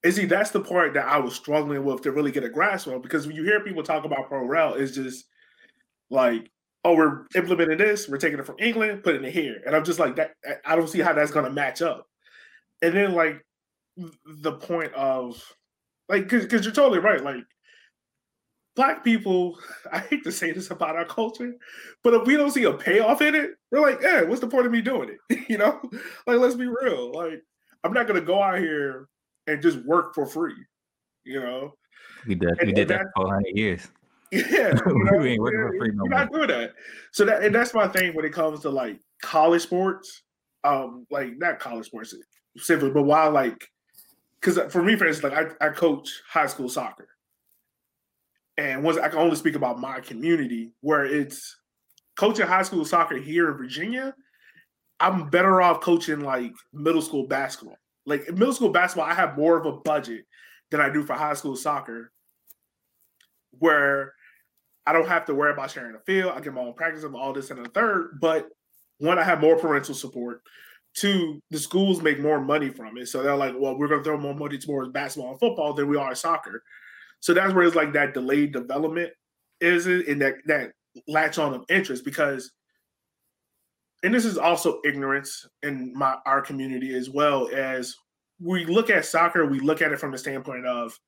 and 0.02 0.12
see, 0.12 0.26
that's 0.26 0.50
the 0.50 0.61
part 0.61 0.94
that 0.94 1.07
I 1.07 1.18
was 1.18 1.35
struggling 1.35 1.85
with 1.85 2.02
to 2.02 2.12
really 2.12 2.30
get 2.30 2.44
a 2.44 2.48
grasp 2.48 2.88
on 2.88 3.00
because 3.00 3.26
when 3.26 3.37
you 3.37 3.44
hear 3.44 3.61
people 3.61 3.83
talk 3.83 4.04
about 4.04 4.28
pro 4.28 4.44
rel, 4.44 4.74
it's 4.74 4.92
just 4.92 5.24
like, 6.11 6.50
oh, 6.85 6.94
we're 6.94 7.26
implementing 7.35 7.78
this, 7.78 8.09
we're 8.09 8.18
taking 8.18 8.38
it 8.38 8.44
from 8.44 8.57
England, 8.59 9.02
putting 9.02 9.24
it 9.24 9.33
here. 9.33 9.62
And 9.64 9.74
I'm 9.74 9.85
just 9.85 9.98
like, 9.98 10.16
that 10.16 10.33
I 10.66 10.76
don't 10.76 10.88
see 10.88 11.00
how 11.00 11.14
that's 11.14 11.30
gonna 11.30 11.50
match 11.50 11.80
up. 11.80 12.07
And 12.83 12.94
then 12.94 13.14
like 13.14 13.42
the 13.96 14.52
point 14.52 14.92
of 14.92 15.42
like 16.09 16.25
because 16.25 16.47
cause 16.47 16.64
you're 16.64 16.75
totally 16.75 16.99
right. 16.99 17.23
Like 17.23 17.45
black 18.77 19.05
people, 19.05 19.59
I 19.93 20.01
hate 20.01 20.25
to 20.25 20.33
say 20.33 20.53
this 20.53 20.71
about 20.71 20.97
our 20.97 21.05
culture, 21.05 21.55
but 22.03 22.14
if 22.14 22.27
we 22.27 22.37
don't 22.37 22.51
see 22.51 22.64
a 22.64 22.73
payoff 22.73 23.23
in 23.23 23.35
it, 23.35 23.53
we're 23.71 23.81
like, 23.81 24.01
yeah, 24.03 24.23
what's 24.23 24.40
the 24.40 24.49
point 24.49 24.67
of 24.67 24.73
me 24.73 24.81
doing 24.81 25.11
it? 25.11 25.38
you 25.49 25.59
know, 25.59 25.81
like 26.27 26.38
let's 26.38 26.55
be 26.55 26.67
real. 26.67 27.12
Like, 27.12 27.43
I'm 27.83 27.93
not 27.93 28.07
gonna 28.07 28.21
go 28.21 28.43
out 28.43 28.59
here 28.59 29.09
and 29.47 29.62
just 29.62 29.79
work 29.85 30.14
for 30.14 30.27
free. 30.27 30.55
You 31.25 31.40
know, 31.40 31.75
we 32.27 32.35
did 32.35 32.51
and, 32.59 32.67
we 32.67 32.73
did 32.73 32.88
that, 32.88 32.99
that 32.99 33.07
for 33.17 33.25
100 33.27 33.57
years. 33.57 33.88
Yeah, 34.33 34.75
you 34.88 35.05
know, 35.05 35.19
we 35.19 35.33
ain't 35.33 35.40
working 35.40 35.61
for 35.61 35.79
free 35.79 35.90
no 35.95 36.05
not 36.07 36.33
doing 36.33 36.49
that. 36.49 36.73
So 37.12 37.25
that 37.25 37.45
and 37.45 37.55
that's 37.55 37.73
my 37.73 37.87
thing 37.87 38.17
when 38.17 38.25
it 38.25 38.33
comes 38.33 38.61
to 38.61 38.71
like 38.71 38.99
college 39.23 39.62
sports. 39.62 40.23
Um, 40.64 41.07
like 41.09 41.38
not 41.38 41.61
college 41.61 41.87
sports 41.87 42.14
specifically, 42.57 42.90
but 42.90 43.05
while 43.05 43.31
like, 43.31 43.71
because 44.44 44.72
for 44.72 44.83
me, 44.83 44.96
for 44.96 45.07
instance, 45.07 45.33
like 45.33 45.57
I, 45.61 45.66
I 45.66 45.70
coach 45.70 46.20
high 46.28 46.46
school 46.46 46.68
soccer, 46.68 47.09
and 48.57 48.83
once 48.83 48.98
I 48.98 49.09
can 49.09 49.18
only 49.18 49.37
speak 49.37 49.54
about 49.54 49.80
my 49.80 50.00
community 50.00 50.72
where 50.80 51.07
it's 51.07 51.57
coaching 52.16 52.46
high 52.46 52.62
school 52.62 52.85
soccer 52.85 53.16
here 53.16 53.50
in 53.50 53.57
Virginia. 53.57 54.14
I'm 55.00 55.28
better 55.28 55.61
off 55.61 55.80
coaching 55.80 56.20
like 56.20 56.52
middle 56.72 57.02
school 57.02 57.26
basketball. 57.26 57.76
Like 58.07 58.30
middle 58.33 58.54
school 58.54 58.70
basketball, 58.70 59.11
I 59.11 59.14
have 59.14 59.37
more 59.37 59.57
of 59.57 59.66
a 59.66 59.78
budget 59.78 60.24
than 60.70 60.80
I 60.80 60.88
do 60.88 61.02
for 61.02 61.14
high 61.14 61.35
school 61.35 61.57
soccer, 61.57 62.12
where 63.59 64.12
I 64.87 64.92
don't 64.92 65.09
have 65.09 65.24
to 65.26 65.35
worry 65.35 65.52
about 65.52 65.70
sharing 65.70 65.94
the 65.94 66.00
field. 66.00 66.33
I 66.35 66.40
get 66.40 66.54
my 66.54 66.61
own 66.61 66.74
practice 66.74 67.02
of 67.02 67.14
all 67.14 67.33
this 67.33 67.50
and 67.50 67.64
the 67.64 67.68
third. 67.70 68.18
But 68.20 68.48
one, 68.98 69.18
I 69.18 69.24
have 69.24 69.40
more 69.40 69.57
parental 69.57 69.94
support. 69.94 70.42
Two, 70.94 71.40
the 71.50 71.59
schools 71.59 72.02
make 72.02 72.20
more 72.20 72.40
money 72.40 72.70
from 72.70 72.96
it. 72.98 73.09
So 73.09 73.22
they're 73.22 73.37
like, 73.37 73.54
well, 73.59 73.76
we're 73.76 73.88
going 73.88 74.00
to 74.00 74.04
throw 74.04 74.18
more 74.18 74.35
money 74.35 74.59
towards 74.59 74.90
basketball 74.90 75.33
and 75.33 75.40
football 75.40 75.74
than 75.74 75.88
we 75.88 75.96
are 75.96 76.14
soccer. 76.14 76.62
So 77.20 77.35
that's 77.35 77.52
where 77.52 77.64
it's 77.64 77.74
like 77.74 77.92
that 77.94 78.14
delayed 78.14 78.52
development 78.52 79.11
is 79.61 79.87
it 79.87 80.09
and 80.09 80.20
that 80.20 80.35
that 80.46 80.72
latch 81.09 81.38
on 81.38 81.54
of 81.54 81.64
interest 81.68 82.04
because 82.04 82.52
and 84.02 84.12
this 84.12 84.24
is 84.24 84.37
also 84.37 84.80
ignorance 84.85 85.46
in 85.62 85.92
my 85.94 86.16
our 86.26 86.42
community 86.42 86.94
as 86.94 87.09
well 87.09 87.48
as 87.54 87.96
we 88.40 88.66
look 88.66 88.90
at 88.90 89.07
soccer, 89.07 89.46
we 89.46 89.61
look 89.61 89.80
at 89.80 89.92
it 89.92 89.98
from 89.98 90.11
the 90.11 90.18
standpoint 90.18 90.66
of, 90.66 90.98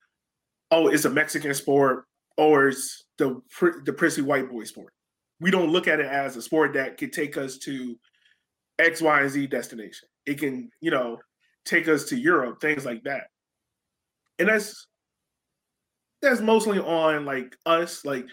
oh, 0.70 0.88
it's 0.88 1.05
a 1.05 1.11
Mexican 1.11 1.53
sport 1.55 2.05
or 2.38 2.68
it's 2.68 3.05
the 3.18 3.40
the 3.85 3.92
prissy 3.92 4.22
white 4.22 4.51
boy 4.51 4.64
sport. 4.64 4.92
We 5.40 5.51
don't 5.51 5.70
look 5.70 5.87
at 5.87 6.01
it 6.01 6.07
as 6.07 6.37
a 6.37 6.42
sport 6.42 6.72
that 6.75 6.96
could 6.96 7.12
take 7.12 7.37
us 7.37 7.59
to 7.59 7.96
X, 8.79 9.01
Y, 9.01 9.21
and 9.21 9.31
Z 9.31 9.47
destination. 9.47 10.09
It 10.27 10.39
can, 10.39 10.71
you 10.81 10.91
know, 10.91 11.19
take 11.65 11.89
us 11.89 12.05
to 12.07 12.17
Europe, 12.17 12.61
things 12.61 12.85
like 12.85 13.05
that. 13.05 13.25
And 14.39 14.49
that's 14.49 14.87
that's 16.23 16.41
mostly 16.41 16.79
on 16.79 17.25
like 17.25 17.57
us. 17.67 18.05
Like 18.05 18.27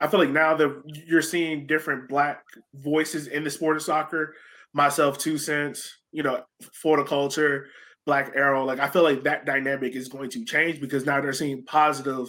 I 0.00 0.06
feel 0.06 0.20
like 0.20 0.30
now 0.30 0.54
that 0.56 0.82
you're 1.06 1.22
seeing 1.22 1.66
different 1.66 2.08
black 2.08 2.42
voices 2.74 3.28
in 3.28 3.44
the 3.44 3.50
sport 3.50 3.76
of 3.76 3.82
soccer, 3.82 4.34
myself, 4.72 5.18
two 5.18 5.38
cents, 5.38 5.96
you 6.12 6.22
know, 6.22 6.42
for 6.72 6.96
the 6.96 7.04
culture, 7.04 7.68
Black 8.04 8.32
Arrow. 8.34 8.64
Like 8.64 8.78
I 8.78 8.88
feel 8.88 9.02
like 9.02 9.24
that 9.24 9.46
dynamic 9.46 9.94
is 9.94 10.08
going 10.08 10.30
to 10.30 10.44
change 10.44 10.80
because 10.80 11.06
now 11.06 11.20
they're 11.20 11.32
seeing 11.32 11.64
positive 11.64 12.28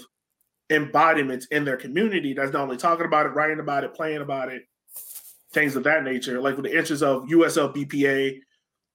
embodiments 0.69 1.45
in 1.47 1.63
their 1.63 1.77
community 1.77 2.33
that's 2.33 2.51
not 2.51 2.63
only 2.63 2.77
talking 2.77 3.05
about 3.05 3.25
it, 3.25 3.29
writing 3.29 3.59
about 3.59 3.83
it, 3.83 3.93
playing 3.93 4.21
about 4.21 4.51
it, 4.51 4.63
things 5.57 5.75
of 5.75 5.83
that 5.83 6.03
nature. 6.03 6.39
Like 6.39 6.55
with 6.55 6.65
the 6.65 6.77
interest 6.77 7.01
of 7.01 7.23
USL 7.23 7.75
BPA, 7.75 8.39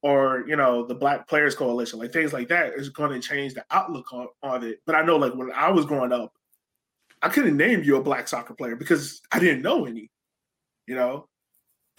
or 0.03 0.45
you 0.47 0.57
know 0.57 0.87
the 0.87 0.95
Black 0.95 1.29
Players 1.29 1.55
Coalition, 1.55 1.99
like 1.99 2.13
things 2.13 2.33
like 2.33 2.49
that, 2.49 2.75
is 2.75 2.89
going 2.89 3.11
to 3.11 3.27
change 3.27 3.55
the 3.55 3.65
outlook 3.71 4.13
on, 4.13 4.29
on 4.43 4.65
it. 4.65 4.79
But 4.87 4.95
I 4.95 5.03
know, 5.03 5.17
like 5.17 5.35
when 5.35 5.51
I 5.53 5.71
was 5.71 5.87
growing 5.87 6.13
up, 6.13 6.33
I 7.21 7.29
couldn't 7.29 7.57
name 7.57 7.83
you 7.83 7.97
a 7.97 8.03
black 8.03 8.29
soccer 8.29 8.55
player 8.55 8.77
because 8.77 9.21
I 9.33 9.39
didn't 9.39 9.63
know 9.63 9.87
any, 9.87 10.11
you 10.87 10.95
know. 10.95 11.29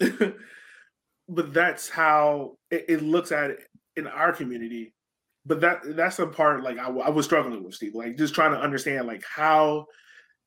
but 1.28 1.54
that's 1.54 1.88
how 1.88 2.56
it, 2.70 2.84
it, 2.88 3.02
looks 3.02 3.32
at 3.32 3.50
it 3.50 3.60
in 3.96 4.06
our 4.06 4.32
community. 4.32 4.92
But 5.46 5.60
that 5.60 5.80
that's 5.96 6.16
the 6.16 6.26
part 6.26 6.62
like 6.62 6.78
I, 6.78 6.88
I 6.88 7.10
was 7.10 7.26
struggling 7.26 7.62
with 7.62 7.74
Steve, 7.74 7.94
like 7.94 8.16
just 8.16 8.34
trying 8.34 8.52
to 8.52 8.60
understand 8.60 9.06
like 9.06 9.22
how 9.24 9.86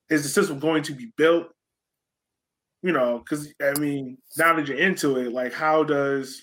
is 0.09 0.23
the 0.23 0.29
system 0.29 0.59
going 0.59 0.83
to 0.83 0.93
be 0.93 1.11
built 1.17 1.47
you 2.87 2.93
know, 2.93 3.19
because 3.19 3.53
I 3.61 3.77
mean, 3.77 4.17
now 4.37 4.55
that 4.55 4.65
you're 4.69 4.77
into 4.77 5.17
it, 5.17 5.33
like, 5.33 5.51
how 5.51 5.83
does 5.83 6.41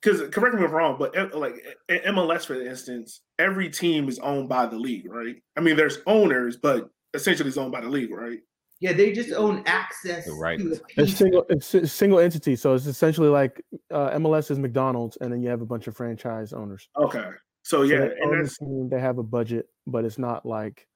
because 0.00 0.28
correct 0.30 0.54
me 0.54 0.62
if 0.62 0.68
I'm 0.68 0.76
wrong, 0.76 0.96
but 0.96 1.16
eh, 1.18 1.26
like 1.34 1.54
MLS, 1.90 2.46
for 2.46 2.54
instance, 2.54 3.22
every 3.40 3.68
team 3.68 4.08
is 4.08 4.20
owned 4.20 4.48
by 4.48 4.66
the 4.66 4.78
league, 4.78 5.10
right? 5.10 5.34
I 5.56 5.60
mean, 5.60 5.74
there's 5.74 5.98
owners, 6.06 6.56
but 6.56 6.88
essentially 7.14 7.48
it's 7.48 7.58
owned 7.58 7.72
by 7.72 7.80
the 7.80 7.88
league, 7.88 8.12
right? 8.12 8.38
Yeah, 8.78 8.92
they 8.92 9.10
just 9.10 9.32
own 9.32 9.64
access. 9.66 10.26
Right. 10.38 10.60
It's 10.96 11.14
single. 11.14 11.44
It's 11.48 11.74
a 11.74 11.86
single 11.88 12.20
entity, 12.20 12.54
so 12.54 12.72
it's 12.74 12.86
essentially 12.86 13.28
like 13.28 13.60
uh, 13.90 14.10
MLS 14.18 14.52
is 14.52 14.58
McDonald's, 14.60 15.18
and 15.20 15.32
then 15.32 15.42
you 15.42 15.50
have 15.50 15.62
a 15.62 15.66
bunch 15.66 15.88
of 15.88 15.96
franchise 15.96 16.52
owners. 16.52 16.88
Okay, 16.96 17.26
so 17.64 17.82
yeah, 17.82 18.08
so 18.46 18.88
they, 18.88 18.96
they 18.96 19.00
have 19.00 19.18
a 19.18 19.24
budget, 19.24 19.66
but 19.88 20.04
it's 20.04 20.16
not 20.16 20.46
like 20.46 20.86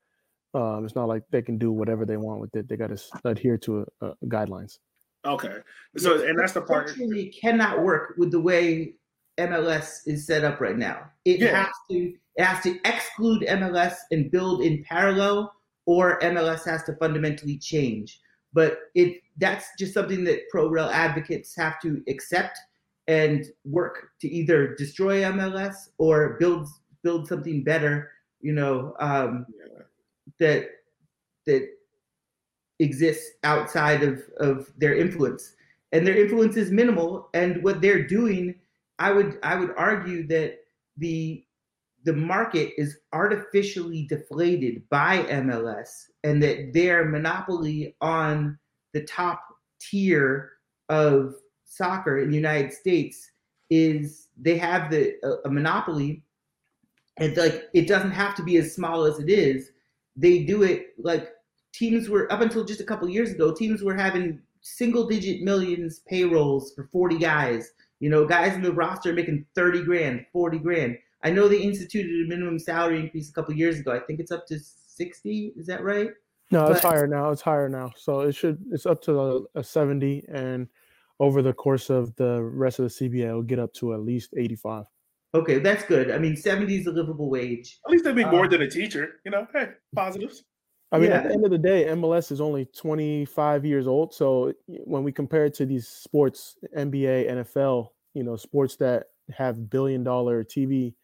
um, 0.54 0.84
it's 0.84 0.94
not 0.94 1.08
like 1.08 1.22
they 1.30 1.42
can 1.42 1.58
do 1.58 1.72
whatever 1.72 2.06
they 2.06 2.16
want 2.16 2.40
with 2.40 2.54
it. 2.54 2.68
They 2.68 2.76
got 2.76 2.96
to 2.96 3.02
adhere 3.24 3.58
to 3.58 3.86
a, 4.00 4.06
a 4.06 4.26
guidelines. 4.26 4.78
Okay. 5.26 5.56
So, 5.96 6.22
and 6.24 6.38
that's 6.38 6.52
the 6.52 6.62
part. 6.62 6.90
Actually, 6.90 7.30
cannot 7.30 7.82
work 7.82 8.14
with 8.18 8.30
the 8.30 8.40
way 8.40 8.94
MLS 9.38 10.00
is 10.06 10.26
set 10.26 10.44
up 10.44 10.60
right 10.60 10.76
now. 10.76 11.10
It 11.24 11.40
yeah. 11.40 11.64
has 11.64 11.74
to 11.90 12.14
it 12.36 12.44
has 12.44 12.62
to 12.64 12.78
exclude 12.84 13.42
MLS 13.42 13.94
and 14.10 14.30
build 14.30 14.62
in 14.62 14.84
parallel, 14.84 15.52
or 15.86 16.20
MLS 16.20 16.64
has 16.66 16.84
to 16.84 16.94
fundamentally 16.96 17.58
change. 17.58 18.20
But 18.52 18.78
it 18.94 19.22
that's 19.38 19.66
just 19.78 19.94
something 19.94 20.24
that 20.24 20.48
pro 20.50 20.68
rel 20.68 20.90
advocates 20.90 21.56
have 21.56 21.80
to 21.80 22.02
accept 22.08 22.58
and 23.08 23.44
work 23.64 24.10
to 24.20 24.28
either 24.28 24.74
destroy 24.76 25.22
MLS 25.22 25.74
or 25.98 26.36
build 26.38 26.68
build 27.02 27.26
something 27.28 27.64
better. 27.64 28.10
You 28.40 28.52
know 28.52 28.94
um, 29.00 29.46
yeah. 29.58 29.84
That 30.40 30.68
that 31.46 31.68
exists 32.78 33.30
outside 33.44 34.02
of, 34.02 34.22
of 34.38 34.72
their 34.76 34.94
influence. 34.94 35.54
And 35.92 36.06
their 36.06 36.20
influence 36.20 36.56
is 36.56 36.70
minimal. 36.70 37.28
And 37.34 37.62
what 37.62 37.80
they're 37.80 38.06
doing, 38.06 38.56
I 38.98 39.12
would 39.12 39.38
I 39.42 39.56
would 39.56 39.72
argue 39.76 40.26
that 40.28 40.58
the 40.96 41.44
the 42.04 42.12
market 42.12 42.72
is 42.76 42.98
artificially 43.12 44.06
deflated 44.08 44.82
by 44.90 45.22
MLS 45.24 45.88
and 46.22 46.42
that 46.42 46.72
their 46.74 47.06
monopoly 47.06 47.96
on 48.00 48.58
the 48.92 49.02
top 49.04 49.42
tier 49.80 50.52
of 50.90 51.34
soccer 51.64 52.18
in 52.18 52.30
the 52.30 52.36
United 52.36 52.72
States 52.72 53.30
is 53.70 54.28
they 54.36 54.58
have 54.58 54.90
the 54.90 55.14
a, 55.24 55.48
a 55.48 55.50
monopoly 55.50 56.22
and 57.18 57.36
like 57.36 57.68
it 57.72 57.86
doesn't 57.86 58.10
have 58.10 58.34
to 58.34 58.42
be 58.42 58.56
as 58.56 58.74
small 58.74 59.04
as 59.04 59.18
it 59.18 59.30
is 59.30 59.70
they 60.16 60.44
do 60.44 60.62
it 60.62 60.88
like 60.98 61.28
teams 61.72 62.08
were 62.08 62.30
up 62.32 62.40
until 62.40 62.64
just 62.64 62.80
a 62.80 62.84
couple 62.84 63.08
years 63.08 63.32
ago, 63.32 63.52
teams 63.52 63.82
were 63.82 63.94
having 63.94 64.40
single 64.60 65.06
digit 65.06 65.42
millions 65.42 66.00
payrolls 66.08 66.72
for 66.74 66.88
40 66.92 67.18
guys. 67.18 67.70
You 68.00 68.10
know, 68.10 68.26
guys 68.26 68.54
in 68.54 68.62
the 68.62 68.72
roster 68.72 69.12
making 69.12 69.46
30 69.54 69.84
grand, 69.84 70.26
40 70.32 70.58
grand. 70.58 70.96
I 71.22 71.30
know 71.30 71.48
they 71.48 71.60
instituted 71.60 72.26
a 72.26 72.28
minimum 72.28 72.58
salary 72.58 73.00
increase 73.00 73.30
a 73.30 73.32
couple 73.32 73.54
years 73.54 73.78
ago. 73.78 73.92
I 73.92 74.00
think 74.00 74.20
it's 74.20 74.30
up 74.30 74.46
to 74.48 74.58
60. 74.58 75.54
Is 75.56 75.66
that 75.66 75.82
right? 75.82 76.10
No, 76.50 76.66
it's 76.66 76.82
higher 76.82 77.06
now. 77.06 77.30
It's 77.30 77.40
higher 77.40 77.68
now. 77.68 77.92
So 77.96 78.20
it 78.20 78.34
should 78.34 78.62
it's 78.70 78.86
up 78.86 79.00
to 79.02 79.20
a, 79.20 79.40
a 79.60 79.64
70 79.64 80.24
and 80.28 80.68
over 81.18 81.42
the 81.42 81.52
course 81.52 81.90
of 81.90 82.14
the 82.16 82.42
rest 82.42 82.78
of 82.78 82.84
the 82.84 83.08
CBA 83.08 83.28
it'll 83.28 83.42
get 83.42 83.58
up 83.58 83.72
to 83.74 83.94
at 83.94 84.00
least 84.00 84.34
85. 84.36 84.84
Okay, 85.34 85.58
that's 85.58 85.84
good. 85.84 86.10
I 86.10 86.18
mean, 86.18 86.36
70 86.36 86.76
is 86.76 86.86
a 86.86 86.92
livable 86.92 87.28
wage. 87.28 87.78
At 87.84 87.90
least 87.90 88.04
they 88.04 88.12
make 88.12 88.28
more 88.28 88.44
um, 88.44 88.50
than 88.50 88.62
a 88.62 88.70
teacher, 88.70 89.20
you 89.24 89.32
know. 89.32 89.46
Hey, 89.52 89.70
positives. 89.94 90.44
I 90.92 90.98
mean, 90.98 91.10
yeah. 91.10 91.16
at 91.16 91.24
the 91.24 91.32
end 91.32 91.44
of 91.44 91.50
the 91.50 91.58
day, 91.58 91.86
MLS 91.86 92.30
is 92.30 92.40
only 92.40 92.66
25 92.66 93.64
years 93.64 93.88
old. 93.88 94.14
So 94.14 94.52
when 94.66 95.02
we 95.02 95.10
compare 95.10 95.44
it 95.46 95.54
to 95.54 95.66
these 95.66 95.88
sports, 95.88 96.56
NBA, 96.76 97.28
NFL, 97.28 97.88
you 98.14 98.22
know, 98.22 98.36
sports 98.36 98.76
that 98.76 99.06
have 99.36 99.68
billion 99.70 100.04
dollar 100.04 100.44
TV 100.44 100.94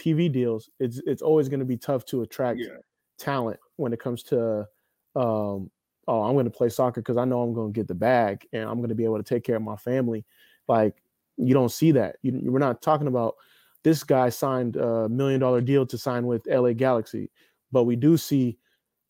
TV 0.00 0.30
deals, 0.30 0.70
it's 0.78 1.00
it's 1.04 1.22
always 1.22 1.48
going 1.48 1.60
to 1.60 1.66
be 1.66 1.76
tough 1.76 2.04
to 2.06 2.22
attract 2.22 2.60
yeah. 2.60 2.76
talent 3.18 3.58
when 3.74 3.92
it 3.92 3.98
comes 3.98 4.22
to 4.24 4.68
um, 5.16 5.68
oh, 6.06 6.22
I'm 6.22 6.34
going 6.34 6.44
to 6.44 6.50
play 6.50 6.68
soccer 6.68 7.00
because 7.00 7.16
I 7.16 7.24
know 7.24 7.42
I'm 7.42 7.52
going 7.52 7.72
to 7.72 7.76
get 7.76 7.88
the 7.88 7.94
bag 7.94 8.46
and 8.52 8.68
I'm 8.68 8.76
going 8.76 8.90
to 8.90 8.94
be 8.94 9.04
able 9.04 9.18
to 9.18 9.24
take 9.24 9.42
care 9.42 9.56
of 9.56 9.62
my 9.62 9.76
family. 9.76 10.24
Like 10.68 11.02
you 11.36 11.54
don't 11.54 11.72
see 11.72 11.90
that. 11.92 12.16
You, 12.22 12.40
we're 12.44 12.60
not 12.60 12.82
talking 12.82 13.08
about 13.08 13.34
this 13.82 14.04
guy 14.04 14.28
signed 14.28 14.76
a 14.76 15.08
million 15.08 15.40
dollar 15.40 15.60
deal 15.60 15.86
to 15.86 15.98
sign 15.98 16.26
with 16.26 16.46
LA 16.46 16.72
Galaxy, 16.72 17.30
but 17.72 17.84
we 17.84 17.96
do 17.96 18.16
see 18.16 18.58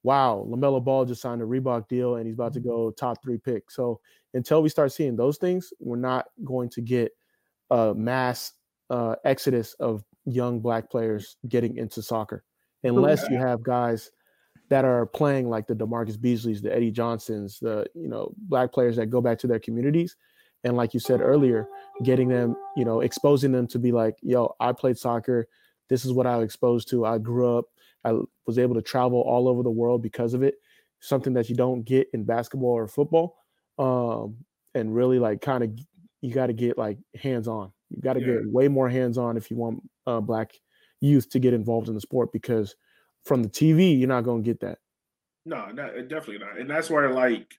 wow, 0.03 0.47
LaMelo 0.49 0.83
Ball 0.83 1.05
just 1.05 1.21
signed 1.21 1.43
a 1.43 1.45
Reebok 1.45 1.89
deal 1.89 2.17
and 2.17 2.27
he's 2.27 2.35
about 2.35 2.53
to 2.55 2.61
mm-hmm. 2.61 2.69
go 2.69 2.91
top 2.91 3.23
three 3.23 3.39
pick. 3.39 3.71
So 3.71 4.01
until 4.35 4.63
we 4.63 4.69
start 4.69 4.93
seeing 4.93 5.17
those 5.17 5.37
things, 5.37 5.73
we're 5.79 5.97
not 5.97 6.27
going 6.45 6.71
to 6.71 6.81
get 6.81 7.13
a 7.71 7.95
mass 7.95 8.53
uh, 8.89 9.17
exodus 9.25 9.75
of 9.75 10.03
young 10.25 10.61
black 10.61 10.91
players 10.91 11.37
getting 11.49 11.77
into 11.77 12.03
soccer 12.03 12.45
unless 12.83 13.29
you 13.29 13.37
have 13.37 13.63
guys 13.63 14.11
that 14.69 14.85
are 14.85 15.07
playing 15.07 15.49
like 15.49 15.67
the 15.67 15.75
DaMarcus 15.75 16.17
Beasleys, 16.17 16.63
the 16.63 16.75
Eddie 16.75 16.91
Johnsons, 16.91 17.59
the 17.61 17.87
you 17.95 18.09
know 18.09 18.33
black 18.37 18.73
players 18.73 18.97
that 18.97 19.07
go 19.07 19.21
back 19.21 19.39
to 19.41 19.47
their 19.47 19.59
communities, 19.59 20.17
and 20.65 20.77
like 20.77 20.95
you 20.95 21.01
said 21.01 21.21
earlier, 21.21 21.67
getting 22.03 22.29
them, 22.29 22.57
you 22.77 22.85
know, 22.85 23.01
exposing 23.01 23.53
them 23.53 23.67
to 23.69 23.79
be 23.79 23.93
like, 23.93 24.17
yo, 24.23 24.55
I 24.61 24.73
played 24.73 24.99
soccer. 24.99 25.47
This 25.89 26.05
is 26.05 26.13
what 26.13 26.27
I 26.27 26.37
was 26.37 26.45
exposed 26.45 26.89
to. 26.91 27.05
I 27.05 27.19
grew 27.19 27.59
up. 27.59 27.67
I 28.05 28.15
was 28.47 28.59
able 28.59 28.75
to 28.75 28.83
travel 28.83 29.21
all 29.21 29.49
over 29.49 29.63
the 29.63 29.71
world 29.71 30.03
because 30.03 30.35
of 30.35 30.43
it. 30.43 30.55
Something 31.01 31.33
that 31.35 31.49
you 31.49 31.57
don't 31.57 31.83
get 31.83 32.09
in 32.13 32.25
basketball 32.25 32.73
or 32.73 32.87
football. 32.87 33.37
Um, 33.79 34.37
and 34.75 34.95
really 34.95 35.19
like 35.19 35.41
kind 35.41 35.65
of 35.65 35.79
you 36.21 36.33
got 36.33 36.47
to 36.47 36.53
get 36.53 36.79
like 36.79 36.99
hands 37.21 37.49
on. 37.49 37.73
You 37.89 38.01
got 38.03 38.15
to 38.15 38.21
yeah. 38.21 38.27
get 38.27 38.53
way 38.53 38.69
more 38.69 38.89
hands 38.89 39.19
on 39.19 39.37
if 39.37 39.51
you 39.51 39.57
want 39.57 39.83
uh, 40.07 40.21
black 40.21 40.53
youth 41.01 41.31
to 41.31 41.39
get 41.39 41.55
involved 41.55 41.89
in 41.89 41.95
the 41.95 42.01
sport 42.01 42.31
because 42.33 42.77
from 43.25 43.43
the 43.43 43.49
TV 43.49 43.99
you're 43.99 44.09
not 44.09 44.25
going 44.25 44.43
to 44.43 44.49
get 44.49 44.61
that. 44.61 44.79
No, 45.47 45.67
not, 45.73 45.95
definitely 46.09 46.39
not. 46.39 46.59
And 46.59 46.69
that's 46.69 46.91
where 46.91 47.11
like 47.11 47.55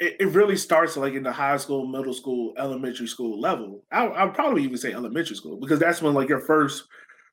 it, 0.00 0.16
it 0.18 0.26
really 0.28 0.56
starts 0.56 0.96
like 0.96 1.12
in 1.12 1.22
the 1.22 1.30
high 1.30 1.58
school, 1.58 1.86
middle 1.86 2.14
school, 2.14 2.54
elementary 2.58 3.06
school 3.06 3.38
level. 3.38 3.84
I, 3.92 4.08
I'd 4.08 4.34
probably 4.34 4.64
even 4.64 4.78
say 4.78 4.92
elementary 4.92 5.36
school 5.36 5.58
because 5.60 5.78
that's 5.78 6.02
when 6.02 6.14
like 6.14 6.28
your 6.28 6.40
first 6.40 6.84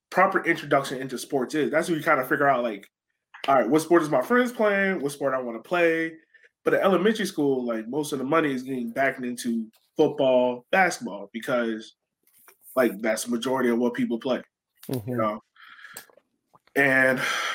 proper 0.09 0.43
introduction 0.45 1.01
into 1.01 1.17
sports 1.17 1.55
is. 1.55 1.71
That's 1.71 1.87
when 1.89 1.97
you 1.97 2.03
kind 2.03 2.19
of 2.19 2.27
figure 2.27 2.47
out 2.47 2.63
like, 2.63 2.85
all 3.47 3.55
right, 3.55 3.69
what 3.69 3.81
sport 3.81 4.03
is 4.03 4.09
my 4.09 4.21
friends 4.21 4.51
playing? 4.51 5.01
What 5.01 5.13
sport 5.13 5.33
I 5.33 5.41
want 5.41 5.61
to 5.61 5.67
play? 5.67 6.11
But 6.65 6.73
at 6.73 6.81
elementary 6.81 7.25
school, 7.25 7.65
like 7.65 7.87
most 7.87 8.11
of 8.11 8.19
the 8.19 8.25
money 8.25 8.53
is 8.53 8.63
getting 8.63 8.91
backed 8.91 9.23
into 9.23 9.67
football, 9.95 10.65
basketball 10.71 11.29
because 11.31 11.95
like 12.75 12.91
that's 13.01 13.23
the 13.23 13.31
majority 13.31 13.69
of 13.69 13.79
what 13.79 13.93
people 13.93 14.19
play. 14.19 14.41
Mm-hmm. 14.89 15.09
You 15.09 15.17
know, 15.17 15.43
and 16.75 17.19
I, 17.19 17.46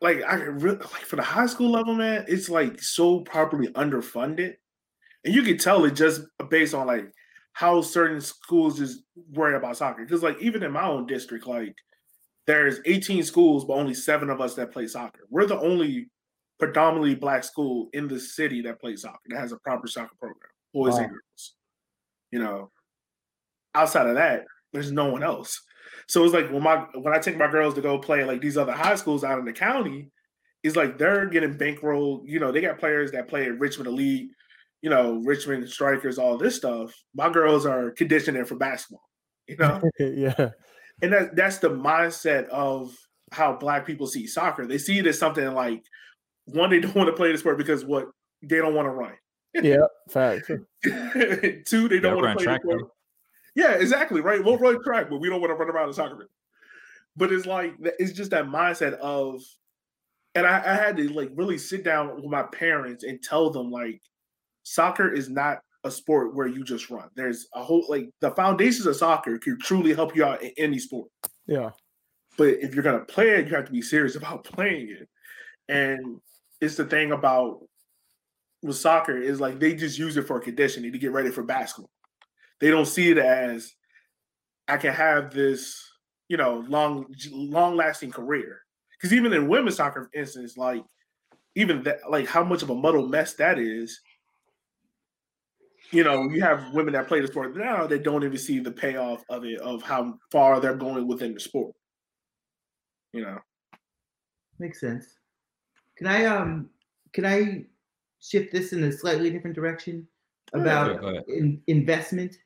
like 0.00 0.22
I 0.22 0.34
really 0.34 0.78
like 0.78 1.04
for 1.04 1.16
the 1.16 1.22
high 1.22 1.46
school 1.46 1.70
level, 1.70 1.94
man, 1.94 2.24
it's 2.28 2.48
like 2.48 2.80
so 2.82 3.20
properly 3.20 3.68
underfunded, 3.68 4.54
and 5.24 5.34
you 5.34 5.42
can 5.42 5.58
tell 5.58 5.84
it 5.84 5.94
just 5.94 6.22
based 6.50 6.74
on 6.74 6.86
like 6.86 7.10
how 7.52 7.80
certain 7.80 8.20
schools 8.20 8.78
just 8.78 9.00
worry 9.32 9.56
about 9.56 9.76
soccer. 9.76 10.04
Because 10.04 10.22
like 10.22 10.40
even 10.40 10.62
in 10.62 10.72
my 10.72 10.86
own 10.86 11.06
district, 11.06 11.46
like 11.46 11.74
there's 12.46 12.80
18 12.84 13.22
schools, 13.22 13.64
but 13.64 13.74
only 13.74 13.94
seven 13.94 14.28
of 14.28 14.40
us 14.40 14.54
that 14.54 14.72
play 14.72 14.86
soccer. 14.86 15.20
We're 15.30 15.46
the 15.46 15.58
only 15.58 16.10
predominantly 16.58 17.14
black 17.14 17.44
school 17.44 17.88
in 17.92 18.08
the 18.08 18.20
city 18.20 18.62
that 18.62 18.80
plays 18.80 19.02
soccer 19.02 19.18
that 19.28 19.40
has 19.40 19.52
a 19.52 19.58
proper 19.58 19.86
soccer 19.86 20.14
program, 20.18 20.50
boys 20.72 20.92
wow. 20.92 21.00
and 21.00 21.10
girls. 21.10 21.54
You 22.30 22.40
know, 22.40 22.70
outside 23.74 24.06
of 24.06 24.16
that, 24.16 24.44
there's 24.72 24.92
no 24.92 25.06
one 25.06 25.22
else. 25.22 25.62
So 26.08 26.24
it's 26.24 26.34
like 26.34 26.50
when 26.50 26.62
my 26.62 26.86
when 26.94 27.14
I 27.14 27.18
take 27.18 27.36
my 27.36 27.50
girls 27.50 27.74
to 27.74 27.80
go 27.80 27.98
play 27.98 28.24
like 28.24 28.40
these 28.40 28.56
other 28.56 28.72
high 28.72 28.94
schools 28.94 29.24
out 29.24 29.38
in 29.38 29.44
the 29.44 29.52
county, 29.52 30.10
it's 30.62 30.76
like 30.76 30.98
they're 30.98 31.26
getting 31.26 31.58
bankrolled. 31.58 32.22
You 32.26 32.40
know, 32.40 32.52
they 32.52 32.60
got 32.60 32.78
players 32.78 33.12
that 33.12 33.28
play 33.28 33.46
at 33.46 33.58
Richmond 33.58 33.88
Elite, 33.88 34.30
you 34.82 34.90
know, 34.90 35.20
Richmond 35.24 35.68
Strikers, 35.68 36.18
all 36.18 36.38
this 36.38 36.56
stuff. 36.56 36.92
My 37.14 37.28
girls 37.28 37.66
are 37.66 37.90
conditioning 37.90 38.44
for 38.44 38.56
basketball. 38.56 39.02
You 39.48 39.56
know, 39.56 39.80
yeah, 39.98 40.50
and 41.02 41.12
that 41.12 41.36
that's 41.36 41.58
the 41.58 41.70
mindset 41.70 42.48
of 42.48 42.92
how 43.32 43.56
black 43.56 43.86
people 43.86 44.06
see 44.06 44.26
soccer. 44.26 44.66
They 44.66 44.78
see 44.78 44.98
it 44.98 45.06
as 45.06 45.18
something 45.18 45.52
like 45.54 45.82
one, 46.46 46.70
they 46.70 46.80
don't 46.80 46.94
want 46.94 47.08
to 47.08 47.12
play 47.12 47.32
the 47.32 47.38
sport 47.38 47.58
because 47.58 47.84
what 47.84 48.06
they 48.42 48.56
don't 48.58 48.74
want 48.74 48.86
to 48.86 48.90
run. 48.90 49.14
yeah, 49.54 49.86
fact. 50.10 50.46
Two, 50.84 51.88
they 51.88 52.00
don't 52.00 52.16
want 52.16 52.28
to 52.28 52.34
play 52.36 52.44
track, 52.44 52.62
the 52.62 52.70
sport. 52.70 52.90
Yeah, 53.56 53.72
exactly. 53.72 54.20
Right. 54.20 54.44
We'll 54.44 54.58
run 54.58 54.82
track, 54.84 55.08
but 55.08 55.18
we 55.18 55.30
don't 55.30 55.40
want 55.40 55.50
to 55.50 55.54
run 55.54 55.70
around 55.70 55.88
the 55.88 55.94
soccer. 55.94 56.28
But 57.16 57.32
it's 57.32 57.46
like 57.46 57.74
it's 57.80 58.12
just 58.12 58.30
that 58.30 58.44
mindset 58.44 58.92
of, 58.98 59.40
and 60.34 60.46
I, 60.46 60.58
I 60.58 60.74
had 60.74 60.98
to 60.98 61.08
like 61.08 61.30
really 61.34 61.56
sit 61.56 61.82
down 61.82 62.14
with 62.14 62.26
my 62.26 62.42
parents 62.42 63.02
and 63.02 63.20
tell 63.22 63.50
them 63.50 63.70
like, 63.70 64.02
soccer 64.62 65.10
is 65.10 65.30
not 65.30 65.60
a 65.84 65.90
sport 65.90 66.34
where 66.34 66.46
you 66.46 66.64
just 66.64 66.90
run. 66.90 67.08
There's 67.16 67.48
a 67.54 67.64
whole 67.64 67.86
like 67.88 68.10
the 68.20 68.32
foundations 68.32 68.84
of 68.84 68.94
soccer 68.94 69.38
can 69.38 69.58
truly 69.58 69.94
help 69.94 70.14
you 70.14 70.24
out 70.24 70.42
in 70.42 70.50
any 70.58 70.78
sport. 70.78 71.08
Yeah. 71.46 71.70
But 72.36 72.58
if 72.60 72.74
you're 72.74 72.84
gonna 72.84 73.06
play 73.06 73.30
it, 73.30 73.48
you 73.48 73.54
have 73.54 73.64
to 73.64 73.72
be 73.72 73.80
serious 73.80 74.16
about 74.16 74.44
playing 74.52 74.90
it. 74.90 75.08
And 75.68 76.20
it's 76.60 76.76
the 76.76 76.84
thing 76.84 77.12
about 77.12 77.60
with 78.62 78.76
soccer 78.76 79.16
is 79.16 79.40
like 79.40 79.58
they 79.58 79.74
just 79.74 79.98
use 79.98 80.18
it 80.18 80.26
for 80.26 80.40
conditioning 80.40 80.92
to 80.92 80.98
get 80.98 81.12
ready 81.12 81.30
for 81.30 81.42
basketball. 81.42 81.90
They 82.60 82.70
don't 82.70 82.86
see 82.86 83.10
it 83.10 83.18
as 83.18 83.74
I 84.68 84.76
can 84.76 84.92
have 84.92 85.32
this, 85.32 85.78
you 86.28 86.36
know, 86.36 86.64
long 86.68 87.06
long 87.30 87.76
lasting 87.76 88.10
career. 88.10 88.60
Because 88.92 89.12
even 89.12 89.32
in 89.32 89.48
women's 89.48 89.76
soccer, 89.76 90.04
for 90.04 90.18
instance, 90.18 90.56
like 90.56 90.82
even 91.54 91.82
that, 91.84 91.98
like 92.08 92.26
how 92.26 92.44
much 92.44 92.62
of 92.62 92.70
a 92.70 92.74
muddled 92.74 93.10
mess 93.10 93.34
that 93.34 93.58
is. 93.58 94.00
You 95.92 96.02
know, 96.02 96.28
you 96.30 96.42
have 96.42 96.74
women 96.74 96.94
that 96.94 97.06
play 97.06 97.20
the 97.20 97.28
sport 97.28 97.56
now 97.56 97.86
that 97.86 98.02
don't 98.02 98.24
even 98.24 98.38
see 98.38 98.58
the 98.58 98.72
payoff 98.72 99.22
of 99.28 99.44
it, 99.44 99.60
of 99.60 99.82
how 99.82 100.18
far 100.32 100.58
they're 100.58 100.74
going 100.74 101.06
within 101.06 101.32
the 101.32 101.38
sport. 101.38 101.76
You 103.12 103.22
know, 103.22 103.38
makes 104.58 104.80
sense. 104.80 105.06
Can 105.96 106.08
I 106.08 106.24
um 106.24 106.70
can 107.12 107.24
I 107.24 107.64
shift 108.20 108.52
this 108.52 108.72
in 108.72 108.82
a 108.84 108.92
slightly 108.92 109.30
different 109.30 109.54
direction 109.54 110.08
about 110.52 111.02
yeah, 111.02 111.20
in, 111.28 111.62
investment? 111.68 112.36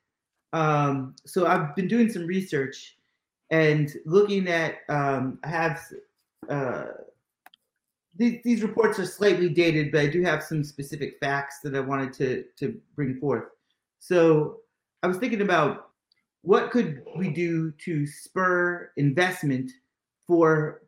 Um, 0.53 1.15
so 1.25 1.47
I've 1.47 1.75
been 1.77 1.89
doing 1.89 2.11
some 2.11 2.27
research 2.27 2.97
and 3.51 3.93
looking 4.07 4.49
at 4.49 4.77
um, 4.89 5.39
I 5.45 5.49
have 5.49 5.81
uh, 6.49 6.85
these, 8.17 8.41
these 8.45 8.63
reports 8.63 8.99
are 8.99 9.07
slightly 9.07 9.49
dated, 9.49 9.93
but 9.93 10.01
I 10.01 10.07
do 10.07 10.23
have 10.23 10.43
some 10.43 10.63
specific 10.65 11.17
facts 11.21 11.61
that 11.63 11.75
I 11.75 11.81
wanted 11.81 12.13
to 12.15 12.45
to 12.59 12.81
bring 12.97 13.19
forth. 13.19 13.45
So 13.99 14.61
I 15.03 15.07
was 15.07 15.19
thinking 15.19 15.43
about 15.43 15.91
what 16.43 16.71
could 16.71 17.03
we 17.17 17.31
do 17.31 17.71
to 17.85 18.07
spur 18.07 18.91
investment 18.97 19.71
for 20.27 20.83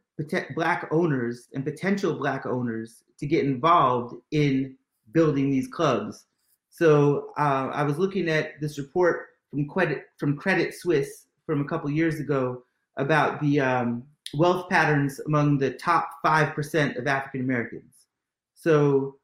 black 0.55 0.89
owners 0.91 1.49
and 1.53 1.65
potential 1.65 2.15
black 2.15 2.47
owners 2.47 3.03
to 3.19 3.27
get 3.27 3.45
involved 3.45 4.15
in 4.31 4.77
building 5.13 5.51
these 5.51 5.69
clubs. 5.69 6.27
So 6.71 7.33
uh, 7.39 7.71
I 7.73 7.83
was 7.83 7.99
looking 7.99 8.29
at 8.29 8.61
this 8.61 8.79
report 8.79 9.29
from 9.53 9.69
Credit 9.69 10.05
from 10.19 10.37
Credit 10.37 10.75
Suisse 10.75 11.29
from 11.47 11.61
a 11.61 11.65
couple 11.65 11.89
years 11.91 12.19
ago 12.19 12.65
about 12.97 13.41
the 13.41 13.61
um, 13.61 14.03
wealth 14.35 14.69
patterns 14.71 15.21
among 15.27 15.59
the 15.59 15.75
top 15.75 16.09
five 16.23 16.55
percent 16.55 16.97
of 16.97 17.07
African 17.07 17.43
Americans. 17.43 18.07
So 18.55 19.17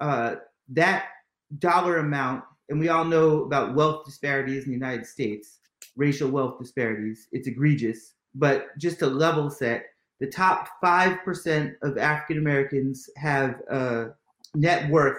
uh, 0.00 0.36
that 0.70 1.08
dollar 1.58 1.98
amount, 1.98 2.44
and 2.70 2.80
we 2.80 2.88
all 2.88 3.04
know 3.04 3.44
about 3.44 3.74
wealth 3.74 4.06
disparities 4.06 4.64
in 4.64 4.70
the 4.70 4.76
United 4.76 5.04
States, 5.06 5.58
racial 5.96 6.30
wealth 6.30 6.58
disparities. 6.58 7.28
It's 7.32 7.46
egregious. 7.46 8.14
But 8.34 8.76
just 8.78 8.98
to 8.98 9.06
level 9.06 9.50
set, 9.50 9.84
the 10.18 10.26
top 10.26 10.68
5% 10.82 11.74
of 11.82 11.98
African 11.98 12.38
Americans 12.38 13.08
have 13.16 13.60
a 13.70 14.08
net 14.54 14.90
worth 14.90 15.18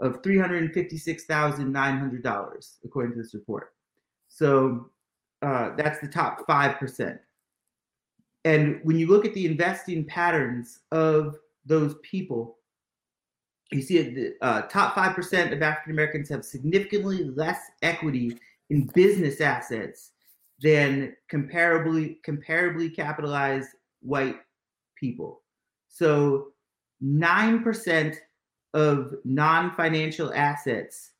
of 0.00 0.20
$356,900, 0.22 2.76
according 2.84 3.12
to 3.12 3.18
this 3.18 3.34
report. 3.34 3.75
So 4.36 4.90
uh, 5.40 5.70
that's 5.76 5.98
the 6.00 6.08
top 6.08 6.46
5%. 6.46 7.18
And 8.44 8.80
when 8.82 8.98
you 8.98 9.06
look 9.06 9.24
at 9.24 9.32
the 9.32 9.46
investing 9.46 10.04
patterns 10.04 10.80
of 10.92 11.36
those 11.64 11.94
people, 12.02 12.58
you 13.72 13.80
see 13.80 14.02
the 14.02 14.34
uh, 14.42 14.62
top 14.62 14.94
5% 14.94 15.52
of 15.52 15.62
African 15.62 15.92
Americans 15.92 16.28
have 16.28 16.44
significantly 16.44 17.24
less 17.24 17.60
equity 17.80 18.36
in 18.68 18.90
business 18.94 19.40
assets 19.40 20.10
than 20.60 21.16
comparably 21.32 22.18
comparably 22.20 22.94
capitalized 22.94 23.70
white 24.02 24.36
people. 24.96 25.40
So 25.88 26.48
9% 27.02 28.16
of 28.74 29.14
non 29.24 29.74
financial 29.74 30.32
assets 30.34 31.12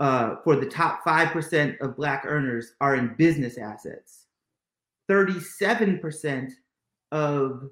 uh, 0.00 0.36
for 0.44 0.56
the 0.56 0.66
top 0.66 1.02
5% 1.04 1.80
of 1.80 1.96
Black 1.96 2.24
earners 2.26 2.74
are 2.80 2.96
in 2.96 3.14
business 3.16 3.58
assets. 3.58 4.26
37% 5.10 6.52
of 7.12 7.70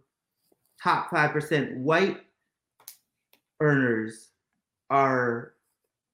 top 0.82 1.10
5% 1.10 1.76
white 1.78 2.18
earners 3.60 4.30
are 4.90 5.54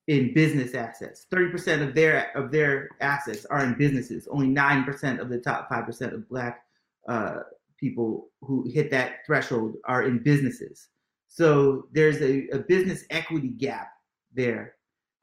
in 0.08 0.34
business 0.34 0.74
assets. 0.74 1.26
30% 1.32 1.86
of 1.86 1.94
their 1.94 2.36
of 2.36 2.50
their 2.50 2.88
assets 3.00 3.44
are 3.46 3.64
in 3.64 3.74
businesses. 3.74 4.26
Only 4.30 4.48
9% 4.48 5.20
of 5.20 5.28
the 5.28 5.38
top 5.38 5.70
5% 5.70 6.14
of 6.14 6.28
black 6.28 6.64
uh, 7.08 7.40
people 7.78 8.28
who 8.40 8.68
hit 8.68 8.90
that 8.90 9.24
threshold 9.26 9.76
are 9.84 10.04
in 10.04 10.18
businesses. 10.18 10.88
So 11.28 11.86
there's 11.92 12.20
a, 12.22 12.48
a 12.48 12.58
business 12.58 13.04
equity 13.10 13.48
gap 13.48 13.92
there. 14.34 14.74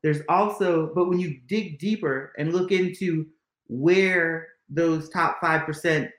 There's 0.08 0.22
also, 0.30 0.89
but 0.96 1.10
when 1.10 1.20
you 1.20 1.41
dig 1.48 1.80
deeper 1.80 2.32
and 2.38 2.54
look 2.54 2.72
into 2.72 3.28
where 3.67 4.48
those 4.70 5.10
top 5.10 5.41
5% 5.41 6.10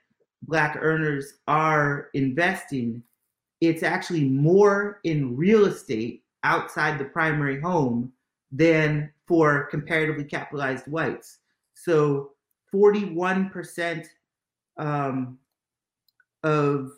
black 0.43 0.77
earners 0.79 1.39
are 1.47 2.09
investing, 2.13 3.01
it's 3.61 3.81
actually 3.81 4.25
more 4.25 4.99
in 5.05 5.35
real 5.35 5.65
estate 5.65 6.23
outside 6.43 6.99
the 6.99 7.05
primary 7.05 7.59
home 7.59 8.13
than 8.51 9.11
for 9.25 9.63
comparatively 9.71 10.23
capitalized 10.23 10.85
whites. 10.85 11.39
So 11.73 12.33
41% 12.71 14.05
um, 14.77 15.39
of, 16.43 16.91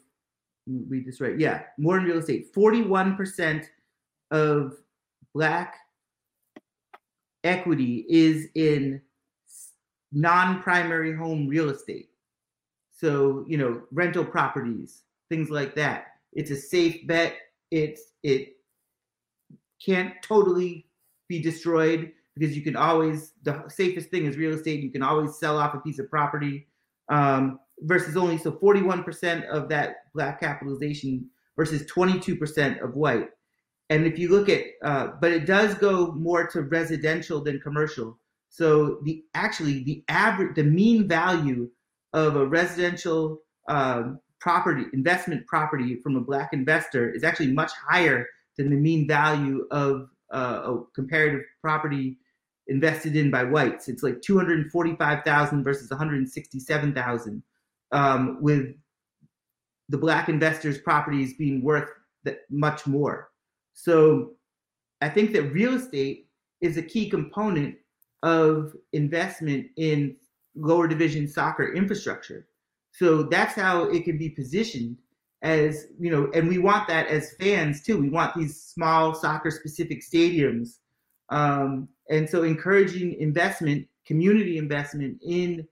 read 0.68 1.06
this 1.06 1.22
right, 1.22 1.40
yeah, 1.40 1.62
more 1.78 1.98
in 1.98 2.04
real 2.04 2.18
estate, 2.18 2.54
41% 2.54 3.64
of 4.32 4.74
Black 5.34 5.78
equity 7.44 8.06
is 8.10 8.48
in 8.56 9.02
non-primary 10.12 11.16
home 11.16 11.48
real 11.48 11.70
estate. 11.70 12.10
So, 12.92 13.46
you 13.48 13.58
know, 13.58 13.82
rental 13.92 14.26
properties, 14.26 15.04
things 15.30 15.50
like 15.50 15.76
that. 15.76 16.08
It's 16.34 16.52
a 16.52 16.56
safe 16.56 17.08
bet. 17.08 17.36
It's 17.72 18.02
it 18.24 18.58
can't 19.84 20.14
totally 20.22 20.86
be 21.28 21.42
destroyed 21.42 22.12
because 22.36 22.56
you 22.56 22.62
can 22.62 22.76
always 22.76 23.34
the 23.44 23.64
safest 23.70 24.10
thing 24.10 24.26
is 24.26 24.38
real 24.38 24.54
estate. 24.54 24.82
You 24.82 24.92
can 24.92 25.04
always 25.04 25.38
sell 25.38 25.58
off 25.58 25.74
a 25.74 25.80
piece 25.80 26.00
of 26.00 26.10
property. 26.10 26.68
Um, 27.10 27.60
versus 27.82 28.16
only 28.16 28.38
so 28.38 28.52
41% 28.52 29.48
of 29.50 29.70
that 29.70 30.12
black 30.14 30.40
capitalization 30.40 31.30
versus 31.58 31.84
22% 31.92 32.82
of 32.84 32.96
white. 32.96 33.30
And 33.92 34.08
if 34.08 34.18
you 34.18 34.30
look 34.30 34.48
at, 34.48 34.64
uh, 34.84 35.10
but 35.20 35.34
it 35.34 35.46
does 35.46 35.74
go 35.76 36.14
more 36.14 36.48
to 36.48 36.62
residential 36.62 37.42
than 37.42 37.60
commercial. 37.60 38.18
So 38.48 39.00
the 39.04 39.22
actually 39.34 39.84
the 39.84 40.02
average, 40.08 40.56
the 40.56 40.64
mean 40.64 41.10
value 41.10 41.70
of 42.14 42.38
a 42.38 42.46
residential 42.46 43.42
um, 43.68 44.22
property, 44.40 44.86
investment 44.94 45.46
property 45.46 46.00
from 46.02 46.16
a 46.16 46.22
black 46.22 46.54
investor 46.54 47.12
is 47.12 47.26
actually 47.26 47.52
much 47.52 47.72
higher 47.90 48.26
than 48.58 48.70
the 48.70 48.78
mean 48.78 49.10
value 49.10 49.68
of 49.72 50.08
uh, 50.34 50.62
a 50.72 50.84
comparative 50.96 51.42
property 51.60 52.18
invested 52.68 53.18
in 53.18 53.30
by 53.30 53.44
whites. 53.44 53.90
It's 53.90 54.04
like 54.04 54.22
245,000 54.22 55.64
versus 55.66 55.90
167,000, 55.90 57.44
um, 57.92 58.38
with 58.40 58.74
the 59.90 59.98
black 59.98 60.30
investors' 60.30 60.78
properties 60.78 61.34
being 61.34 61.62
worth 61.62 61.90
that 62.24 62.40
much 62.50 62.88
more. 62.88 63.31
So 63.74 64.34
I 65.02 65.10
think 65.10 65.34
that 65.34 65.52
real 65.54 65.76
estate 65.76 66.28
is 66.62 66.78
a 66.78 66.84
key 66.84 67.10
component 67.10 67.76
of 68.24 68.76
investment 68.94 69.68
in 69.78 70.16
lower 70.56 70.88
division 70.88 71.28
soccer 71.28 71.74
infrastructure. 71.74 72.48
So 72.92 73.24
that's 73.24 73.56
how 73.56 73.86
it 73.86 74.04
can 74.04 74.18
be 74.18 74.30
positioned 74.30 74.98
as, 75.42 75.88
you 76.00 76.12
know, 76.12 76.30
and 76.34 76.48
we 76.48 76.60
want 76.60 76.88
that 76.88 77.08
as 77.08 77.34
fans 77.40 77.82
too. 77.82 77.98
We 77.98 78.10
want 78.10 78.36
these 78.36 78.62
small 78.62 79.16
soccer 79.16 79.50
specific 79.50 80.02
stadiums. 80.04 80.78
Um, 81.30 81.88
and 82.10 82.30
so 82.30 82.44
encouraging 82.44 83.16
investment, 83.20 83.88
community 84.06 84.58
investment 84.58 85.20
in 85.26 85.68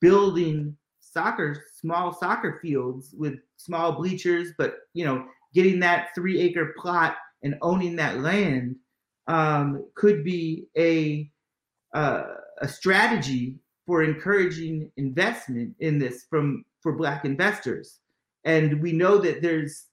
building 0.00 0.76
soccer, 1.00 1.64
small 1.80 2.12
soccer 2.12 2.58
fields 2.60 3.14
with 3.16 3.34
small 3.56 3.92
bleachers, 3.92 4.48
but, 4.58 4.78
you 4.92 5.04
know, 5.04 5.24
getting 5.54 5.78
that 5.80 6.08
three 6.14 6.40
acre 6.40 6.74
plot 6.76 7.16
and 7.44 7.56
owning 7.62 7.94
that 7.96 8.18
land 8.18 8.74
um, 9.28 9.86
could 9.94 10.24
be 10.24 10.66
a 10.76 11.30
uh, 11.94 12.24
a 12.60 12.66
strategy 12.68 13.56
for 13.86 14.02
encouraging 14.02 14.90
investment 14.96 15.74
in 15.78 15.98
this 15.98 16.24
from 16.28 16.64
for 16.80 16.92
black 16.92 17.24
investors. 17.24 18.00
And 18.44 18.82
we 18.82 18.92
know 18.92 19.18
that 19.18 19.42
there's 19.42 19.86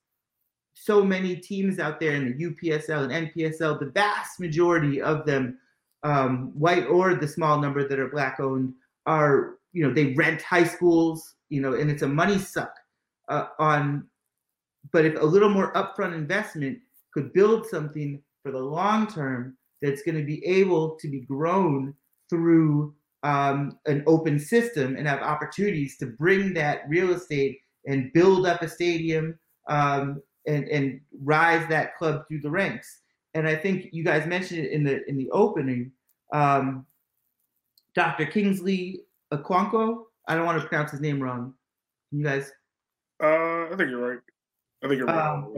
so 0.74 1.04
many 1.04 1.36
teams 1.36 1.80
out 1.80 2.00
there 2.00 2.16
in 2.16 2.26
the 2.26 2.46
UPSL 2.46 3.14
and 3.14 3.30
NPSL 3.30 3.80
the 3.80 3.92
vast 3.94 4.40
majority 4.40 5.02
of 5.02 5.26
them 5.26 5.60
um, 6.04 6.52
white 6.58 6.88
or 6.88 7.14
the 7.14 7.28
small 7.28 7.60
number 7.60 7.88
that 7.88 8.00
are 8.00 8.10
black 8.10 8.40
owned 8.40 8.74
are 9.06 9.58
you 9.74 9.86
know 9.86 9.94
they 9.94 10.14
rent 10.14 10.42
high 10.42 10.64
schools 10.64 11.36
you 11.50 11.62
know 11.62 11.74
and 11.74 11.92
it's 11.92 12.02
a 12.02 12.08
money 12.08 12.40
suck 12.40 12.74
uh, 13.30 13.48
on 13.60 14.08
but 14.92 15.06
if 15.06 15.22
a 15.22 15.26
little 15.26 15.50
more 15.50 15.72
upfront 15.74 16.16
investment 16.16 16.80
could 17.14 17.34
build 17.34 17.66
something 17.66 18.22
for 18.44 18.52
the 18.52 18.60
long 18.60 19.08
term 19.08 19.58
that's 19.82 20.04
going 20.04 20.18
to 20.18 20.24
be 20.24 20.46
able 20.46 20.98
to 21.00 21.08
be 21.08 21.22
grown 21.22 21.94
through 22.30 22.94
um, 23.24 23.78
an 23.86 24.04
open 24.08 24.40
system 24.40 24.96
and 24.96 25.08
have 25.08 25.22
opportunities 25.22 25.98
to 25.98 26.08
bring 26.08 26.54
that 26.54 26.82
real 26.88 27.12
estate 27.12 27.60
and 27.86 28.12
build 28.14 28.46
up 28.46 28.62
a 28.62 28.70
stadium 28.70 29.38
um, 29.70 30.22
and 30.48 30.68
and 30.70 31.02
rise 31.24 31.68
that 31.70 31.96
club 31.98 32.28
through 32.28 32.42
the 32.42 32.50
ranks. 32.50 33.02
And 33.34 33.48
I 33.48 33.56
think 33.56 33.90
you 33.92 34.04
guys 34.04 34.26
mentioned 34.26 34.66
it 34.66 34.72
in 34.72 34.84
the 34.84 35.08
in 35.08 35.18
the 35.18 35.30
opening. 35.32 35.92
Um, 36.34 36.86
Dr. 37.94 38.26
Kingsley 38.26 39.02
Okonkwo. 39.34 40.04
I 40.28 40.36
don't 40.36 40.46
want 40.46 40.62
to 40.62 40.68
pronounce 40.68 40.92
his 40.92 41.02
name 41.02 41.22
wrong. 41.22 41.54
You 42.12 42.24
guys. 42.24 42.52
Uh, 43.22 43.66
I 43.66 43.76
think 43.78 43.90
you're 43.90 44.10
right. 44.10 44.20
I 44.84 44.88
think 44.88 44.98
you're 44.98 45.08
right. 45.08 45.34
Um, 45.34 45.56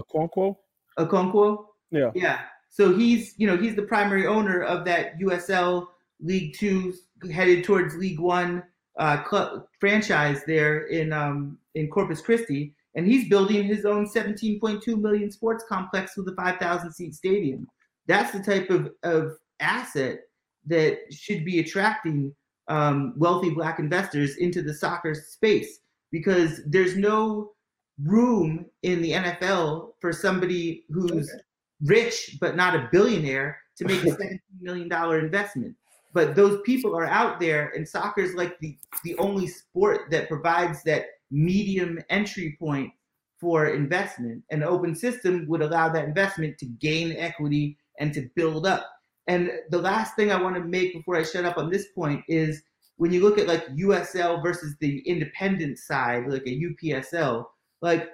Okonkwo. 1.00 1.66
Yeah. 1.92 2.12
Yeah. 2.16 2.40
So 2.70 2.96
he's 2.96 3.34
you 3.38 3.48
know 3.48 3.58
he's 3.58 3.76
the 3.76 3.84
primary 3.84 4.26
owner 4.26 4.64
of 4.64 4.86
that 4.86 5.20
USL 5.20 5.88
League 6.20 6.56
Two 6.58 6.94
headed 7.32 7.64
towards 7.64 7.96
League 7.96 8.20
One 8.20 8.64
uh, 8.98 9.24
club 9.24 9.66
franchise 9.80 10.42
there 10.46 10.88
in 10.88 11.14
um, 11.14 11.58
in 11.76 11.90
Corpus 11.90 12.22
Christi, 12.22 12.74
and 12.96 13.08
he's 13.08 13.30
building 13.30 13.64
his 13.64 13.86
own 13.86 14.08
17.2 14.08 15.00
million 15.00 15.32
sports 15.32 15.64
complex 15.68 16.16
with 16.16 16.28
a 16.28 16.36
5,000 16.36 16.92
seat 16.92 17.16
stadium. 17.16 17.68
That's 18.08 18.32
the 18.32 18.44
type 18.44 18.70
of, 18.70 18.92
of 19.04 19.38
asset 19.60 20.20
that 20.68 21.00
should 21.12 21.44
be 21.46 21.60
attracting 21.60 22.36
um, 22.68 23.14
wealthy 23.18 23.50
black 23.50 23.80
investors 23.80 24.38
into 24.38 24.62
the 24.62 24.74
soccer 24.74 25.16
space 25.16 25.80
because 26.12 26.62
there's 26.68 26.96
no 26.96 27.53
room 28.02 28.66
in 28.82 29.02
the 29.02 29.12
NFL 29.12 29.94
for 30.00 30.12
somebody 30.12 30.86
who's 30.90 31.30
okay. 31.30 31.42
rich 31.84 32.38
but 32.42 32.56
not 32.56 32.76
a 32.76 32.90
billionaire 32.92 33.58
to 33.78 33.86
make 33.86 34.04
a 34.04 34.08
$17 34.18 34.40
million 34.62 34.92
investment. 35.24 35.76
But 36.14 36.36
those 36.36 36.62
people 36.62 36.96
are 36.96 37.06
out 37.06 37.40
there 37.40 37.72
and 37.76 37.88
soccer 37.88 38.22
is 38.22 38.36
like 38.36 38.60
the, 38.60 38.78
the 39.04 39.18
only 39.18 39.48
sport 39.48 40.12
that 40.12 40.28
provides 40.28 40.84
that 40.84 41.06
medium 41.32 42.00
entry 42.10 42.56
point 42.60 42.92
for 43.40 43.68
investment. 43.68 44.44
An 44.52 44.64
open 44.64 44.96
system 44.96 45.46
would 45.48 45.62
allow 45.62 45.90
that 45.90 46.06
investment 46.06 46.58
to 46.60 46.66
gain 46.66 47.16
equity 47.18 47.78
and 48.00 48.14
to 48.14 48.30
build 48.36 48.66
up. 48.66 48.90
And 49.28 49.52
the 49.70 49.80
last 49.80 50.16
thing 50.16 50.32
i 50.32 50.42
want 50.42 50.56
to 50.56 50.62
make 50.62 50.94
before 50.94 51.16
i 51.16 51.24
shut 51.24 51.46
up 51.46 51.58
on 51.58 51.70
this 51.70 51.88
point 51.96 52.24
is 52.28 52.62
when 52.98 53.12
you 53.12 53.22
look 53.22 53.38
at 53.38 53.48
like 53.48 53.66
usl 53.78 54.44
versus 54.44 54.76
the 54.80 55.00
independent 55.08 55.80
side 55.80 56.28
like 56.28 56.44
a 56.46 56.62
upsl 56.66 57.46
like 57.84 58.10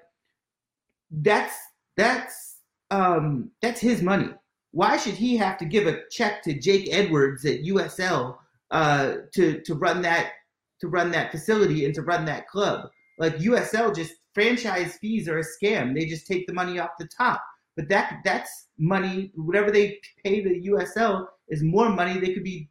that's 1.09 1.55
that's 1.95 2.57
um 2.91 3.49
that's 3.61 3.79
his 3.79 4.01
money 4.01 4.33
why 4.71 4.97
should 4.97 5.15
he 5.15 5.35
have 5.37 5.57
to 5.57 5.65
give 5.65 5.87
a 5.87 6.01
check 6.11 6.43
to 6.43 6.53
Jake 6.53 6.89
Edwards 6.91 7.45
at 7.45 7.63
USL 7.63 8.37
uh, 8.71 9.15
to 9.33 9.61
to 9.61 9.73
run 9.73 10.01
that 10.03 10.31
to 10.81 10.87
run 10.87 11.11
that 11.11 11.31
facility 11.31 11.85
and 11.85 11.95
to 11.95 12.01
run 12.01 12.25
that 12.25 12.47
club? 12.47 12.89
Like 13.17 13.37
USL, 13.37 13.95
just 13.95 14.13
franchise 14.33 14.97
fees 15.01 15.27
are 15.27 15.39
a 15.39 15.43
scam. 15.43 15.93
They 15.93 16.05
just 16.05 16.27
take 16.27 16.47
the 16.47 16.53
money 16.53 16.79
off 16.79 16.91
the 16.99 17.07
top. 17.07 17.43
But 17.75 17.89
that 17.89 18.19
that's 18.23 18.67
money. 18.77 19.31
Whatever 19.35 19.71
they 19.71 19.99
pay 20.23 20.41
the 20.41 20.69
USL 20.69 21.27
is 21.47 21.63
more 21.63 21.89
money 21.89 22.19
they 22.19 22.33
could 22.33 22.43
be 22.43 22.69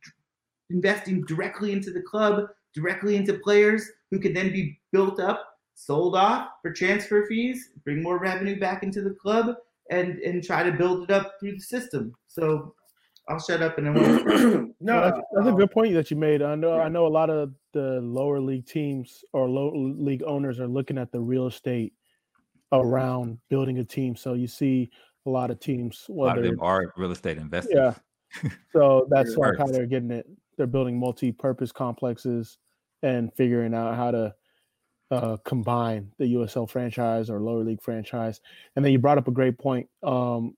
investing 0.70 1.24
directly 1.24 1.72
into 1.72 1.90
the 1.90 2.02
club, 2.02 2.44
directly 2.74 3.16
into 3.16 3.34
players 3.34 3.88
who 4.10 4.20
could 4.20 4.36
then 4.36 4.52
be 4.52 4.78
built 4.92 5.18
up, 5.18 5.44
sold 5.78 6.16
off 6.16 6.48
for 6.60 6.72
transfer 6.72 7.24
fees, 7.26 7.70
bring 7.84 8.02
more 8.02 8.18
revenue 8.18 8.58
back 8.58 8.82
into 8.82 9.00
the 9.00 9.14
club, 9.14 9.54
and 9.90 10.18
and 10.18 10.42
try 10.42 10.62
to 10.62 10.72
build 10.72 11.04
it 11.04 11.10
up 11.10 11.34
through 11.38 11.52
the 11.52 11.60
system. 11.60 12.12
So 12.26 12.74
I'll 13.28 13.38
shut 13.38 13.62
up 13.62 13.78
and 13.78 13.86
then 13.86 14.74
no, 14.80 15.00
that's, 15.00 15.20
that's 15.34 15.48
a 15.48 15.52
good 15.52 15.70
point 15.70 15.94
that 15.94 16.10
you 16.10 16.16
made. 16.16 16.42
I 16.42 16.56
know 16.56 16.80
I 16.80 16.88
know 16.88 17.06
a 17.06 17.08
lot 17.08 17.30
of 17.30 17.52
the 17.72 18.00
lower 18.00 18.40
league 18.40 18.66
teams 18.66 19.24
or 19.32 19.48
low 19.48 19.72
league 19.74 20.22
owners 20.26 20.58
are 20.58 20.66
looking 20.66 20.98
at 20.98 21.12
the 21.12 21.20
real 21.20 21.46
estate 21.46 21.92
around 22.72 23.38
building 23.48 23.78
a 23.78 23.84
team. 23.84 24.16
So 24.16 24.34
you 24.34 24.48
see 24.48 24.90
a 25.26 25.30
lot 25.30 25.50
of 25.50 25.60
teams. 25.60 26.06
A 26.08 26.12
lot 26.12 26.38
of 26.38 26.44
them 26.44 26.58
are 26.60 26.92
real 26.96 27.12
estate 27.12 27.38
investors. 27.38 27.74
Yeah. 27.74 27.94
So 28.74 29.08
that's 29.08 29.36
like 29.36 29.56
how 29.56 29.66
they're 29.66 29.86
getting 29.86 30.10
it. 30.10 30.28
They're 30.58 30.66
building 30.66 31.00
multi-purpose 31.00 31.72
complexes 31.72 32.58
and 33.02 33.32
figuring 33.32 33.72
out 33.72 33.96
how 33.96 34.10
to 34.10 34.34
uh, 35.10 35.36
combine 35.44 36.10
the 36.18 36.34
USL 36.34 36.68
franchise 36.68 37.30
or 37.30 37.40
lower 37.40 37.64
league 37.64 37.82
franchise. 37.82 38.40
And 38.76 38.84
then 38.84 38.92
you 38.92 38.98
brought 38.98 39.18
up 39.18 39.28
a 39.28 39.32
great 39.32 39.58
point. 39.58 39.88
Um, 40.02 40.56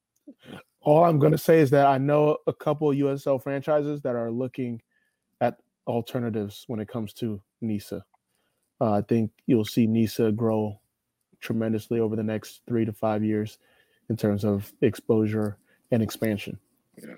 all 0.80 1.05
I'm 1.05 1.18
going 1.18 1.32
to 1.32 1.38
say 1.38 1.61
is 1.61 1.70
that 1.70 1.86
I 1.86 1.98
know 1.98 2.38
a 2.46 2.53
couple 2.53 2.88
USL 2.88 3.42
franchises 3.42 4.01
that 4.03 4.16
are 4.16 4.30
looking 4.30 4.80
at 5.40 5.59
alternatives 5.86 6.64
when 6.66 6.80
it 6.80 6.88
comes 6.88 7.12
to 7.14 7.40
NISA. 7.61 8.05
Uh, 8.80 8.92
I 8.92 9.03
think 9.03 9.30
you'll 9.46 9.64
see 9.64 9.86
NISA 9.86 10.32
grow 10.32 10.80
tremendously 11.40 12.01
over 12.01 12.16
the 12.16 12.22
next 12.22 12.62
three 12.66 12.84
to 12.84 12.92
five 12.92 13.22
years 13.22 13.59
in 14.09 14.16
terms 14.16 14.44
of 14.44 14.72
exposure 14.80 15.59
and 15.90 16.03
expansion. 16.03 16.59
Yeah. 16.96 17.14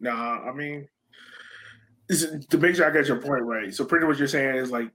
Nah, 0.00 0.48
I 0.48 0.52
mean, 0.52 0.88
to 2.08 2.58
make 2.58 2.76
sure 2.76 2.88
I 2.88 2.92
get 2.92 3.06
your 3.06 3.20
point 3.20 3.42
right. 3.42 3.74
So 3.74 3.84
pretty 3.84 4.06
much 4.06 4.14
what 4.14 4.18
you're 4.18 4.28
saying 4.28 4.56
is 4.56 4.70
like 4.70 4.90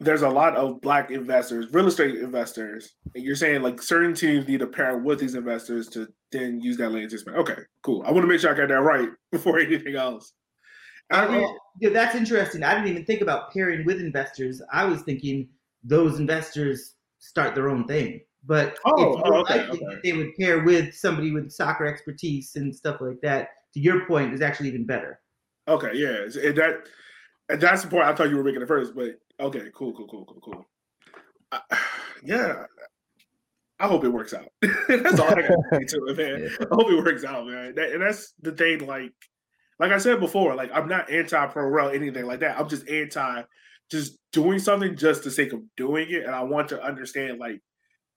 there's 0.00 0.22
a 0.22 0.28
lot 0.28 0.56
of 0.56 0.80
black 0.80 1.10
investors, 1.10 1.66
real 1.72 1.88
estate 1.88 2.16
investors, 2.16 2.94
and 3.14 3.24
you're 3.24 3.34
saying 3.34 3.62
like 3.62 3.82
certain 3.82 4.14
teams 4.14 4.46
need 4.46 4.60
to 4.60 4.66
pair 4.66 4.98
with 4.98 5.18
these 5.18 5.34
investors 5.34 5.88
to 5.88 6.08
then 6.30 6.60
use 6.60 6.76
that 6.76 6.90
land 6.90 7.10
to. 7.10 7.18
Okay, 7.34 7.62
cool. 7.82 8.04
I 8.06 8.12
want 8.12 8.22
to 8.22 8.28
make 8.28 8.40
sure 8.40 8.52
I 8.52 8.56
got 8.56 8.68
that 8.68 8.80
right 8.80 9.08
before 9.32 9.58
anything 9.58 9.96
else. 9.96 10.32
I 11.10 11.24
uh, 11.24 11.32
mean, 11.32 11.56
yeah, 11.80 11.90
that's 11.90 12.14
interesting. 12.14 12.62
I 12.62 12.74
didn't 12.74 12.88
even 12.88 13.04
think 13.04 13.22
about 13.22 13.52
pairing 13.52 13.84
with 13.84 14.00
investors. 14.00 14.62
I 14.72 14.84
was 14.84 15.02
thinking 15.02 15.48
those 15.82 16.20
investors 16.20 16.94
start 17.18 17.54
their 17.54 17.68
own 17.68 17.86
thing. 17.86 18.20
But 18.46 18.78
oh, 18.84 19.20
oh, 19.24 19.40
okay, 19.40 19.66
okay. 19.66 19.98
they 20.04 20.12
would 20.12 20.34
pair 20.36 20.62
with 20.62 20.94
somebody 20.94 21.32
with 21.32 21.50
soccer 21.50 21.86
expertise 21.86 22.54
and 22.56 22.74
stuff 22.74 23.00
like 23.00 23.20
that. 23.22 23.48
To 23.74 23.80
your 23.80 24.06
point, 24.06 24.32
is 24.32 24.40
actually 24.40 24.68
even 24.68 24.86
better. 24.86 25.20
Okay, 25.66 25.90
yeah, 25.94 26.22
and 26.42 26.56
that 26.56 26.86
and 27.48 27.60
that's 27.60 27.82
the 27.82 27.88
point 27.88 28.04
I 28.04 28.14
thought 28.14 28.30
you 28.30 28.36
were 28.36 28.44
making 28.44 28.62
at 28.62 28.68
first. 28.68 28.94
But 28.94 29.18
okay, 29.40 29.64
cool, 29.74 29.92
cool, 29.92 30.08
cool, 30.08 30.24
cool, 30.24 30.40
cool. 30.40 30.66
Uh, 31.52 31.58
yeah, 32.24 32.64
I 33.80 33.86
hope 33.86 34.04
it 34.04 34.08
works 34.08 34.34
out. 34.34 34.48
that's 34.88 35.20
all 35.20 35.28
I 35.28 35.42
got 35.42 35.48
to 35.48 35.62
say 35.72 35.84
to 35.84 36.06
it, 36.08 36.16
man. 36.16 36.50
I 36.60 36.74
hope 36.74 36.90
it 36.90 37.04
works 37.04 37.24
out, 37.24 37.46
man. 37.46 37.74
That, 37.76 37.92
and 37.92 38.02
that's 38.02 38.34
the 38.40 38.52
thing. 38.52 38.86
Like, 38.86 39.12
like 39.78 39.92
I 39.92 39.98
said 39.98 40.20
before, 40.20 40.54
like 40.54 40.70
I'm 40.74 40.88
not 40.88 41.10
anti 41.10 41.46
pro 41.46 41.66
rel 41.68 41.90
anything 41.90 42.26
like 42.26 42.40
that. 42.40 42.58
I'm 42.58 42.68
just 42.68 42.88
anti 42.88 43.42
just 43.90 44.18
doing 44.32 44.58
something 44.58 44.96
just 44.96 45.22
to 45.22 45.30
sake 45.30 45.52
of 45.52 45.62
doing 45.76 46.10
it, 46.10 46.24
and 46.24 46.34
I 46.34 46.42
want 46.42 46.68
to 46.70 46.82
understand 46.82 47.38
like 47.38 47.60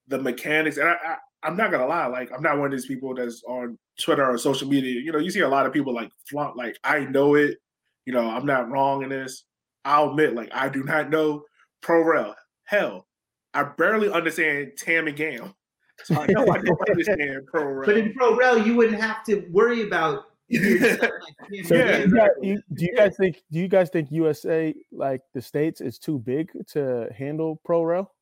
the 0.07 0.19
mechanics. 0.19 0.77
And 0.77 0.89
I, 0.89 0.93
I 0.93 1.17
I'm 1.43 1.57
not 1.57 1.71
gonna 1.71 1.87
lie, 1.87 2.07
like 2.07 2.31
I'm 2.31 2.41
not 2.41 2.57
one 2.57 2.67
of 2.67 2.71
these 2.71 2.87
people 2.87 3.13
that's 3.13 3.43
on 3.43 3.77
Twitter 3.99 4.25
or 4.25 4.37
social 4.37 4.67
media. 4.67 4.99
You 4.99 5.11
know, 5.11 5.19
you 5.19 5.31
see 5.31 5.39
a 5.41 5.49
lot 5.49 5.65
of 5.65 5.73
people 5.73 5.93
like 5.93 6.11
flaunt, 6.29 6.57
like 6.57 6.77
I 6.83 6.99
know 7.01 7.35
it. 7.35 7.57
You 8.05 8.13
know, 8.13 8.27
I'm 8.27 8.45
not 8.47 8.69
wrong 8.69 9.03
in 9.03 9.09
this. 9.09 9.45
I'll 9.85 10.11
admit, 10.11 10.35
like 10.35 10.49
I 10.53 10.69
do 10.69 10.83
not 10.83 11.09
know 11.09 11.43
pro 11.81 12.03
rel. 12.03 12.35
Hell, 12.65 13.07
I 13.53 13.63
barely 13.63 14.11
understand 14.11 14.73
Tam 14.77 15.07
and 15.07 15.17
Gam. 15.17 15.53
So 16.03 16.19
I 16.19 16.25
know 16.25 16.47
I 16.51 16.57
don't 16.57 16.89
understand 16.89 17.45
pro 17.51 17.63
rel. 17.63 17.85
But 17.85 17.95
in 17.95 18.11
pro 18.13 18.35
rel, 18.35 18.65
you 18.65 18.75
wouldn't 18.75 18.99
have 18.99 19.23
to 19.25 19.45
worry 19.51 19.83
about. 19.83 20.23
so 20.51 20.57
yeah, 20.59 22.05
do, 22.05 22.09
you 22.09 22.15
guys, 22.15 22.29
you, 22.41 22.61
do 22.73 22.85
you 22.85 22.95
guys 22.95 23.15
think? 23.17 23.43
Do 23.51 23.59
you 23.59 23.67
guys 23.67 23.91
think 23.91 24.09
USA, 24.09 24.73
like 24.91 25.21
the 25.35 25.41
states, 25.43 25.79
is 25.79 25.99
too 25.99 26.17
big 26.17 26.49
to 26.69 27.07
handle 27.15 27.61
pro 27.63 27.83
rel? 27.83 28.15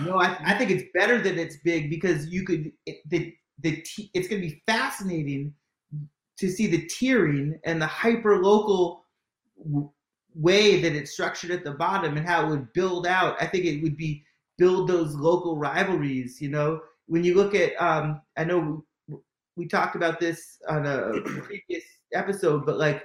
No, 0.00 0.18
I, 0.18 0.36
I 0.44 0.58
think 0.58 0.72
it's 0.72 0.82
better 0.92 1.20
that 1.20 1.38
it's 1.38 1.58
big 1.58 1.88
because 1.88 2.26
you 2.26 2.44
could 2.44 2.72
it, 2.86 2.96
the 3.08 3.32
the 3.60 3.84
it's 4.12 4.26
going 4.26 4.42
to 4.42 4.48
be 4.48 4.60
fascinating 4.66 5.54
to 6.38 6.50
see 6.50 6.66
the 6.66 6.84
tiering 6.86 7.58
and 7.64 7.80
the 7.80 7.86
hyper 7.86 8.42
local 8.42 9.06
way 10.34 10.80
that 10.80 10.94
it's 10.94 11.12
structured 11.12 11.50
at 11.50 11.64
the 11.64 11.72
bottom 11.72 12.16
and 12.16 12.26
how 12.26 12.46
it 12.46 12.50
would 12.50 12.72
build 12.72 13.06
out. 13.06 13.36
I 13.40 13.46
think 13.46 13.64
it 13.64 13.82
would 13.82 13.96
be 13.96 14.24
build 14.58 14.88
those 14.88 15.14
local 15.14 15.56
rivalries. 15.56 16.40
You 16.40 16.50
know, 16.50 16.80
when 17.06 17.24
you 17.24 17.34
look 17.34 17.54
at, 17.54 17.72
um, 17.82 18.20
I 18.36 18.44
know 18.44 18.84
we 19.56 19.66
talked 19.66 19.96
about 19.96 20.20
this 20.20 20.58
on 20.68 20.86
a 20.86 21.20
previous 21.24 21.84
episode, 22.12 22.64
but 22.64 22.78
like 22.78 23.04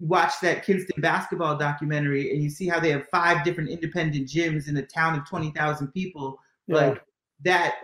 watch 0.00 0.32
that 0.40 0.64
Kinston 0.64 1.00
basketball 1.02 1.56
documentary 1.56 2.32
and 2.32 2.42
you 2.42 2.48
see 2.48 2.66
how 2.66 2.80
they 2.80 2.90
have 2.90 3.08
five 3.08 3.44
different 3.44 3.68
independent 3.68 4.26
gyms 4.26 4.68
in 4.68 4.76
a 4.78 4.82
town 4.82 5.18
of 5.18 5.28
20,000 5.28 5.88
people, 5.88 6.38
yeah. 6.66 6.76
like 6.76 7.04
that 7.42 7.76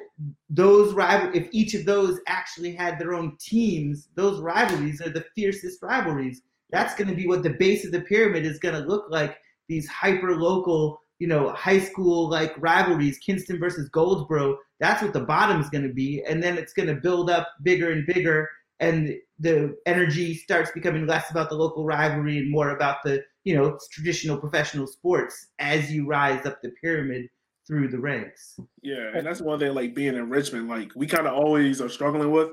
those 0.50 0.92
rival 0.92 1.30
if 1.34 1.48
each 1.52 1.74
of 1.74 1.84
those 1.84 2.20
actually 2.26 2.72
had 2.72 2.98
their 2.98 3.14
own 3.14 3.36
teams, 3.38 4.08
those 4.14 4.40
rivalries 4.40 5.00
are 5.00 5.10
the 5.10 5.24
fiercest 5.34 5.82
rivalries 5.82 6.42
that's 6.70 6.94
going 6.94 7.08
to 7.08 7.14
be 7.14 7.26
what 7.26 7.42
the 7.42 7.50
base 7.50 7.84
of 7.84 7.92
the 7.92 8.00
pyramid 8.00 8.44
is 8.44 8.58
going 8.58 8.74
to 8.74 8.88
look 8.88 9.06
like. 9.10 9.36
These 9.68 9.88
hyper 9.88 10.36
local, 10.36 11.00
you 11.18 11.26
know, 11.26 11.50
high 11.50 11.80
school 11.80 12.28
like 12.28 12.54
rivalries, 12.58 13.18
Kinston 13.18 13.58
versus 13.58 13.88
Goldsboro. 13.88 14.58
That's 14.80 15.02
what 15.02 15.12
the 15.12 15.24
bottom 15.24 15.60
is 15.60 15.70
going 15.70 15.86
to 15.86 15.92
be, 15.92 16.22
and 16.28 16.42
then 16.42 16.58
it's 16.58 16.72
going 16.72 16.88
to 16.88 17.00
build 17.00 17.30
up 17.30 17.48
bigger 17.62 17.90
and 17.90 18.06
bigger, 18.06 18.48
and 18.80 19.14
the 19.38 19.76
energy 19.86 20.34
starts 20.34 20.70
becoming 20.70 21.06
less 21.06 21.30
about 21.30 21.48
the 21.48 21.56
local 21.56 21.84
rivalry 21.84 22.38
and 22.38 22.50
more 22.50 22.70
about 22.70 22.98
the 23.04 23.22
you 23.44 23.56
know 23.56 23.78
traditional 23.90 24.36
professional 24.36 24.86
sports 24.86 25.48
as 25.58 25.90
you 25.90 26.06
rise 26.06 26.44
up 26.46 26.60
the 26.62 26.70
pyramid 26.82 27.28
through 27.66 27.88
the 27.88 27.98
ranks. 27.98 28.60
Yeah, 28.82 29.12
and 29.14 29.26
that's 29.26 29.40
one 29.40 29.58
thing 29.58 29.74
like 29.74 29.94
being 29.94 30.14
in 30.14 30.28
Richmond, 30.28 30.68
like 30.68 30.92
we 30.94 31.06
kind 31.06 31.26
of 31.26 31.34
always 31.34 31.80
are 31.80 31.88
struggling 31.88 32.30
with 32.30 32.50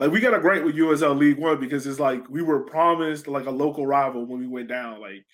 like 0.00 0.10
we 0.10 0.20
got 0.20 0.34
a 0.34 0.40
great 0.40 0.64
with 0.64 0.76
USL 0.76 1.18
League 1.18 1.38
One 1.38 1.58
because 1.58 1.86
it's 1.86 2.00
like 2.00 2.28
we 2.28 2.42
were 2.42 2.60
promised 2.60 3.26
like 3.26 3.46
a 3.46 3.50
local 3.50 3.86
rival 3.86 4.26
when 4.26 4.40
we 4.40 4.46
went 4.46 4.68
down. 4.68 5.00
Like 5.00 5.24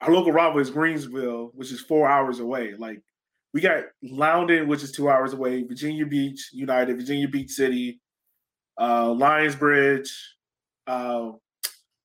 our 0.00 0.12
local 0.12 0.32
rival 0.32 0.60
is 0.60 0.70
Greenville, 0.70 1.50
which 1.54 1.72
is 1.72 1.80
four 1.80 2.08
hours 2.08 2.40
away. 2.40 2.74
Like 2.76 3.00
we 3.54 3.60
got 3.60 3.84
Loudoun, 4.02 4.68
which 4.68 4.82
is 4.82 4.92
two 4.92 5.08
hours 5.08 5.32
away, 5.32 5.62
Virginia 5.62 6.06
Beach 6.06 6.50
United, 6.52 6.96
Virginia 6.96 7.28
Beach 7.28 7.50
City, 7.50 8.00
uh, 8.76 9.06
Lionsbridge, 9.06 10.10
uh, 10.86 11.30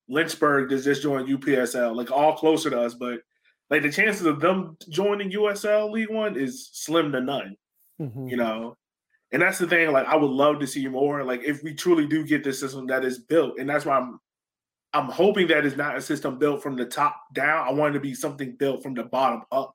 Lynchburg 0.08 0.70
that 0.70 0.82
just 0.82 1.02
joined 1.02 1.28
UPSL, 1.28 1.96
like 1.96 2.10
all 2.10 2.36
closer 2.36 2.70
to 2.70 2.80
us, 2.80 2.94
but 2.94 3.20
like 3.70 3.82
the 3.82 3.90
chances 3.90 4.26
of 4.26 4.40
them 4.40 4.76
joining 4.88 5.32
USL 5.32 5.90
League 5.90 6.10
One 6.10 6.36
is 6.36 6.70
slim 6.72 7.12
to 7.12 7.20
none. 7.20 7.56
Mm-hmm. 8.00 8.28
You 8.28 8.36
know, 8.36 8.76
and 9.34 9.42
that's 9.42 9.58
the 9.58 9.66
thing. 9.66 9.92
Like, 9.92 10.06
I 10.06 10.16
would 10.16 10.30
love 10.30 10.60
to 10.60 10.66
see 10.66 10.88
more. 10.88 11.22
Like, 11.24 11.42
if 11.44 11.62
we 11.62 11.74
truly 11.74 12.06
do 12.06 12.24
get 12.24 12.44
this 12.44 12.60
system 12.60 12.86
that 12.86 13.04
is 13.04 13.18
built, 13.18 13.58
and 13.58 13.68
that's 13.68 13.84
why 13.84 13.98
I'm, 13.98 14.18
I'm 14.94 15.10
hoping 15.10 15.48
that 15.48 15.66
it's 15.66 15.76
not 15.76 15.96
a 15.96 16.00
system 16.00 16.38
built 16.38 16.62
from 16.62 16.76
the 16.76 16.86
top 16.86 17.20
down. 17.34 17.66
I 17.66 17.72
want 17.72 17.94
it 17.94 17.98
to 17.98 18.00
be 18.00 18.14
something 18.14 18.54
built 18.56 18.82
from 18.82 18.94
the 18.94 19.02
bottom 19.02 19.42
up, 19.50 19.74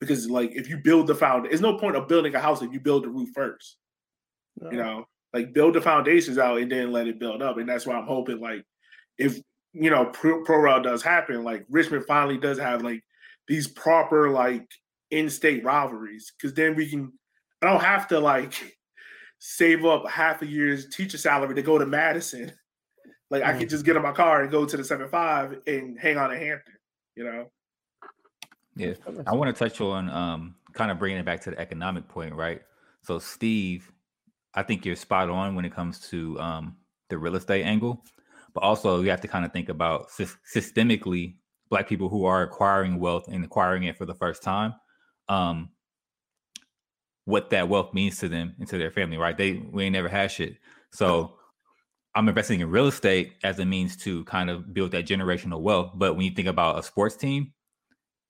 because 0.00 0.28
like 0.28 0.56
if 0.56 0.68
you 0.68 0.76
build 0.76 1.06
the 1.06 1.14
foundation, 1.14 1.52
there's 1.52 1.60
no 1.60 1.78
point 1.78 1.94
of 1.94 2.08
building 2.08 2.34
a 2.34 2.40
house 2.40 2.60
if 2.62 2.72
you 2.72 2.80
build 2.80 3.04
the 3.04 3.08
roof 3.08 3.30
first. 3.32 3.76
No. 4.60 4.70
You 4.70 4.76
know, 4.76 5.04
like 5.32 5.52
build 5.52 5.74
the 5.74 5.80
foundations 5.80 6.36
out 6.36 6.58
and 6.58 6.70
then 6.70 6.90
let 6.90 7.06
it 7.06 7.20
build 7.20 7.42
up. 7.42 7.58
And 7.58 7.68
that's 7.68 7.86
why 7.86 7.94
I'm 7.94 8.06
hoping, 8.06 8.40
like, 8.40 8.64
if 9.18 9.38
you 9.72 9.90
know 9.90 10.06
pro, 10.06 10.42
pro 10.42 10.58
rel 10.58 10.82
does 10.82 11.02
happen, 11.02 11.44
like 11.44 11.64
Richmond 11.70 12.06
finally 12.06 12.38
does 12.38 12.58
have 12.58 12.82
like 12.82 13.02
these 13.46 13.68
proper 13.68 14.30
like 14.30 14.66
in-state 15.12 15.62
rivalries, 15.62 16.32
because 16.36 16.54
then 16.54 16.74
we 16.74 16.88
can. 16.90 17.12
I 17.62 17.70
don't 17.70 17.82
have 17.82 18.08
to 18.08 18.18
like 18.18 18.75
save 19.38 19.84
up 19.84 20.08
half 20.08 20.42
a 20.42 20.46
year's 20.46 20.88
teacher 20.88 21.18
salary 21.18 21.54
to 21.54 21.62
go 21.62 21.78
to 21.78 21.86
Madison. 21.86 22.52
Like 23.28 23.42
mm. 23.42 23.46
I 23.46 23.58
could 23.58 23.66
mm. 23.66 23.70
just 23.70 23.84
get 23.84 23.96
in 23.96 24.02
my 24.02 24.12
car 24.12 24.42
and 24.42 24.52
go 24.52 24.64
to 24.64 24.76
the 24.76 24.84
seven 24.84 25.08
five 25.08 25.58
and 25.66 25.98
hang 25.98 26.16
on 26.16 26.30
to 26.30 26.38
Hampton, 26.38 26.74
you 27.16 27.24
know. 27.24 27.50
Yeah, 28.76 28.92
I 29.26 29.34
want 29.34 29.52
to 29.52 29.68
touch 29.68 29.80
on 29.80 30.08
um, 30.10 30.54
kind 30.74 30.92
of 30.92 31.00
bringing 31.00 31.18
it 31.18 31.24
back 31.24 31.40
to 31.40 31.50
the 31.50 31.58
economic 31.58 32.06
point, 32.06 32.34
right? 32.34 32.60
So, 33.02 33.18
Steve, 33.18 33.90
I 34.54 34.62
think 34.62 34.84
you're 34.84 34.94
spot 34.94 35.28
on 35.28 35.56
when 35.56 35.64
it 35.64 35.74
comes 35.74 35.98
to 36.10 36.38
um, 36.38 36.76
the 37.08 37.18
real 37.18 37.36
estate 37.36 37.64
angle, 37.64 38.04
but 38.54 38.62
also 38.62 39.02
you 39.02 39.10
have 39.10 39.20
to 39.22 39.28
kind 39.28 39.44
of 39.44 39.52
think 39.52 39.70
about 39.70 40.08
systemically 40.10 41.34
Black 41.68 41.88
people 41.88 42.08
who 42.08 42.24
are 42.26 42.42
acquiring 42.42 43.00
wealth 43.00 43.26
and 43.28 43.44
acquiring 43.44 43.84
it 43.84 43.98
for 43.98 44.06
the 44.06 44.14
first 44.14 44.42
time. 44.42 44.74
Um, 45.28 45.70
what 47.26 47.50
that 47.50 47.68
wealth 47.68 47.92
means 47.92 48.18
to 48.18 48.28
them 48.28 48.54
and 48.58 48.68
to 48.68 48.78
their 48.78 48.90
family, 48.90 49.18
right? 49.18 49.36
They 49.36 49.54
we 49.70 49.84
ain't 49.84 49.92
never 49.92 50.08
had 50.08 50.30
shit. 50.30 50.56
So 50.90 51.34
I'm 52.14 52.28
investing 52.28 52.60
in 52.60 52.70
real 52.70 52.86
estate 52.86 53.34
as 53.44 53.58
a 53.58 53.66
means 53.66 53.96
to 53.98 54.24
kind 54.24 54.48
of 54.48 54.72
build 54.72 54.92
that 54.92 55.06
generational 55.06 55.60
wealth. 55.60 55.90
But 55.94 56.14
when 56.14 56.24
you 56.24 56.30
think 56.30 56.48
about 56.48 56.78
a 56.78 56.82
sports 56.82 57.16
team, 57.16 57.52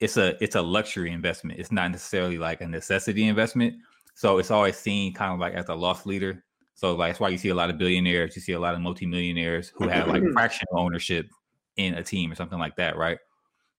it's 0.00 0.16
a 0.16 0.42
it's 0.42 0.56
a 0.56 0.62
luxury 0.62 1.12
investment. 1.12 1.60
It's 1.60 1.70
not 1.70 1.92
necessarily 1.92 2.38
like 2.38 2.62
a 2.62 2.66
necessity 2.66 3.28
investment. 3.28 3.74
So 4.14 4.38
it's 4.38 4.50
always 4.50 4.76
seen 4.76 5.12
kind 5.12 5.32
of 5.32 5.38
like 5.38 5.54
as 5.54 5.68
a 5.68 5.74
loss 5.74 6.06
leader. 6.06 6.42
So 6.74 6.94
like 6.94 7.10
that's 7.10 7.20
why 7.20 7.28
you 7.28 7.38
see 7.38 7.50
a 7.50 7.54
lot 7.54 7.70
of 7.70 7.78
billionaires, 7.78 8.34
you 8.34 8.42
see 8.42 8.52
a 8.52 8.60
lot 8.60 8.74
of 8.74 8.80
multimillionaires 8.80 9.72
who 9.76 9.88
have 9.88 10.08
like 10.08 10.22
mm-hmm. 10.22 10.32
fractional 10.32 10.78
ownership 10.78 11.28
in 11.76 11.94
a 11.94 12.02
team 12.02 12.32
or 12.32 12.34
something 12.34 12.58
like 12.58 12.76
that, 12.76 12.96
right? 12.96 13.18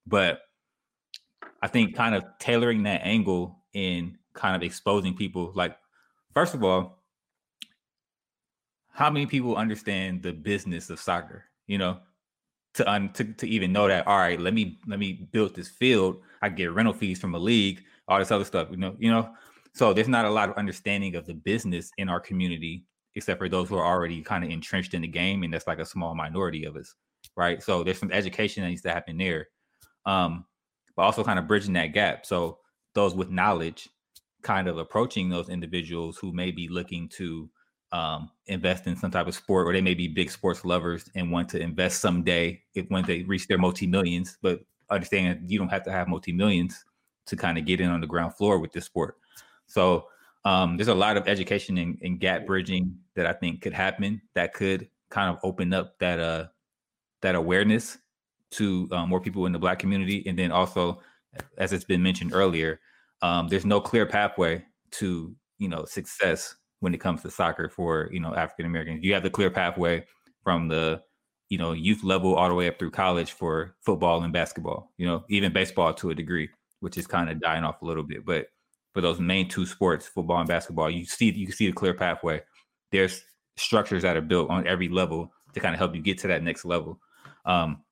But 0.05 0.41
I 1.61 1.67
think 1.67 1.95
kind 1.95 2.13
of 2.13 2.23
tailoring 2.39 2.83
that 2.83 3.01
angle 3.03 3.63
in 3.73 4.17
kind 4.37 4.55
of 4.55 4.63
exposing 4.63 5.15
people. 5.15 5.51
Like, 5.55 5.75
first 6.33 6.53
of 6.53 6.63
all, 6.63 7.03
how 8.91 9.09
many 9.09 9.25
people 9.25 9.55
understand 9.55 10.23
the 10.23 10.31
business 10.31 10.89
of 10.89 10.99
soccer? 10.99 11.45
You 11.67 11.77
know, 11.77 11.99
to 12.75 12.89
un, 12.89 13.09
to, 13.13 13.25
to 13.25 13.47
even 13.47 13.73
know 13.73 13.87
that. 13.87 14.07
All 14.07 14.17
right, 14.17 14.39
let 14.39 14.53
me 14.53 14.79
let 14.87 14.99
me 14.99 15.27
build 15.31 15.55
this 15.55 15.67
field. 15.67 16.21
I 16.41 16.49
get 16.49 16.71
rental 16.71 16.93
fees 16.93 17.19
from 17.19 17.35
a 17.35 17.39
league, 17.39 17.83
all 18.07 18.19
this 18.19 18.31
other 18.31 18.45
stuff. 18.45 18.69
You 18.71 18.77
know, 18.77 18.95
you 18.97 19.11
know. 19.11 19.29
So 19.73 19.93
there's 19.93 20.07
not 20.07 20.25
a 20.25 20.29
lot 20.29 20.49
of 20.49 20.55
understanding 20.55 21.15
of 21.15 21.27
the 21.27 21.35
business 21.35 21.91
in 21.97 22.09
our 22.09 22.19
community, 22.19 22.85
except 23.15 23.39
for 23.39 23.49
those 23.49 23.69
who 23.69 23.75
are 23.75 23.85
already 23.85 24.23
kind 24.23 24.43
of 24.43 24.49
entrenched 24.49 24.93
in 24.93 25.01
the 25.01 25.07
game, 25.07 25.43
and 25.43 25.53
that's 25.53 25.67
like 25.67 25.79
a 25.79 25.85
small 25.85 26.15
minority 26.15 26.65
of 26.65 26.75
us, 26.75 26.95
right? 27.35 27.61
So 27.61 27.83
there's 27.83 27.99
some 27.99 28.11
education 28.11 28.63
that 28.63 28.69
needs 28.69 28.81
to 28.83 28.91
happen 28.91 29.17
there, 29.17 29.49
um, 30.05 30.45
but 30.95 31.03
also 31.03 31.23
kind 31.23 31.37
of 31.37 31.47
bridging 31.47 31.73
that 31.73 31.93
gap. 31.93 32.25
So 32.25 32.59
those 32.95 33.13
with 33.13 33.29
knowledge 33.29 33.87
kind 34.41 34.67
of 34.67 34.77
approaching 34.77 35.29
those 35.29 35.49
individuals 35.49 36.17
who 36.17 36.31
may 36.31 36.51
be 36.51 36.67
looking 36.67 37.09
to 37.09 37.49
um, 37.91 38.29
invest 38.47 38.87
in 38.87 38.95
some 38.95 39.11
type 39.11 39.27
of 39.27 39.35
sport, 39.35 39.67
or 39.67 39.73
they 39.73 39.81
may 39.81 39.93
be 39.93 40.07
big 40.07 40.29
sports 40.29 40.65
lovers 40.65 41.09
and 41.15 41.31
want 41.31 41.49
to 41.49 41.59
invest 41.59 42.01
someday 42.01 42.61
if 42.73 42.85
when 42.89 43.05
they 43.05 43.23
reach 43.23 43.47
their 43.47 43.57
multi 43.57 43.87
millions. 43.87 44.37
But 44.41 44.61
understand 44.89 45.41
you 45.47 45.57
don't 45.59 45.69
have 45.69 45.83
to 45.83 45.91
have 45.91 46.07
multi 46.07 46.31
millions 46.31 46.83
to 47.27 47.35
kind 47.35 47.57
of 47.57 47.65
get 47.65 47.81
in 47.81 47.89
on 47.89 48.01
the 48.01 48.07
ground 48.07 48.35
floor 48.35 48.59
with 48.59 48.71
this 48.71 48.85
sport. 48.85 49.17
So 49.67 50.07
um, 50.45 50.77
there's 50.77 50.87
a 50.87 50.95
lot 50.95 51.17
of 51.17 51.27
education 51.27 51.77
and, 51.77 52.19
gap 52.19 52.45
bridging 52.45 52.95
that 53.15 53.25
I 53.25 53.33
think 53.33 53.61
could 53.61 53.73
happen 53.73 54.21
that 54.33 54.53
could 54.53 54.89
kind 55.09 55.29
of 55.29 55.39
open 55.43 55.73
up 55.73 55.97
that 55.99 56.19
uh 56.19 56.47
that 57.21 57.35
awareness 57.35 57.97
to 58.51 58.87
um, 58.91 59.09
more 59.09 59.19
people 59.19 59.45
in 59.45 59.51
the 59.51 59.59
black 59.59 59.79
community, 59.79 60.23
and 60.25 60.37
then 60.37 60.51
also, 60.51 61.01
as 61.57 61.73
it's 61.73 61.83
been 61.83 62.01
mentioned 62.01 62.33
earlier, 62.33 62.79
um, 63.21 63.47
there's 63.47 63.65
no 63.65 63.81
clear 63.81 64.05
pathway 64.05 64.63
to 64.91 65.35
you 65.57 65.67
know 65.67 65.85
success 65.85 66.55
when 66.79 66.93
it 66.93 66.99
comes 66.99 67.21
to 67.23 67.31
soccer 67.31 67.69
for 67.69 68.09
you 68.11 68.19
know 68.19 68.35
African 68.35 68.65
Americans. 68.65 69.03
You 69.03 69.13
have 69.13 69.23
the 69.23 69.29
clear 69.29 69.49
pathway 69.49 70.05
from 70.43 70.67
the 70.67 71.01
you 71.49 71.57
know 71.57 71.71
youth 71.73 72.03
level 72.03 72.35
all 72.35 72.49
the 72.49 72.55
way 72.55 72.67
up 72.67 72.77
through 72.77 72.91
college 72.91 73.31
for 73.31 73.75
football 73.81 74.23
and 74.23 74.33
basketball. 74.33 74.91
You 74.97 75.07
know 75.07 75.23
even 75.29 75.53
baseball 75.53 75.93
to 75.95 76.11
a 76.11 76.15
degree, 76.15 76.49
which 76.79 76.97
is 76.97 77.07
kind 77.07 77.29
of 77.29 77.41
dying 77.41 77.63
off 77.63 77.81
a 77.81 77.85
little 77.85 78.03
bit. 78.03 78.25
But 78.25 78.47
for 78.93 79.01
those 79.01 79.19
main 79.19 79.47
two 79.47 79.65
sports, 79.65 80.07
football 80.07 80.39
and 80.39 80.47
basketball, 80.47 80.89
you 80.89 81.05
see 81.05 81.31
you 81.31 81.51
see 81.51 81.67
the 81.67 81.73
clear 81.73 81.93
pathway. 81.93 82.41
There's 82.91 83.23
structures 83.57 84.03
that 84.03 84.15
are 84.15 84.21
built 84.21 84.49
on 84.49 84.67
every 84.67 84.87
level 84.87 85.31
to 85.53 85.59
kind 85.59 85.73
of 85.73 85.79
help 85.79 85.95
you 85.95 86.01
get 86.01 86.19
to 86.19 86.27
that 86.27 86.43
next 86.43 86.65
level. 86.65 86.99
Um, 87.45 87.83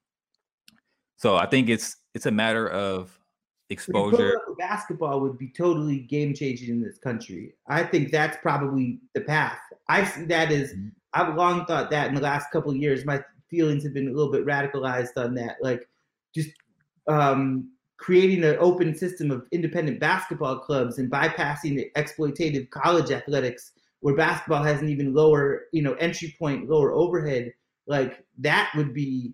so 1.17 1.35
I 1.35 1.45
think 1.45 1.69
it's 1.69 1.97
it's 2.13 2.25
a 2.25 2.31
matter 2.31 2.69
of 2.69 3.19
exposure. 3.69 4.39
Basketball 4.57 5.19
would 5.21 5.37
be 5.37 5.49
totally 5.49 5.99
game 5.99 6.33
changing 6.33 6.69
in 6.69 6.81
this 6.81 6.97
country. 6.97 7.55
I 7.67 7.83
think 7.83 8.11
that's 8.11 8.37
probably 8.41 8.99
the 9.13 9.21
path. 9.21 9.59
I 9.89 10.05
see 10.05 10.25
that 10.25 10.51
as 10.51 10.73
mm-hmm. 10.73 10.89
I've 11.13 11.35
long 11.35 11.65
thought 11.65 11.89
that 11.91 12.09
in 12.09 12.15
the 12.15 12.21
last 12.21 12.51
couple 12.51 12.71
of 12.71 12.77
years. 12.77 13.05
My 13.05 13.23
feelings 13.49 13.83
have 13.83 13.93
been 13.93 14.09
a 14.09 14.11
little 14.11 14.31
bit 14.31 14.45
radicalized 14.45 15.15
on 15.15 15.33
that. 15.35 15.57
Like 15.61 15.87
just 16.33 16.49
um, 17.07 17.71
creating 17.97 18.43
an 18.43 18.57
open 18.59 18.93
system 18.95 19.31
of 19.31 19.47
independent 19.51 19.99
basketball 19.99 20.59
clubs 20.59 20.97
and 20.97 21.09
bypassing 21.09 21.75
the 21.75 21.89
exploitative 21.95 22.69
college 22.69 23.11
athletics 23.11 23.71
where 24.01 24.15
basketball 24.15 24.63
has 24.63 24.81
an 24.81 24.89
even 24.89 25.13
lower, 25.13 25.63
you 25.71 25.81
know, 25.81 25.93
entry 25.93 26.35
point, 26.37 26.69
lower 26.69 26.93
overhead. 26.93 27.51
Like 27.87 28.23
that 28.39 28.71
would 28.75 28.93
be, 28.93 29.33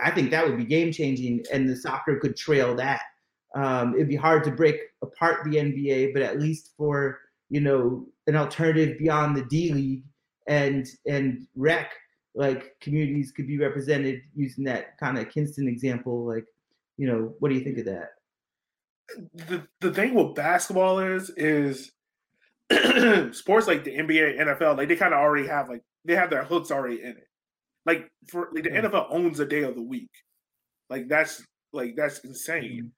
I 0.00 0.10
think 0.10 0.30
that 0.30 0.46
would 0.46 0.58
be 0.58 0.64
game 0.64 0.92
changing, 0.92 1.44
and 1.52 1.68
the 1.68 1.76
soccer 1.76 2.18
could 2.18 2.36
trail 2.36 2.74
that. 2.76 3.02
Um, 3.54 3.94
it'd 3.94 4.08
be 4.08 4.16
hard 4.16 4.44
to 4.44 4.50
break 4.50 4.76
apart 5.02 5.44
the 5.44 5.56
NBA, 5.56 6.12
but 6.12 6.22
at 6.22 6.40
least 6.40 6.72
for 6.76 7.18
you 7.50 7.60
know 7.60 8.06
an 8.26 8.36
alternative 8.36 8.98
beyond 8.98 9.36
the 9.36 9.44
D 9.44 9.72
League 9.72 10.04
and 10.46 10.86
and 11.06 11.46
rec, 11.54 11.92
like 12.34 12.74
communities 12.80 13.32
could 13.32 13.46
be 13.46 13.58
represented 13.58 14.20
using 14.34 14.64
that 14.64 14.98
kind 14.98 15.18
of 15.18 15.28
Kinston 15.30 15.68
example. 15.68 16.26
Like, 16.26 16.46
you 16.96 17.06
know, 17.06 17.34
what 17.38 17.50
do 17.50 17.54
you 17.54 17.62
think 17.62 17.78
of 17.78 17.84
that? 17.86 18.10
The 19.34 19.66
the 19.80 19.92
thing 19.92 20.14
with 20.14 20.34
basketball 20.34 21.00
is 21.00 21.30
is 21.36 21.92
sports 23.36 23.66
like 23.66 23.84
the 23.84 23.96
NBA, 23.96 24.40
NFL, 24.40 24.78
like 24.78 24.88
they 24.88 24.96
kind 24.96 25.12
of 25.12 25.20
already 25.20 25.46
have 25.48 25.68
like 25.68 25.82
they 26.04 26.14
have 26.14 26.30
their 26.30 26.44
hooks 26.44 26.70
already 26.70 27.02
in 27.02 27.10
it. 27.10 27.28
Like 27.84 28.10
for 28.28 28.48
like 28.52 28.64
the. 28.64 28.70
NFL 28.70 29.08
owns 29.10 29.40
a 29.40 29.46
day 29.46 29.62
of 29.62 29.74
the 29.74 29.82
week. 29.82 30.10
Like 30.88 31.08
that's 31.08 31.44
like 31.72 31.94
that's 31.96 32.20
insane. 32.20 32.92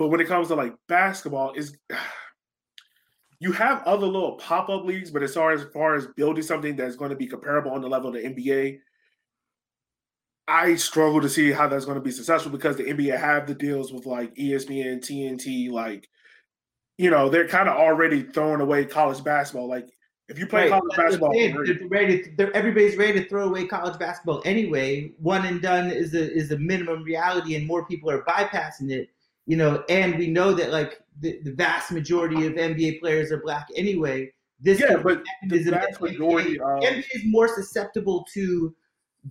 But 0.00 0.08
when 0.08 0.20
it 0.22 0.28
comes 0.28 0.48
to 0.48 0.54
like 0.54 0.72
basketball, 0.88 1.52
is 1.52 1.76
you 3.38 3.52
have 3.52 3.82
other 3.82 4.06
little 4.06 4.36
pop 4.36 4.70
up 4.70 4.86
leagues, 4.86 5.10
but 5.10 5.22
as 5.22 5.34
far 5.34 5.52
as, 5.52 5.66
far 5.74 5.94
as 5.94 6.06
building 6.16 6.42
something 6.42 6.74
that's 6.74 6.96
going 6.96 7.10
to 7.10 7.16
be 7.16 7.26
comparable 7.26 7.72
on 7.72 7.82
the 7.82 7.88
level 7.88 8.08
of 8.08 8.14
the 8.14 8.22
NBA, 8.22 8.78
I 10.48 10.74
struggle 10.76 11.20
to 11.20 11.28
see 11.28 11.52
how 11.52 11.68
that's 11.68 11.84
going 11.84 11.98
to 11.98 12.02
be 12.02 12.12
successful 12.12 12.50
because 12.50 12.76
the 12.76 12.84
NBA 12.84 13.20
have 13.20 13.46
the 13.46 13.54
deals 13.54 13.92
with 13.92 14.06
like 14.06 14.34
ESPN, 14.36 15.00
TNT, 15.00 15.70
like 15.70 16.08
you 16.96 17.10
know 17.10 17.28
they're 17.28 17.46
kind 17.46 17.68
of 17.68 17.76
already 17.76 18.22
throwing 18.22 18.62
away 18.62 18.86
college 18.86 19.22
basketball. 19.22 19.68
Like 19.68 19.86
if 20.30 20.38
you 20.38 20.46
play 20.46 20.62
right. 20.62 20.80
college 20.80 20.96
basketball, 20.96 21.34
they're 21.34 21.88
ready 21.90 22.22
to, 22.38 22.50
everybody's 22.54 22.96
ready 22.96 23.22
to 23.22 23.28
throw 23.28 23.48
away 23.48 23.66
college 23.66 23.98
basketball 23.98 24.40
anyway. 24.46 25.12
One 25.18 25.44
and 25.44 25.60
done 25.60 25.90
is 25.90 26.14
is 26.14 26.52
a 26.52 26.58
minimum 26.58 27.02
reality, 27.02 27.54
and 27.54 27.66
more 27.66 27.84
people 27.84 28.10
are 28.10 28.22
bypassing 28.22 28.90
it 28.90 29.10
you 29.46 29.56
know, 29.56 29.84
and 29.88 30.18
we 30.18 30.28
know 30.28 30.52
that 30.54 30.70
like 30.70 31.00
the, 31.20 31.40
the 31.42 31.52
vast 31.52 31.90
majority 31.92 32.46
of 32.46 32.54
NBA 32.54 33.00
players 33.00 33.32
are 33.32 33.42
black 33.42 33.68
anyway. 33.76 34.32
This 34.60 34.80
yeah, 34.80 34.96
but 34.96 35.22
the 35.48 35.58
vast 35.62 36.00
majority 36.00 36.58
NBA, 36.58 36.82
NBA 36.82 37.04
is 37.14 37.22
more 37.24 37.48
susceptible 37.48 38.26
to 38.34 38.74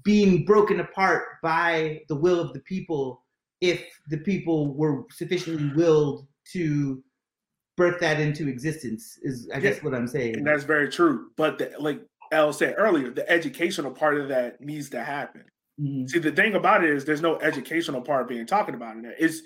being 0.03 0.45
broken 0.45 0.79
apart 0.79 1.41
by 1.41 2.01
the 2.07 2.15
will 2.15 2.39
of 2.39 2.53
the 2.53 2.59
people 2.61 3.23
if 3.61 3.85
the 4.07 4.17
people 4.17 4.73
were 4.73 5.03
sufficiently 5.11 5.71
willed 5.75 6.27
to 6.51 7.03
birth 7.75 7.99
that 7.99 8.19
into 8.19 8.47
existence 8.47 9.17
is 9.21 9.49
i 9.53 9.59
guess 9.59 9.81
what 9.81 9.93
i'm 9.93 10.07
saying 10.07 10.35
and 10.35 10.45
that's 10.45 10.63
very 10.63 10.89
true 10.89 11.29
but 11.37 11.57
the, 11.57 11.71
like 11.79 12.01
el 12.31 12.51
said 12.51 12.75
earlier 12.77 13.09
the 13.09 13.29
educational 13.29 13.91
part 13.91 14.17
of 14.17 14.27
that 14.27 14.59
needs 14.61 14.89
to 14.89 15.01
happen 15.01 15.43
mm-hmm. 15.79 16.05
see 16.05 16.19
the 16.19 16.31
thing 16.31 16.55
about 16.55 16.83
it 16.83 16.89
is 16.89 17.05
there's 17.05 17.21
no 17.21 17.39
educational 17.39 18.01
part 18.01 18.27
being 18.27 18.45
talking 18.45 18.75
about 18.75 18.95
in 18.95 19.01
there 19.01 19.15
it's 19.17 19.41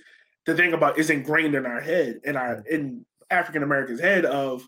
the 0.46 0.56
thing 0.56 0.74
about 0.74 0.98
is 0.98 1.10
ingrained 1.10 1.56
in 1.56 1.66
our 1.66 1.82
head, 1.82 2.22
in 2.24 2.36
our 2.36 2.58
mm-hmm. 2.58 2.74
in 2.74 3.06
African 3.30 3.64
Americans' 3.64 4.00
head 4.00 4.26
of 4.26 4.68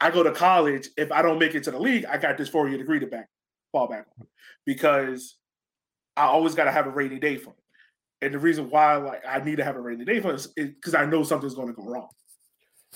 I 0.00 0.10
go 0.10 0.22
to 0.22 0.32
college, 0.32 0.88
if 0.96 1.10
I 1.10 1.22
don't 1.22 1.38
make 1.38 1.54
it 1.54 1.64
to 1.64 1.70
the 1.70 1.78
league, 1.78 2.04
I 2.04 2.18
got 2.18 2.38
this 2.38 2.48
four 2.48 2.68
year 2.68 2.78
degree 2.78 3.00
to 3.00 3.06
back 3.06 3.28
fall 3.72 3.88
back 3.88 4.06
on 4.18 4.26
because 4.64 5.36
I 6.16 6.24
always 6.24 6.54
got 6.54 6.64
to 6.64 6.72
have 6.72 6.86
a 6.86 6.90
rainy 6.90 7.18
day 7.18 7.36
fund. 7.36 7.56
And 8.20 8.34
the 8.34 8.38
reason 8.38 8.70
why 8.70 8.96
like 8.96 9.22
I 9.28 9.40
need 9.40 9.56
to 9.56 9.64
have 9.64 9.76
a 9.76 9.80
rainy 9.80 10.04
day 10.04 10.20
fund 10.20 10.36
is 10.36 10.46
because 10.56 10.94
I 10.94 11.04
know 11.04 11.22
something's 11.22 11.54
going 11.54 11.68
to 11.68 11.74
go 11.74 11.84
wrong. 11.84 12.08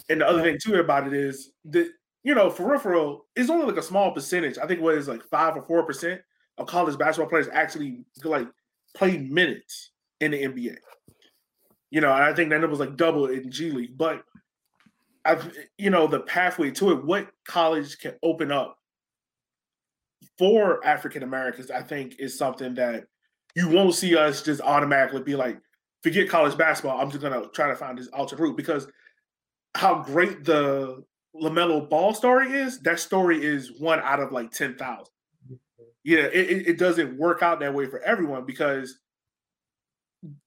And 0.08 0.20
the 0.20 0.26
other 0.26 0.42
thing 0.42 0.58
too 0.62 0.76
about 0.76 1.06
it 1.06 1.12
is 1.12 1.52
that 1.66 1.88
you 2.24 2.34
know 2.34 2.50
for 2.50 2.70
real, 2.70 2.80
for 2.80 2.92
real, 2.92 3.26
it's 3.36 3.50
only 3.50 3.66
like 3.66 3.76
a 3.76 3.82
small 3.82 4.12
percentage. 4.12 4.58
I 4.58 4.66
think 4.66 4.80
what 4.80 4.94
is 4.94 5.08
like 5.08 5.22
five 5.24 5.56
or 5.56 5.62
four 5.62 5.84
percent 5.84 6.20
of 6.58 6.66
college 6.66 6.98
basketball 6.98 7.28
players 7.28 7.48
actually 7.52 8.04
like 8.24 8.48
play 8.94 9.18
minutes 9.18 9.90
in 10.20 10.32
the 10.32 10.42
NBA. 10.42 10.76
You 11.92 12.00
know, 12.00 12.10
I 12.10 12.32
think 12.32 12.48
that 12.48 12.64
it 12.64 12.70
was 12.70 12.80
like 12.80 12.96
double 12.96 13.26
in 13.26 13.50
G 13.50 13.70
League, 13.70 13.98
but 13.98 14.24
I've 15.26 15.54
you 15.76 15.90
know 15.90 16.06
the 16.06 16.20
pathway 16.20 16.70
to 16.70 16.92
it. 16.92 17.04
What 17.04 17.28
college 17.46 17.98
can 17.98 18.14
open 18.22 18.50
up 18.50 18.78
for 20.38 20.82
African 20.86 21.22
Americans, 21.22 21.70
I 21.70 21.82
think, 21.82 22.16
is 22.18 22.38
something 22.38 22.74
that 22.76 23.04
you 23.54 23.68
won't 23.68 23.94
see 23.94 24.16
us 24.16 24.42
just 24.42 24.62
automatically 24.62 25.22
be 25.22 25.36
like, 25.36 25.60
forget 26.02 26.30
college 26.30 26.56
basketball. 26.56 26.98
I'm 26.98 27.10
just 27.10 27.22
gonna 27.22 27.46
try 27.52 27.68
to 27.68 27.76
find 27.76 27.98
this 27.98 28.08
alternate 28.08 28.40
route 28.40 28.56
because 28.56 28.86
how 29.74 30.02
great 30.02 30.44
the 30.44 31.04
LaMelo 31.36 31.90
Ball 31.90 32.14
story 32.14 32.54
is. 32.54 32.80
That 32.80 33.00
story 33.00 33.44
is 33.44 33.78
one 33.78 34.00
out 34.00 34.18
of 34.18 34.32
like 34.32 34.50
ten 34.50 34.76
thousand. 34.76 35.12
Yeah, 36.04 36.20
it, 36.20 36.68
it 36.68 36.78
doesn't 36.78 37.18
work 37.18 37.42
out 37.42 37.60
that 37.60 37.74
way 37.74 37.84
for 37.84 38.00
everyone 38.00 38.46
because 38.46 38.98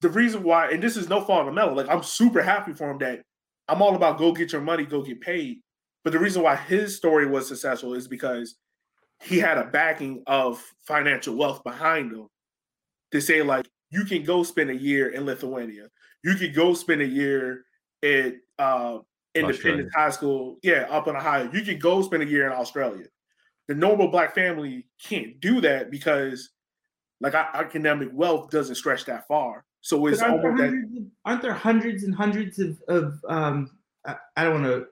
the 0.00 0.08
reason 0.08 0.42
why, 0.42 0.70
and 0.70 0.82
this 0.82 0.96
is 0.96 1.08
no 1.08 1.20
fault 1.20 1.48
of 1.48 1.54
Melo, 1.54 1.74
like 1.74 1.88
I'm 1.88 2.02
super 2.02 2.42
happy 2.42 2.72
for 2.72 2.90
him 2.90 2.98
that 2.98 3.22
I'm 3.68 3.82
all 3.82 3.96
about 3.96 4.18
go 4.18 4.32
get 4.32 4.52
your 4.52 4.60
money, 4.60 4.84
go 4.84 5.02
get 5.02 5.20
paid. 5.20 5.58
But 6.04 6.12
the 6.12 6.18
reason 6.18 6.42
why 6.42 6.56
his 6.56 6.96
story 6.96 7.26
was 7.26 7.48
successful 7.48 7.94
is 7.94 8.06
because 8.06 8.56
he 9.22 9.38
had 9.38 9.58
a 9.58 9.64
backing 9.64 10.22
of 10.26 10.62
financial 10.86 11.34
wealth 11.36 11.64
behind 11.64 12.12
him 12.12 12.28
to 13.12 13.20
say, 13.20 13.42
like, 13.42 13.66
you 13.90 14.04
can 14.04 14.24
go 14.24 14.42
spend 14.42 14.70
a 14.70 14.76
year 14.76 15.10
in 15.10 15.24
Lithuania. 15.24 15.88
You 16.22 16.34
could 16.34 16.54
go 16.54 16.74
spend 16.74 17.02
a 17.02 17.06
year 17.06 17.64
at 18.02 18.34
uh, 18.58 18.98
Independence 19.34 19.92
High 19.94 20.10
School, 20.10 20.58
yeah, 20.62 20.86
up 20.90 21.08
in 21.08 21.16
Ohio. 21.16 21.50
You 21.52 21.62
could 21.62 21.80
go 21.80 22.02
spend 22.02 22.22
a 22.22 22.26
year 22.26 22.46
in 22.46 22.52
Australia. 22.52 23.06
The 23.68 23.74
normal 23.74 24.08
black 24.08 24.34
family 24.34 24.86
can't 25.02 25.40
do 25.40 25.60
that 25.62 25.90
because 25.90 26.50
like 27.20 27.34
our 27.34 27.48
academic 27.54 28.10
wealth 28.12 28.50
doesn't 28.50 28.74
stretch 28.74 29.04
that 29.06 29.26
far. 29.26 29.64
So 29.80 30.06
it's 30.06 30.20
aren't 30.20 30.42
there, 30.42 30.70
that, 30.70 31.10
aren't 31.24 31.42
there 31.42 31.52
hundreds 31.52 32.02
and 32.02 32.14
hundreds 32.14 32.58
of, 32.58 32.76
of 32.88 33.20
um, 33.28 33.70
I, 34.04 34.16
I 34.36 34.44
don't 34.44 34.62
want 34.62 34.66
to 34.66 34.86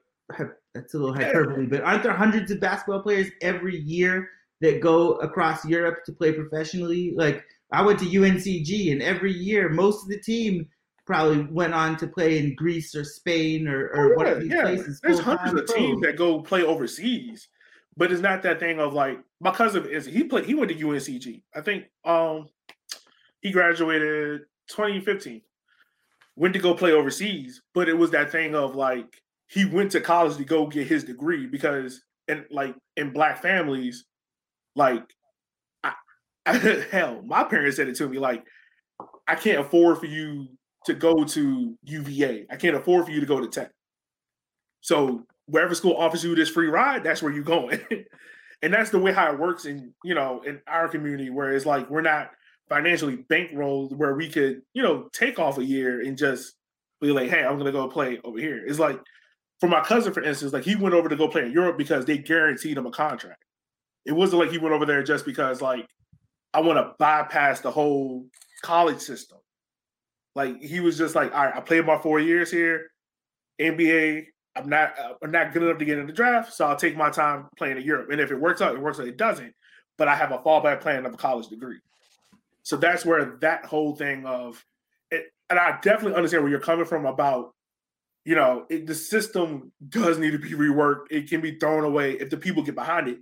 that's 0.74 0.94
a 0.94 0.98
little 0.98 1.14
hyperbole, 1.14 1.66
but 1.66 1.82
aren't 1.82 2.02
there 2.02 2.12
hundreds 2.12 2.50
of 2.50 2.60
basketball 2.60 3.02
players 3.02 3.28
every 3.42 3.78
year 3.80 4.28
that 4.60 4.80
go 4.80 5.12
across 5.14 5.64
Europe 5.64 6.04
to 6.06 6.12
play 6.12 6.32
professionally? 6.32 7.14
Like 7.16 7.44
I 7.72 7.82
went 7.82 7.98
to 8.00 8.06
UNCG, 8.06 8.92
and 8.92 9.02
every 9.02 9.32
year 9.32 9.68
most 9.68 10.02
of 10.02 10.08
the 10.08 10.20
team 10.20 10.68
probably 11.06 11.42
went 11.50 11.74
on 11.74 11.96
to 11.98 12.06
play 12.06 12.38
in 12.38 12.54
Greece 12.54 12.94
or 12.94 13.04
Spain 13.04 13.68
or, 13.68 13.88
or 13.88 14.14
oh, 14.14 14.16
one 14.16 14.26
of 14.26 14.40
these 14.40 14.52
yeah. 14.52 14.62
places. 14.62 15.00
There's 15.02 15.20
hundreds 15.20 15.60
of 15.60 15.76
teams 15.76 16.02
that 16.02 16.16
go 16.16 16.40
play 16.40 16.62
overseas. 16.62 17.48
But 17.96 18.10
it's 18.10 18.20
not 18.20 18.42
that 18.42 18.58
thing 18.58 18.80
of 18.80 18.92
like 18.92 19.20
my 19.40 19.52
cousin 19.52 19.86
is 19.86 20.04
he 20.04 20.24
played 20.24 20.46
he 20.46 20.54
went 20.54 20.70
to 20.70 20.76
UNCG. 20.76 21.42
I 21.54 21.60
think 21.60 21.84
um 22.04 22.48
he 23.40 23.50
graduated 23.50 24.42
2015. 24.68 25.42
Went 26.36 26.54
to 26.54 26.60
go 26.60 26.74
play 26.74 26.90
overseas, 26.90 27.62
but 27.74 27.88
it 27.88 27.96
was 27.96 28.10
that 28.10 28.32
thing 28.32 28.54
of 28.56 28.74
like 28.74 29.22
he 29.46 29.64
went 29.64 29.92
to 29.92 30.00
college 30.00 30.36
to 30.36 30.44
go 30.44 30.66
get 30.66 30.88
his 30.88 31.04
degree 31.04 31.46
because 31.46 32.02
and 32.28 32.44
like 32.50 32.74
in 32.96 33.12
black 33.12 33.40
families, 33.40 34.04
like 34.74 35.04
I, 35.82 35.92
I, 36.46 36.52
hell, 36.90 37.22
my 37.24 37.44
parents 37.44 37.76
said 37.76 37.88
it 37.88 37.96
to 37.96 38.08
me 38.08 38.18
like, 38.18 38.44
I 39.26 39.34
can't 39.34 39.60
afford 39.60 39.98
for 39.98 40.06
you 40.06 40.48
to 40.86 40.94
go 40.94 41.24
to 41.24 41.78
UVA. 41.82 42.46
I 42.50 42.56
can't 42.56 42.76
afford 42.76 43.06
for 43.06 43.10
you 43.10 43.20
to 43.20 43.26
go 43.26 43.40
to 43.40 43.48
Tech. 43.48 43.70
So 44.80 45.26
wherever 45.46 45.74
school 45.74 45.96
offers 45.96 46.24
you 46.24 46.34
this 46.34 46.48
free 46.48 46.68
ride, 46.68 47.04
that's 47.04 47.22
where 47.22 47.32
you're 47.32 47.44
going. 47.44 47.80
and 48.64 48.72
that's 48.72 48.90
the 48.90 48.98
way 48.98 49.12
how 49.12 49.30
it 49.30 49.38
works 49.38 49.66
in 49.66 49.92
you 50.02 50.14
know 50.14 50.40
in 50.42 50.60
our 50.66 50.88
community 50.88 51.28
where 51.30 51.52
it's 51.52 51.66
like 51.66 51.88
we're 51.90 52.00
not 52.00 52.30
financially 52.68 53.18
bankrolled 53.30 53.94
where 53.94 54.14
we 54.14 54.28
could 54.28 54.62
you 54.72 54.82
know 54.82 55.08
take 55.12 55.38
off 55.38 55.58
a 55.58 55.64
year 55.64 56.00
and 56.00 56.16
just 56.16 56.54
be 57.00 57.12
like 57.12 57.28
hey 57.28 57.44
i'm 57.44 57.58
gonna 57.58 57.70
go 57.70 57.86
play 57.86 58.18
over 58.24 58.38
here. 58.38 58.64
It's 58.66 58.78
like 58.78 59.00
for 59.60 59.68
my 59.68 59.82
cousin 59.82 60.12
for 60.12 60.22
instance 60.22 60.52
like 60.52 60.64
he 60.64 60.74
went 60.74 60.94
over 60.94 61.08
to 61.08 61.16
go 61.16 61.28
play 61.28 61.44
in 61.44 61.52
europe 61.52 61.76
because 61.76 62.06
they 62.06 62.18
guaranteed 62.18 62.78
him 62.78 62.86
a 62.86 62.90
contract. 62.90 63.44
It 64.06 64.12
wasn't 64.12 64.40
like 64.40 64.50
he 64.50 64.58
went 64.58 64.74
over 64.74 64.86
there 64.86 65.02
just 65.02 65.26
because 65.26 65.60
like 65.60 65.86
i 66.54 66.60
want 66.60 66.78
to 66.78 66.94
bypass 66.98 67.60
the 67.60 67.70
whole 67.70 68.26
college 68.62 69.00
system. 69.00 69.38
Like 70.34 70.60
he 70.60 70.80
was 70.80 70.96
just 70.96 71.14
like 71.14 71.34
all 71.34 71.44
right 71.44 71.54
i 71.54 71.60
played 71.60 71.84
my 71.84 71.98
four 71.98 72.18
years 72.18 72.50
here 72.50 72.90
nba 73.60 74.24
I'm 74.56 74.68
not 74.68 74.98
uh, 74.98 75.14
I'm 75.22 75.30
not 75.30 75.52
good 75.52 75.62
enough 75.62 75.78
to 75.78 75.84
get 75.84 75.98
in 75.98 76.06
the 76.06 76.12
draft, 76.12 76.52
so 76.52 76.66
I'll 76.66 76.76
take 76.76 76.96
my 76.96 77.10
time 77.10 77.48
playing 77.56 77.76
in 77.76 77.82
Europe. 77.82 78.10
And 78.10 78.20
if 78.20 78.30
it 78.30 78.40
works 78.40 78.60
out, 78.60 78.74
it 78.74 78.80
works 78.80 79.00
out. 79.00 79.08
It 79.08 79.16
doesn't, 79.16 79.52
but 79.98 80.08
I 80.08 80.14
have 80.14 80.32
a 80.32 80.38
fallback 80.38 80.80
plan 80.80 81.06
of 81.06 81.14
a 81.14 81.16
college 81.16 81.48
degree. 81.48 81.78
So 82.62 82.76
that's 82.76 83.04
where 83.04 83.36
that 83.40 83.64
whole 83.64 83.94
thing 83.94 84.24
of 84.24 84.64
it, 85.10 85.26
and 85.50 85.58
I 85.58 85.78
definitely 85.82 86.14
understand 86.14 86.42
where 86.42 86.50
you're 86.50 86.60
coming 86.60 86.86
from 86.86 87.04
about, 87.04 87.52
you 88.24 88.34
know, 88.34 88.64
it, 88.70 88.86
the 88.86 88.94
system 88.94 89.72
does 89.88 90.18
need 90.18 90.30
to 90.30 90.38
be 90.38 90.52
reworked. 90.52 91.06
It 91.10 91.28
can 91.28 91.40
be 91.40 91.58
thrown 91.58 91.84
away 91.84 92.12
if 92.12 92.30
the 92.30 92.36
people 92.36 92.62
get 92.62 92.74
behind 92.74 93.08
it. 93.08 93.18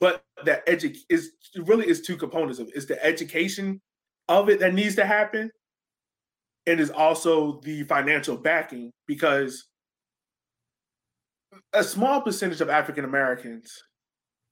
But 0.00 0.22
that 0.44 0.64
edu- 0.66 0.96
is 1.08 1.32
really 1.56 1.88
is 1.88 2.02
two 2.02 2.16
components 2.16 2.60
of 2.60 2.68
it. 2.68 2.74
It's 2.76 2.86
the 2.86 3.04
education 3.04 3.80
of 4.28 4.48
it 4.48 4.60
that 4.60 4.74
needs 4.74 4.94
to 4.94 5.04
happen, 5.04 5.50
and 6.66 6.78
is 6.78 6.90
also 6.90 7.60
the 7.62 7.82
financial 7.82 8.36
backing 8.36 8.92
because 9.06 9.66
a 11.72 11.84
small 11.84 12.20
percentage 12.20 12.60
of 12.60 12.68
African 12.68 13.04
Americans 13.04 13.82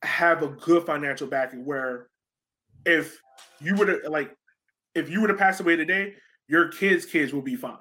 have 0.03 0.43
a 0.43 0.49
good 0.49 0.85
financial 0.85 1.27
backing 1.27 1.65
where 1.65 2.09
if 2.85 3.21
you 3.61 3.75
were 3.75 3.87
to 3.87 4.11
like 4.11 4.35
if 4.95 5.11
you 5.11 5.21
were 5.21 5.29
to 5.29 5.35
pass 5.35 5.61
away 5.61 5.77
today, 5.77 6.15
your 6.49 6.69
kids' 6.69 7.05
kids 7.05 7.33
will 7.33 7.43
be 7.43 7.57
fine. 7.57 7.77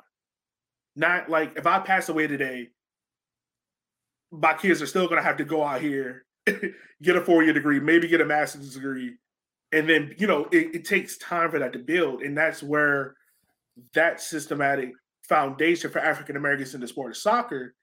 Not 0.95 1.29
like 1.29 1.57
if 1.57 1.67
I 1.67 1.79
pass 1.79 2.09
away 2.09 2.27
today, 2.27 2.69
my 4.31 4.53
kids 4.53 4.81
are 4.81 4.87
still 4.87 5.07
gonna 5.07 5.21
have 5.21 5.37
to 5.37 5.45
go 5.45 5.63
out 5.63 5.81
here, 5.81 6.25
get 7.01 7.15
a 7.15 7.21
four-year 7.21 7.53
degree, 7.53 7.79
maybe 7.79 8.07
get 8.07 8.21
a 8.21 8.25
master's 8.25 8.73
degree, 8.73 9.15
and 9.71 9.87
then 9.87 10.15
you 10.17 10.27
know 10.27 10.47
it, 10.51 10.75
it 10.75 10.85
takes 10.85 11.17
time 11.17 11.51
for 11.51 11.59
that 11.59 11.73
to 11.73 11.79
build, 11.79 12.21
and 12.21 12.37
that's 12.37 12.63
where 12.63 13.15
that 13.93 14.21
systematic 14.21 14.91
foundation 15.23 15.91
for 15.91 15.99
African 15.99 16.37
Americans 16.37 16.73
in 16.73 16.81
the 16.81 16.87
sport 16.87 17.11
of 17.11 17.17
soccer 17.17 17.75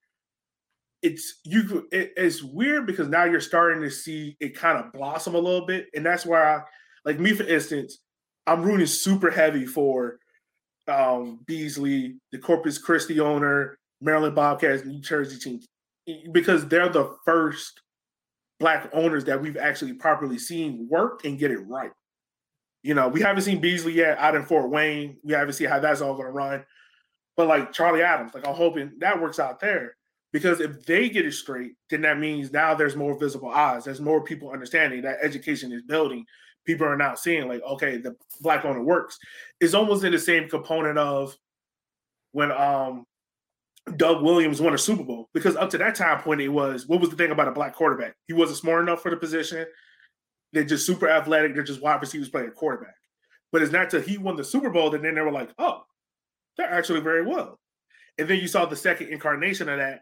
it's 1.02 1.40
you 1.44 1.88
it, 1.90 2.12
it's 2.16 2.42
weird 2.42 2.86
because 2.86 3.08
now 3.08 3.24
you're 3.24 3.40
starting 3.40 3.82
to 3.82 3.90
see 3.90 4.36
it 4.40 4.56
kind 4.56 4.78
of 4.78 4.92
blossom 4.92 5.34
a 5.34 5.38
little 5.38 5.66
bit 5.66 5.86
and 5.94 6.06
that's 6.06 6.24
why 6.24 6.42
I 6.42 6.62
like 7.04 7.18
me 7.18 7.32
for 7.32 7.42
instance 7.42 7.98
I'm 8.46 8.62
rooting 8.62 8.86
super 8.86 9.30
heavy 9.30 9.66
for 9.66 10.18
um 10.88 11.40
Beasley 11.46 12.16
the 12.30 12.38
Corpus 12.38 12.78
Christi 12.78 13.20
owner 13.20 13.78
Maryland 14.00 14.34
Bobcats 14.34 14.84
New 14.84 15.00
Jersey 15.00 15.38
team 15.38 15.60
because 16.32 16.66
they're 16.68 16.88
the 16.88 17.16
first 17.24 17.80
black 18.60 18.88
owners 18.92 19.24
that 19.24 19.40
we've 19.40 19.56
actually 19.56 19.92
properly 19.92 20.38
seen 20.38 20.86
work 20.88 21.24
and 21.24 21.38
get 21.38 21.50
it 21.50 21.60
right. 21.68 21.90
You 22.84 22.94
know 22.94 23.08
we 23.08 23.20
haven't 23.20 23.42
seen 23.42 23.60
Beasley 23.60 23.92
yet 23.92 24.18
out 24.18 24.36
in 24.36 24.44
Fort 24.44 24.70
Wayne. 24.70 25.18
We 25.24 25.32
haven't 25.32 25.54
seen 25.54 25.68
how 25.68 25.80
that's 25.80 26.00
all 26.00 26.14
going 26.14 26.26
to 26.26 26.32
run. 26.32 26.64
But 27.36 27.48
like 27.48 27.72
Charlie 27.72 28.02
Adams 28.02 28.34
like 28.34 28.46
I'm 28.46 28.54
hoping 28.54 28.92
that 28.98 29.20
works 29.20 29.40
out 29.40 29.58
there 29.58 29.96
because 30.32 30.60
if 30.60 30.84
they 30.86 31.08
get 31.08 31.26
it 31.26 31.32
straight, 31.32 31.72
then 31.90 32.02
that 32.02 32.18
means 32.18 32.52
now 32.52 32.74
there's 32.74 32.96
more 32.96 33.18
visible 33.18 33.50
eyes. 33.50 33.84
There's 33.84 34.00
more 34.00 34.24
people 34.24 34.50
understanding 34.50 35.02
that 35.02 35.18
education 35.22 35.72
is 35.72 35.82
building. 35.82 36.24
People 36.64 36.86
are 36.86 36.96
now 36.96 37.14
seeing 37.14 37.48
like, 37.48 37.62
okay, 37.62 37.98
the 37.98 38.16
black 38.40 38.64
owner 38.64 38.82
works. 38.82 39.18
It's 39.60 39.74
almost 39.74 40.04
in 40.04 40.12
the 40.12 40.18
same 40.18 40.48
component 40.48 40.96
of 40.98 41.36
when 42.32 42.50
um 42.50 43.04
Doug 43.96 44.22
Williams 44.22 44.60
won 44.60 44.74
a 44.74 44.78
Super 44.78 45.02
Bowl. 45.02 45.28
Because 45.34 45.56
up 45.56 45.70
to 45.70 45.78
that 45.78 45.96
time 45.96 46.22
point, 46.22 46.40
it 46.40 46.48
was 46.48 46.86
what 46.86 47.00
was 47.00 47.10
the 47.10 47.16
thing 47.16 47.30
about 47.30 47.48
a 47.48 47.52
black 47.52 47.74
quarterback? 47.74 48.14
He 48.26 48.32
wasn't 48.32 48.58
smart 48.58 48.82
enough 48.82 49.02
for 49.02 49.10
the 49.10 49.16
position. 49.16 49.66
They're 50.52 50.64
just 50.64 50.86
super 50.86 51.08
athletic. 51.08 51.54
They're 51.54 51.62
just 51.62 51.82
wide 51.82 52.00
receivers 52.00 52.28
playing 52.28 52.52
quarterback. 52.52 52.94
But 53.50 53.62
it's 53.62 53.72
not 53.72 53.90
till 53.90 54.00
he 54.00 54.16
won 54.16 54.36
the 54.36 54.44
Super 54.44 54.70
Bowl 54.70 54.88
that 54.90 55.02
then 55.02 55.14
they 55.14 55.20
were 55.20 55.30
like, 55.30 55.50
oh, 55.58 55.82
they're 56.56 56.72
actually 56.72 57.00
very 57.00 57.24
well. 57.24 57.58
And 58.18 58.28
then 58.28 58.38
you 58.38 58.48
saw 58.48 58.64
the 58.64 58.76
second 58.76 59.08
incarnation 59.08 59.68
of 59.68 59.78
that 59.78 60.00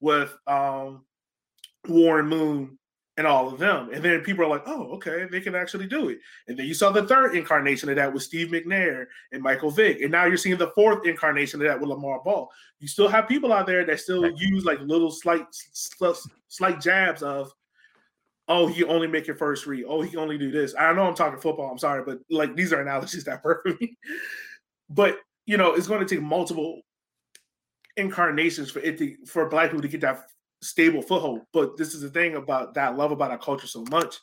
with 0.00 0.36
um, 0.46 1.04
Warren 1.88 2.28
Moon 2.28 2.78
and 3.18 3.26
all 3.26 3.48
of 3.48 3.58
them. 3.58 3.90
And 3.92 4.04
then 4.04 4.20
people 4.20 4.44
are 4.44 4.48
like, 4.48 4.64
oh, 4.66 4.90
okay, 4.92 5.26
they 5.30 5.40
can 5.40 5.54
actually 5.54 5.86
do 5.86 6.10
it. 6.10 6.18
And 6.48 6.58
then 6.58 6.66
you 6.66 6.74
saw 6.74 6.90
the 6.90 7.06
third 7.06 7.34
incarnation 7.34 7.88
of 7.88 7.96
that 7.96 8.12
with 8.12 8.22
Steve 8.22 8.48
McNair 8.48 9.06
and 9.32 9.42
Michael 9.42 9.70
Vick. 9.70 10.02
And 10.02 10.10
now 10.10 10.26
you're 10.26 10.36
seeing 10.36 10.58
the 10.58 10.72
fourth 10.74 11.06
incarnation 11.06 11.60
of 11.60 11.66
that 11.66 11.80
with 11.80 11.88
LaVar 11.88 12.24
Ball. 12.24 12.50
You 12.78 12.88
still 12.88 13.08
have 13.08 13.26
people 13.26 13.52
out 13.52 13.66
there 13.66 13.86
that 13.86 14.00
still 14.00 14.30
use 14.36 14.64
like 14.64 14.80
little 14.80 15.10
slight 15.10 15.46
slight 16.48 16.80
jabs 16.80 17.22
of, 17.22 17.50
oh, 18.48 18.66
he 18.66 18.84
only 18.84 19.06
make 19.06 19.26
your 19.26 19.36
first 19.36 19.66
read. 19.66 19.86
Oh, 19.88 20.02
he 20.02 20.10
can 20.10 20.18
only 20.18 20.38
do 20.38 20.50
this. 20.50 20.74
I 20.78 20.92
know 20.92 21.06
I'm 21.06 21.14
talking 21.14 21.40
football. 21.40 21.70
I'm 21.70 21.78
sorry, 21.78 22.02
but 22.04 22.18
like 22.30 22.54
these 22.54 22.72
are 22.72 22.82
analogies 22.82 23.24
that 23.24 23.42
work 23.42 23.62
for 23.62 23.76
me. 23.80 23.96
but 24.90 25.18
you 25.46 25.56
know, 25.56 25.72
it's 25.72 25.86
going 25.88 26.06
to 26.06 26.14
take 26.14 26.22
multiple 26.22 26.82
incarnations 27.96 28.70
for 28.70 28.80
it 28.80 28.98
to 28.98 29.16
for 29.26 29.48
black 29.48 29.70
people 29.70 29.82
to 29.82 29.88
get 29.88 30.00
that 30.02 30.26
stable 30.62 31.02
foothold. 31.02 31.40
But 31.52 31.76
this 31.76 31.94
is 31.94 32.00
the 32.02 32.10
thing 32.10 32.36
about 32.36 32.74
that 32.74 32.92
I 32.92 32.94
love 32.94 33.12
about 33.12 33.30
our 33.30 33.38
culture 33.38 33.66
so 33.66 33.84
much 33.90 34.16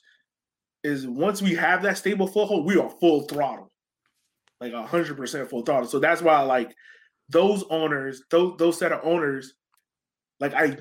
is 0.84 1.08
once 1.08 1.42
we 1.42 1.54
have 1.56 1.82
that 1.84 1.98
stable 1.98 2.28
foothold, 2.28 2.66
we 2.66 2.78
are 2.78 2.90
full 3.00 3.22
throttle, 3.22 3.72
like 4.60 4.74
hundred 4.74 5.18
percent 5.18 5.50
full 5.50 5.64
throttle. 5.64 5.88
So 5.88 6.00
that's 6.00 6.22
why 6.22 6.42
like 6.42 6.74
those 7.30 7.64
owners, 7.70 8.24
those 8.30 8.56
those 8.58 8.78
set 8.78 8.92
of 8.92 9.02
owners, 9.04 9.54
like 10.40 10.54
I 10.54 10.78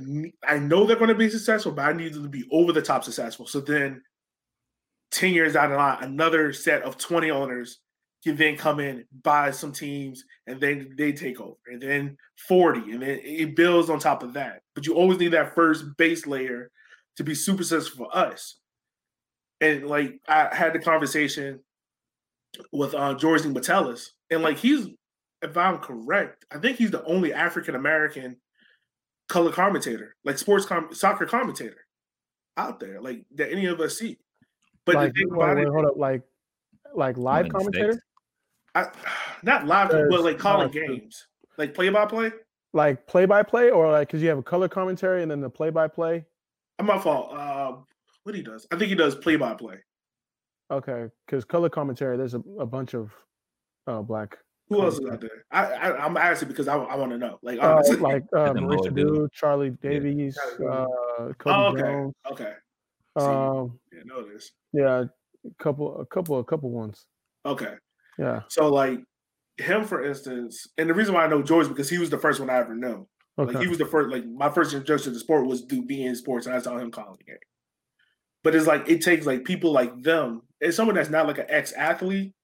I 0.46 0.58
know 0.58 0.86
they're 0.86 0.96
going 0.96 1.08
to 1.08 1.14
be 1.14 1.30
successful, 1.30 1.72
but 1.72 1.86
I 1.86 1.92
need 1.92 2.14
them 2.14 2.24
to 2.24 2.28
be 2.28 2.48
over 2.50 2.72
the 2.72 2.82
top 2.82 3.04
successful. 3.04 3.46
So 3.46 3.60
then, 3.60 4.02
ten 5.10 5.32
years 5.32 5.54
down 5.54 5.70
the 5.70 5.76
line, 5.76 6.02
another 6.02 6.52
set 6.52 6.82
of 6.82 6.98
twenty 6.98 7.30
owners 7.30 7.78
can 8.22 8.36
then 8.36 8.56
come 8.56 8.78
in, 8.78 9.04
buy 9.22 9.50
some 9.50 9.72
teams, 9.72 10.24
and 10.46 10.60
then 10.60 10.94
they 10.96 11.12
take 11.12 11.40
over, 11.40 11.56
and 11.66 11.80
then 11.80 12.16
40, 12.48 12.92
and 12.92 13.02
then 13.02 13.20
it 13.22 13.56
builds 13.56 13.90
on 13.90 13.98
top 13.98 14.22
of 14.22 14.32
that. 14.34 14.62
But 14.74 14.86
you 14.86 14.94
always 14.94 15.18
need 15.18 15.32
that 15.32 15.54
first 15.54 15.84
base 15.96 16.26
layer 16.26 16.70
to 17.16 17.24
be 17.24 17.34
super 17.34 17.64
successful 17.64 18.06
for 18.06 18.16
us. 18.16 18.58
And 19.60 19.86
like 19.86 20.20
I 20.28 20.54
had 20.54 20.72
the 20.72 20.78
conversation 20.78 21.60
with 22.70 22.94
uh 22.94 23.14
George 23.14 23.44
Metellus, 23.44 24.12
and 24.30 24.42
like 24.42 24.58
he's, 24.58 24.86
if 25.42 25.56
I'm 25.56 25.78
correct, 25.78 26.44
I 26.50 26.58
think 26.58 26.78
he's 26.78 26.90
the 26.90 27.04
only 27.04 27.32
African 27.32 27.74
American 27.74 28.36
color 29.28 29.52
commentator, 29.52 30.14
like 30.24 30.38
sports 30.38 30.66
com- 30.66 30.94
soccer 30.94 31.26
commentator 31.26 31.86
out 32.56 32.80
there, 32.80 33.00
like 33.00 33.24
that 33.34 33.50
any 33.50 33.66
of 33.66 33.80
us 33.80 33.98
see. 33.98 34.18
But 34.84 34.96
like, 34.96 35.12
the 35.12 35.20
thing 35.20 35.32
about 35.32 35.56
wait, 35.56 35.62
it, 35.62 35.68
hold 35.68 35.86
up, 35.86 35.96
like 35.96 36.22
like 36.94 37.16
live 37.16 37.48
commentator. 37.48 38.00
I, 38.74 38.86
not 39.42 39.66
live, 39.66 39.90
but 39.90 40.22
like 40.22 40.38
calling 40.38 40.70
games, 40.70 41.26
like 41.58 41.74
play 41.74 41.88
by 41.88 42.06
play. 42.06 42.32
Like 42.74 43.06
play 43.06 43.26
by 43.26 43.42
play, 43.42 43.70
or 43.70 43.90
like 43.90 44.08
because 44.08 44.22
you 44.22 44.28
have 44.28 44.38
a 44.38 44.42
color 44.42 44.68
commentary 44.68 45.22
and 45.22 45.30
then 45.30 45.40
the 45.40 45.50
play 45.50 45.70
by 45.70 45.88
play. 45.88 46.24
My 46.82 46.98
fault. 46.98 47.32
Uh, 47.32 47.76
what 48.24 48.34
he 48.34 48.42
does? 48.42 48.66
I 48.72 48.76
think 48.76 48.88
he 48.88 48.94
does 48.94 49.14
play 49.14 49.36
by 49.36 49.54
play. 49.54 49.76
Okay, 50.70 51.08
because 51.26 51.44
color 51.44 51.68
commentary, 51.68 52.16
there's 52.16 52.34
a, 52.34 52.42
a 52.58 52.66
bunch 52.66 52.94
of 52.94 53.12
uh, 53.86 54.00
black. 54.00 54.38
Who 54.68 54.82
else 54.82 54.98
is 54.98 55.06
out 55.10 55.20
there? 55.20 55.44
I, 55.50 55.64
I 55.66 56.06
am 56.06 56.16
asking 56.16 56.48
because 56.48 56.66
I, 56.66 56.76
I 56.76 56.96
want 56.96 57.12
to 57.12 57.18
know. 57.18 57.38
Like 57.42 57.58
uh, 57.60 57.82
like 57.98 58.24
uh, 58.36 58.54
Maurice 58.54 58.86
Edu, 58.86 59.28
Charlie 59.32 59.70
Davies, 59.82 60.38
yeah. 60.58 60.66
uh, 60.66 61.32
Cobi 61.38 61.54
oh, 61.54 61.66
okay. 61.66 61.80
Jones. 61.82 62.14
Okay. 62.30 62.52
Um, 63.16 63.78
yeah, 63.92 64.00
know 64.06 64.26
this. 64.26 64.52
Yeah, 64.72 65.04
a 65.44 65.62
couple, 65.62 66.00
a 66.00 66.06
couple, 66.06 66.38
a 66.38 66.44
couple 66.44 66.70
ones. 66.70 67.04
Okay. 67.44 67.74
Yeah. 68.18 68.40
So 68.48 68.68
like 68.68 69.00
him, 69.58 69.84
for 69.84 70.04
instance, 70.04 70.66
and 70.78 70.88
the 70.88 70.94
reason 70.94 71.14
why 71.14 71.24
I 71.24 71.28
know 71.28 71.42
George 71.42 71.68
because 71.68 71.88
he 71.88 71.98
was 71.98 72.10
the 72.10 72.18
first 72.18 72.40
one 72.40 72.50
I 72.50 72.58
ever 72.58 72.74
knew. 72.74 73.06
Okay. 73.38 73.52
Like 73.52 73.62
he 73.62 73.68
was 73.68 73.78
the 73.78 73.86
first, 73.86 74.10
like 74.10 74.26
my 74.26 74.50
first 74.50 74.74
introduction 74.74 75.06
to 75.06 75.10
the 75.14 75.20
sport 75.20 75.46
was 75.46 75.62
do 75.62 75.82
being 75.82 76.06
in 76.06 76.16
sports, 76.16 76.46
and 76.46 76.54
I 76.54 76.58
saw 76.58 76.76
him 76.76 76.90
calling 76.90 77.16
the 77.18 77.24
game. 77.24 77.36
But 78.44 78.54
it's 78.54 78.66
like 78.66 78.88
it 78.88 79.00
takes 79.00 79.26
like 79.26 79.44
people 79.44 79.72
like 79.72 80.02
them, 80.02 80.42
and 80.60 80.74
someone 80.74 80.96
that's 80.96 81.10
not 81.10 81.26
like 81.26 81.38
an 81.38 81.46
ex 81.48 81.72
athlete, 81.72 82.34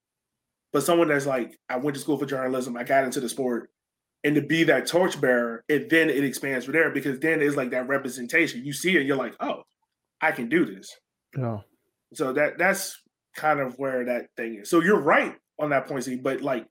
but 0.73 0.83
someone 0.83 1.09
that's 1.09 1.25
like 1.25 1.57
I 1.69 1.77
went 1.77 1.95
to 1.95 2.01
school 2.01 2.17
for 2.17 2.25
journalism, 2.25 2.77
I 2.77 2.83
got 2.83 3.03
into 3.03 3.19
the 3.19 3.29
sport, 3.29 3.69
and 4.23 4.35
to 4.35 4.41
be 4.41 4.63
that 4.63 4.87
torchbearer, 4.87 5.63
it 5.67 5.89
then 5.89 6.09
it 6.09 6.23
expands 6.23 6.65
from 6.65 6.73
there 6.73 6.89
because 6.89 7.19
then 7.19 7.41
it's 7.41 7.55
like 7.55 7.71
that 7.71 7.87
representation. 7.87 8.65
You 8.65 8.73
see 8.73 8.95
it, 8.97 9.05
you're 9.05 9.17
like, 9.17 9.35
oh, 9.39 9.63
I 10.21 10.31
can 10.31 10.49
do 10.49 10.65
this. 10.65 10.89
Yeah. 11.37 11.59
So 12.13 12.33
that 12.33 12.57
that's 12.57 12.97
kind 13.35 13.59
of 13.59 13.75
where 13.77 14.05
that 14.05 14.27
thing 14.35 14.59
is. 14.61 14.69
So 14.69 14.81
you're 14.81 15.01
right 15.01 15.35
on 15.59 15.69
that 15.69 15.87
point, 15.87 16.03
see, 16.03 16.15
but 16.15 16.41
like 16.41 16.65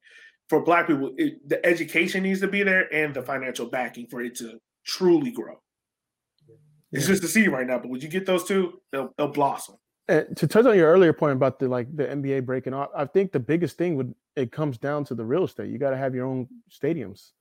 for 0.49 0.63
black 0.63 0.87
people, 0.87 1.13
it, 1.17 1.47
the 1.49 1.65
education 1.65 2.23
needs 2.23 2.41
to 2.41 2.49
be 2.49 2.63
there 2.63 2.93
and 2.93 3.15
the 3.15 3.23
financial 3.23 3.67
backing 3.67 4.07
for 4.07 4.23
it 4.23 4.37
to 4.37 4.59
truly 4.85 5.31
grow. 5.31 5.61
It's 6.91 7.07
just 7.07 7.23
a 7.25 7.29
seed 7.29 7.49
right 7.49 7.67
now, 7.67 7.79
but 7.79 7.89
would 7.89 8.03
you 8.03 8.09
get 8.09 8.25
those 8.25 8.45
two, 8.45 8.81
they'll, 8.93 9.13
they'll 9.19 9.29
blossom. 9.29 9.77
And 10.09 10.35
to 10.39 10.47
touch 10.47 10.65
on 10.65 10.75
your 10.75 10.91
earlier 10.91 11.13
point 11.13 11.35
about 11.35 11.59
the 11.59 11.69
like 11.69 11.95
the 11.95 12.05
NBA 12.05 12.47
breaking 12.47 12.73
off, 12.73 12.89
I 12.97 13.05
think 13.05 13.31
the 13.31 13.41
biggest 13.41 13.77
thing 13.77 13.95
would 13.97 14.15
it 14.37 14.51
comes 14.51 14.79
down 14.79 15.05
to 15.05 15.15
the 15.15 15.25
real 15.25 15.45
estate. 15.45 15.71
You 15.71 15.79
got 15.79 15.91
to 15.91 15.99
have 15.99 16.15
your 16.15 16.25
own 16.25 16.49
stadiums. 16.71 17.33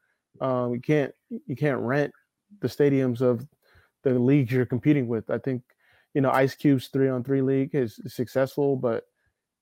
Um, 0.41 0.73
you 0.73 0.81
can't 0.81 1.13
you 1.29 1.55
can't 1.55 1.79
rent 1.79 2.11
the 2.59 2.67
stadiums 2.67 3.21
of 3.21 3.47
the 4.03 4.11
leagues 4.19 4.51
you're 4.51 4.65
competing 4.65 5.07
with. 5.07 5.29
I 5.29 5.37
think 5.37 5.63
you 6.13 6.19
know 6.19 6.29
Ice 6.31 6.55
Cube's 6.55 6.87
three 6.87 7.07
on 7.07 7.23
three 7.23 7.41
league 7.41 7.73
is 7.73 8.01
successful, 8.07 8.75
but 8.75 9.05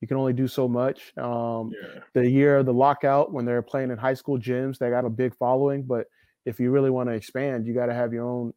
you 0.01 0.07
can 0.07 0.17
only 0.17 0.33
do 0.33 0.47
so 0.47 0.67
much. 0.67 1.13
Um, 1.17 1.71
yeah. 1.73 2.01
The 2.13 2.29
year 2.29 2.57
of 2.57 2.65
the 2.65 2.73
lockout, 2.73 3.31
when 3.31 3.45
they're 3.45 3.61
playing 3.61 3.91
in 3.91 3.97
high 3.97 4.13
school 4.13 4.37
gyms, 4.37 4.77
they 4.77 4.89
got 4.89 5.05
a 5.05 5.09
big 5.09 5.35
following. 5.35 5.83
But 5.83 6.07
if 6.45 6.59
you 6.59 6.71
really 6.71 6.89
want 6.89 7.09
to 7.09 7.15
expand, 7.15 7.65
you 7.65 7.73
got 7.73 7.87
to 7.87 7.93
have 7.93 8.13
your 8.13 8.25
own 8.25 8.53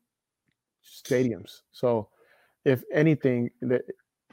stadiums. 0.84 1.60
So, 1.72 2.08
if 2.64 2.82
anything, 2.92 3.50
that 3.62 3.82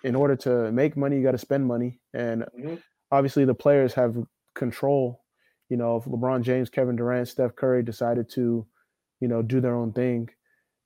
in 0.03 0.15
order 0.15 0.35
to 0.35 0.71
make 0.71 0.97
money, 0.97 1.17
you 1.17 1.23
got 1.23 1.31
to 1.31 1.37
spend 1.37 1.65
money, 1.65 1.99
and 2.13 2.43
mm-hmm. 2.57 2.75
obviously 3.11 3.45
the 3.45 3.55
players 3.55 3.93
have 3.93 4.15
control. 4.53 5.23
You 5.69 5.77
know, 5.77 5.97
if 5.97 6.05
LeBron 6.05 6.43
James, 6.43 6.69
Kevin 6.69 6.95
Durant, 6.95 7.27
Steph 7.27 7.55
Curry 7.55 7.81
decided 7.81 8.29
to, 8.31 8.65
you 9.19 9.27
know, 9.27 9.41
do 9.41 9.59
their 9.59 9.75
own 9.75 9.93
thing, 9.93 10.29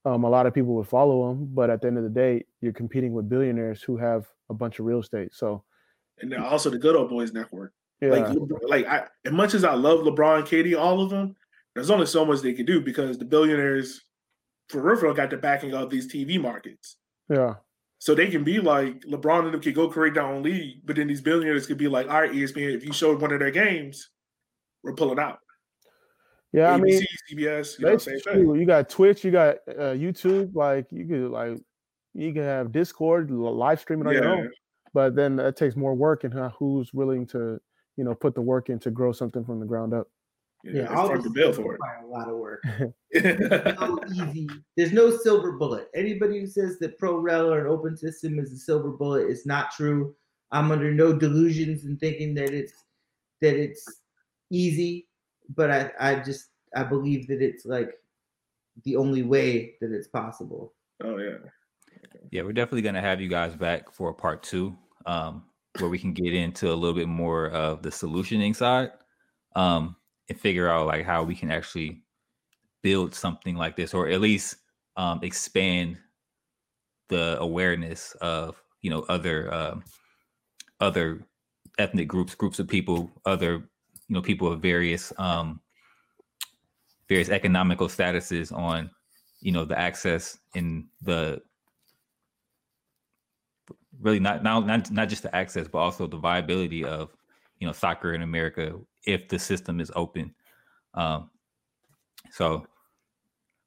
um, 0.06 0.24
a 0.24 0.30
lot 0.30 0.46
of 0.46 0.54
people 0.54 0.74
would 0.76 0.88
follow 0.88 1.28
them. 1.28 1.50
But 1.54 1.70
at 1.70 1.82
the 1.82 1.88
end 1.88 1.98
of 1.98 2.04
the 2.04 2.10
day, 2.10 2.46
you're 2.62 2.72
competing 2.72 3.14
with 3.14 3.28
billionaires 3.28 3.82
who 3.82 3.98
have 3.98 4.28
a 4.50 4.54
bunch 4.54 4.80
of 4.80 4.86
real 4.86 5.00
estate. 5.00 5.34
So, 5.34 5.64
and 6.22 6.32
then 6.32 6.42
also 6.42 6.70
the 6.70 6.78
Good 6.78 6.96
Old 6.96 7.10
Boys 7.10 7.34
Network. 7.34 7.74
Yeah. 8.02 8.10
Like, 8.10 8.38
like 8.68 8.88
I, 8.88 9.08
as 9.26 9.34
much 9.34 9.54
as 9.54 9.64
I 9.64 9.74
love 9.74 10.00
LeBron, 10.00 10.44
KD, 10.44 10.80
all 10.80 11.02
of 11.02 11.10
them, 11.10 11.36
there's 11.76 11.90
only 11.90 12.06
so 12.06 12.26
much 12.26 12.42
they 12.42 12.54
can 12.54 12.66
do 12.66 12.82
because 12.82 13.18
the 13.18 13.26
billionaires, 13.26 14.02
for 14.70 14.82
real, 14.82 15.14
got 15.14 15.30
the 15.30 15.38
backing 15.38 15.74
of 15.74 15.90
these 15.90 16.12
TV 16.12 16.42
markets. 16.42 16.98
Yeah. 17.30 17.56
So 18.00 18.16
they 18.16 18.28
can 18.28 18.46
be 18.46 18.60
like 18.60 19.02
LeBron 19.02 19.46
and 19.46 19.54
them 19.54 19.62
could 19.62 19.76
go 19.76 19.90
create 19.90 20.14
their 20.14 20.24
own 20.24 20.42
league, 20.42 20.78
but 20.86 20.96
then 20.96 21.08
these 21.08 21.22
billionaires 21.22 21.68
could 21.68 21.78
be 21.78 21.90
like, 21.90 22.08
all 22.08 22.22
right, 22.22 22.32
ESPN, 22.32 22.76
if 22.76 22.86
you 22.86 22.94
showed 22.94 23.22
one 23.22 23.34
of 23.34 23.40
their 23.40 23.52
games, 23.52 24.10
we're 24.84 24.94
pulling 24.94 25.20
out. 25.20 25.40
Yeah, 26.54 26.70
ABC, 26.70 26.74
I 26.74 26.78
mean, 26.78 27.04
CBS, 27.32 27.80
you, 27.80 28.44
know, 28.44 28.54
you 28.56 28.66
got 28.66 28.90
Twitch, 28.90 29.24
you 29.24 29.32
got 29.32 29.58
uh, 29.68 29.94
YouTube, 29.94 30.56
like 30.56 30.88
you 30.92 31.06
could 31.06 31.30
like 31.30 31.60
you 32.16 32.34
can 32.34 32.42
have 32.42 32.72
Discord, 32.72 33.30
live 33.30 33.80
streaming 33.80 34.08
on 34.08 34.14
yeah. 34.14 34.22
your 34.22 34.30
own 34.30 34.52
but 34.94 35.16
then 35.16 35.36
that 35.38 35.56
takes 35.56 35.76
more 35.76 35.94
work 35.96 36.24
and 36.24 36.38
uh, 36.38 36.50
who's 36.58 36.94
willing 36.94 37.26
to 37.28 37.60
you 37.98 38.04
know 38.04 38.16
put 38.16 38.36
the 38.36 38.42
work 38.42 38.70
in 38.70 38.80
to 38.80 38.92
grow 38.92 39.12
something 39.12 39.44
from 39.44 39.60
the 39.60 39.66
ground 39.66 39.94
up. 39.94 40.08
Yeah, 40.64 40.84
yeah 40.84 40.96
all 40.96 41.08
the 41.08 41.30
bill 41.30 41.54
for 41.54 41.76
it. 41.76 41.80
a 42.04 42.08
lot 42.08 42.28
of 42.28 42.38
work. 42.38 42.64
No 43.14 44.00
easy. 44.14 44.48
There's 44.78 44.92
no 44.92 45.10
silver 45.10 45.54
bullet. 45.54 45.88
Anybody 45.96 46.40
who 46.40 46.48
says 46.48 46.78
that 46.80 47.00
pro 47.00 47.18
rel 47.18 47.52
or 47.52 47.62
an 47.66 47.72
open 47.72 47.98
system 47.98 48.38
is 48.40 48.52
a 48.52 48.58
silver 48.58 48.92
bullet 48.92 49.30
is 49.30 49.46
not 49.46 49.72
true. 49.72 50.16
I'm 50.52 50.72
under 50.72 50.94
no 50.94 51.14
delusions 51.14 51.86
in 51.86 51.98
thinking 51.98 52.36
that 52.36 52.54
it's 52.54 52.74
that 53.42 53.56
it's 53.56 53.86
easy 54.52 55.08
but 55.56 55.72
i 55.72 55.92
i 56.00 56.16
just 56.16 56.50
i 56.76 56.84
believe 56.84 57.28
that 57.28 57.42
it's 57.42 57.66
like 57.66 57.92
the 58.84 58.96
only 58.96 59.24
way 59.24 59.76
that 59.82 59.92
it's 59.92 60.08
possible. 60.08 60.74
Oh 61.04 61.18
yeah 61.18 61.38
yeah, 62.32 62.44
we're 62.44 62.54
definitely 62.54 62.82
gonna 62.82 63.02
have 63.02 63.22
you 63.22 63.28
guys 63.28 63.56
back 63.56 63.92
for 63.92 64.14
part 64.14 64.44
two, 64.44 64.78
um, 65.06 65.44
where 65.80 65.90
we 65.90 66.00
can 66.00 66.14
get 66.14 66.34
into 66.34 66.72
a 66.72 66.76
little 66.76 66.96
bit 66.96 67.08
more 67.08 67.50
of 67.50 67.82
the 67.82 67.90
solutioning 67.90 68.56
side, 68.56 68.92
um, 69.56 69.96
and 70.30 70.40
figure 70.40 70.70
out 70.70 70.88
like 70.88 71.06
how 71.06 71.24
we 71.24 71.36
can 71.36 71.52
actually 71.52 72.04
build 72.82 73.16
something 73.16 73.56
like 73.56 73.76
this, 73.76 73.94
or 73.94 74.08
at 74.08 74.22
least 74.22 74.58
um, 74.96 75.20
expand 75.24 75.98
the 77.10 77.38
awareness 77.40 78.16
of 78.22 78.62
you 78.82 78.90
know 78.90 79.06
other 79.10 79.54
um, 79.54 79.84
other 80.80 81.26
ethnic 81.80 82.08
groups, 82.08 82.36
groups 82.36 82.60
of 82.60 82.68
people, 82.68 83.12
other 83.26 83.70
you 84.08 84.16
know 84.16 84.22
people 84.22 84.52
of 84.52 84.62
various 84.62 85.12
um, 85.18 85.60
various 87.08 87.30
economical 87.30 87.88
statuses 87.88 88.56
on 88.56 88.90
you 89.42 89.52
know 89.52 89.66
the 89.66 89.78
access 89.78 90.38
in 90.54 90.88
the 91.02 91.42
really 94.02 94.20
not 94.20 94.44
not 94.44 94.66
not, 94.66 94.92
not 94.92 95.10
just 95.10 95.24
the 95.24 95.36
access, 95.36 95.68
but 95.68 95.80
also 95.80 96.08
the 96.08 96.18
viability 96.18 96.84
of 96.84 97.16
you 97.60 97.68
know 97.68 97.74
soccer 97.74 98.14
in 98.14 98.22
America 98.22 98.74
if 99.06 99.28
the 99.28 99.40
system 99.40 99.80
is 99.80 99.92
open. 99.96 100.34
Um, 100.94 101.30
so, 102.32 102.66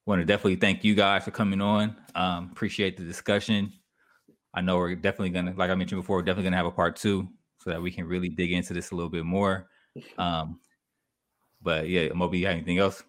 want 0.07 0.21
to 0.21 0.25
definitely 0.25 0.57
thank 0.57 0.85
you 0.85 0.95
guys 0.95 1.25
for 1.25 1.31
coming 1.31 1.61
on. 1.61 1.97
Um, 2.15 2.51
appreciate 2.53 2.97
the 2.97 3.05
discussion. 3.05 3.73
I 4.55 4.61
know 4.61 4.77
we're 4.77 4.95
definitely 4.95 5.31
gonna, 5.31 5.55
like 5.57 5.71
I 5.71 5.75
mentioned 5.75 6.01
before, 6.01 6.17
we're 6.17 6.23
definitely 6.23 6.45
gonna 6.45 6.57
have 6.57 6.67
a 6.67 6.71
part 6.71 6.97
two 6.97 7.29
so 7.59 7.71
that 7.71 7.81
we 7.81 7.91
can 7.91 8.07
really 8.07 8.29
dig 8.29 8.53
into 8.53 8.75
this 8.75 8.91
a 8.91 8.95
little 8.95 9.11
bit 9.11 9.25
more. 9.25 9.69
Um, 10.19 10.61
but 11.63 11.89
yeah, 11.89 12.09
Moby, 12.15 12.39
you 12.39 12.47
have 12.47 12.57
anything 12.57 12.79
else? 12.79 13.03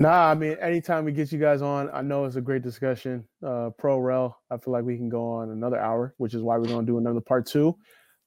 Nah, 0.00 0.30
I 0.30 0.34
mean, 0.34 0.56
anytime 0.60 1.04
we 1.04 1.10
get 1.10 1.32
you 1.32 1.40
guys 1.40 1.60
on, 1.60 1.90
I 1.92 2.02
know 2.02 2.24
it's 2.24 2.36
a 2.36 2.40
great 2.40 2.62
discussion. 2.62 3.26
Uh, 3.44 3.70
Pro 3.76 3.98
Rel, 3.98 4.38
I 4.48 4.56
feel 4.56 4.72
like 4.72 4.84
we 4.84 4.96
can 4.96 5.08
go 5.08 5.28
on 5.28 5.50
another 5.50 5.78
hour, 5.78 6.14
which 6.18 6.34
is 6.34 6.42
why 6.42 6.56
we're 6.56 6.68
going 6.68 6.86
to 6.86 6.92
do 6.92 6.98
another 6.98 7.20
part 7.20 7.46
two. 7.46 7.76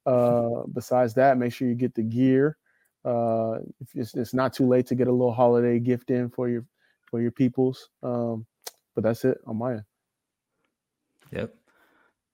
Uh, 0.05 0.63
besides 0.73 1.13
that, 1.13 1.37
make 1.37 1.53
sure 1.53 1.69
you 1.69 1.75
get 1.75 1.95
the 1.95 2.03
gear. 2.03 2.57
Uh, 3.05 3.59
it's, 3.95 4.13
it's, 4.15 4.33
not 4.33 4.51
too 4.51 4.67
late 4.67 4.85
to 4.87 4.95
get 4.95 5.07
a 5.07 5.11
little 5.11 5.33
holiday 5.33 5.79
gift 5.79 6.11
in 6.11 6.29
for 6.29 6.49
your 6.49 6.65
for 7.09 7.21
your 7.21 7.31
peoples. 7.31 7.89
Um, 8.03 8.45
but 8.93 9.05
that's 9.05 9.23
it 9.23 9.37
on 9.47 9.57
my 9.57 9.71
end. 9.71 9.83
Yep. 11.31 11.55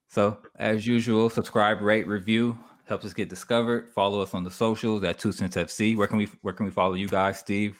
So 0.08 0.38
as 0.56 0.84
usual, 0.84 1.30
subscribe, 1.30 1.80
rate, 1.80 2.08
review 2.08 2.58
helps 2.86 3.04
us 3.04 3.14
get 3.14 3.28
discovered. 3.28 3.88
Follow 3.90 4.20
us 4.20 4.34
on 4.34 4.42
the 4.42 4.50
socials 4.50 5.04
at 5.04 5.18
Two 5.18 5.30
Cents 5.30 5.56
FC. 5.56 5.96
Where 5.96 6.08
can 6.08 6.18
we 6.18 6.26
where 6.42 6.54
can 6.54 6.66
we 6.66 6.72
follow 6.72 6.94
you 6.94 7.06
guys, 7.06 7.38
Steve? 7.38 7.78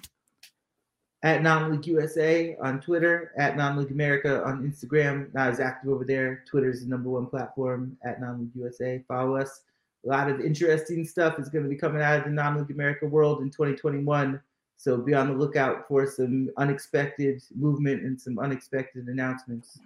At 1.22 1.42
Non-League 1.42 1.86
USA 1.86 2.56
on 2.62 2.80
Twitter, 2.80 3.32
at 3.36 3.56
Non-League 3.56 3.90
America 3.90 4.44
on 4.44 4.62
Instagram. 4.62 5.32
Not 5.34 5.50
as 5.50 5.60
active 5.60 5.90
over 5.90 6.04
there. 6.04 6.44
Twitter 6.48 6.70
is 6.70 6.82
the 6.82 6.88
number 6.88 7.10
one 7.10 7.26
platform 7.26 7.96
at 8.04 8.20
Non-League 8.20 8.54
USA. 8.54 9.02
Follow 9.08 9.36
us. 9.36 9.62
A 10.04 10.08
lot 10.08 10.30
of 10.30 10.40
interesting 10.40 11.04
stuff 11.04 11.40
is 11.40 11.48
going 11.48 11.64
to 11.64 11.70
be 11.70 11.76
coming 11.76 12.02
out 12.02 12.18
of 12.18 12.24
the 12.24 12.30
Non-League 12.30 12.70
America 12.70 13.06
world 13.06 13.42
in 13.42 13.50
2021. 13.50 14.40
So 14.76 14.96
be 14.96 15.12
on 15.12 15.26
the 15.26 15.34
lookout 15.34 15.88
for 15.88 16.06
some 16.06 16.50
unexpected 16.56 17.42
movement 17.56 18.04
and 18.04 18.20
some 18.20 18.38
unexpected 18.38 19.08
announcements. 19.08 19.80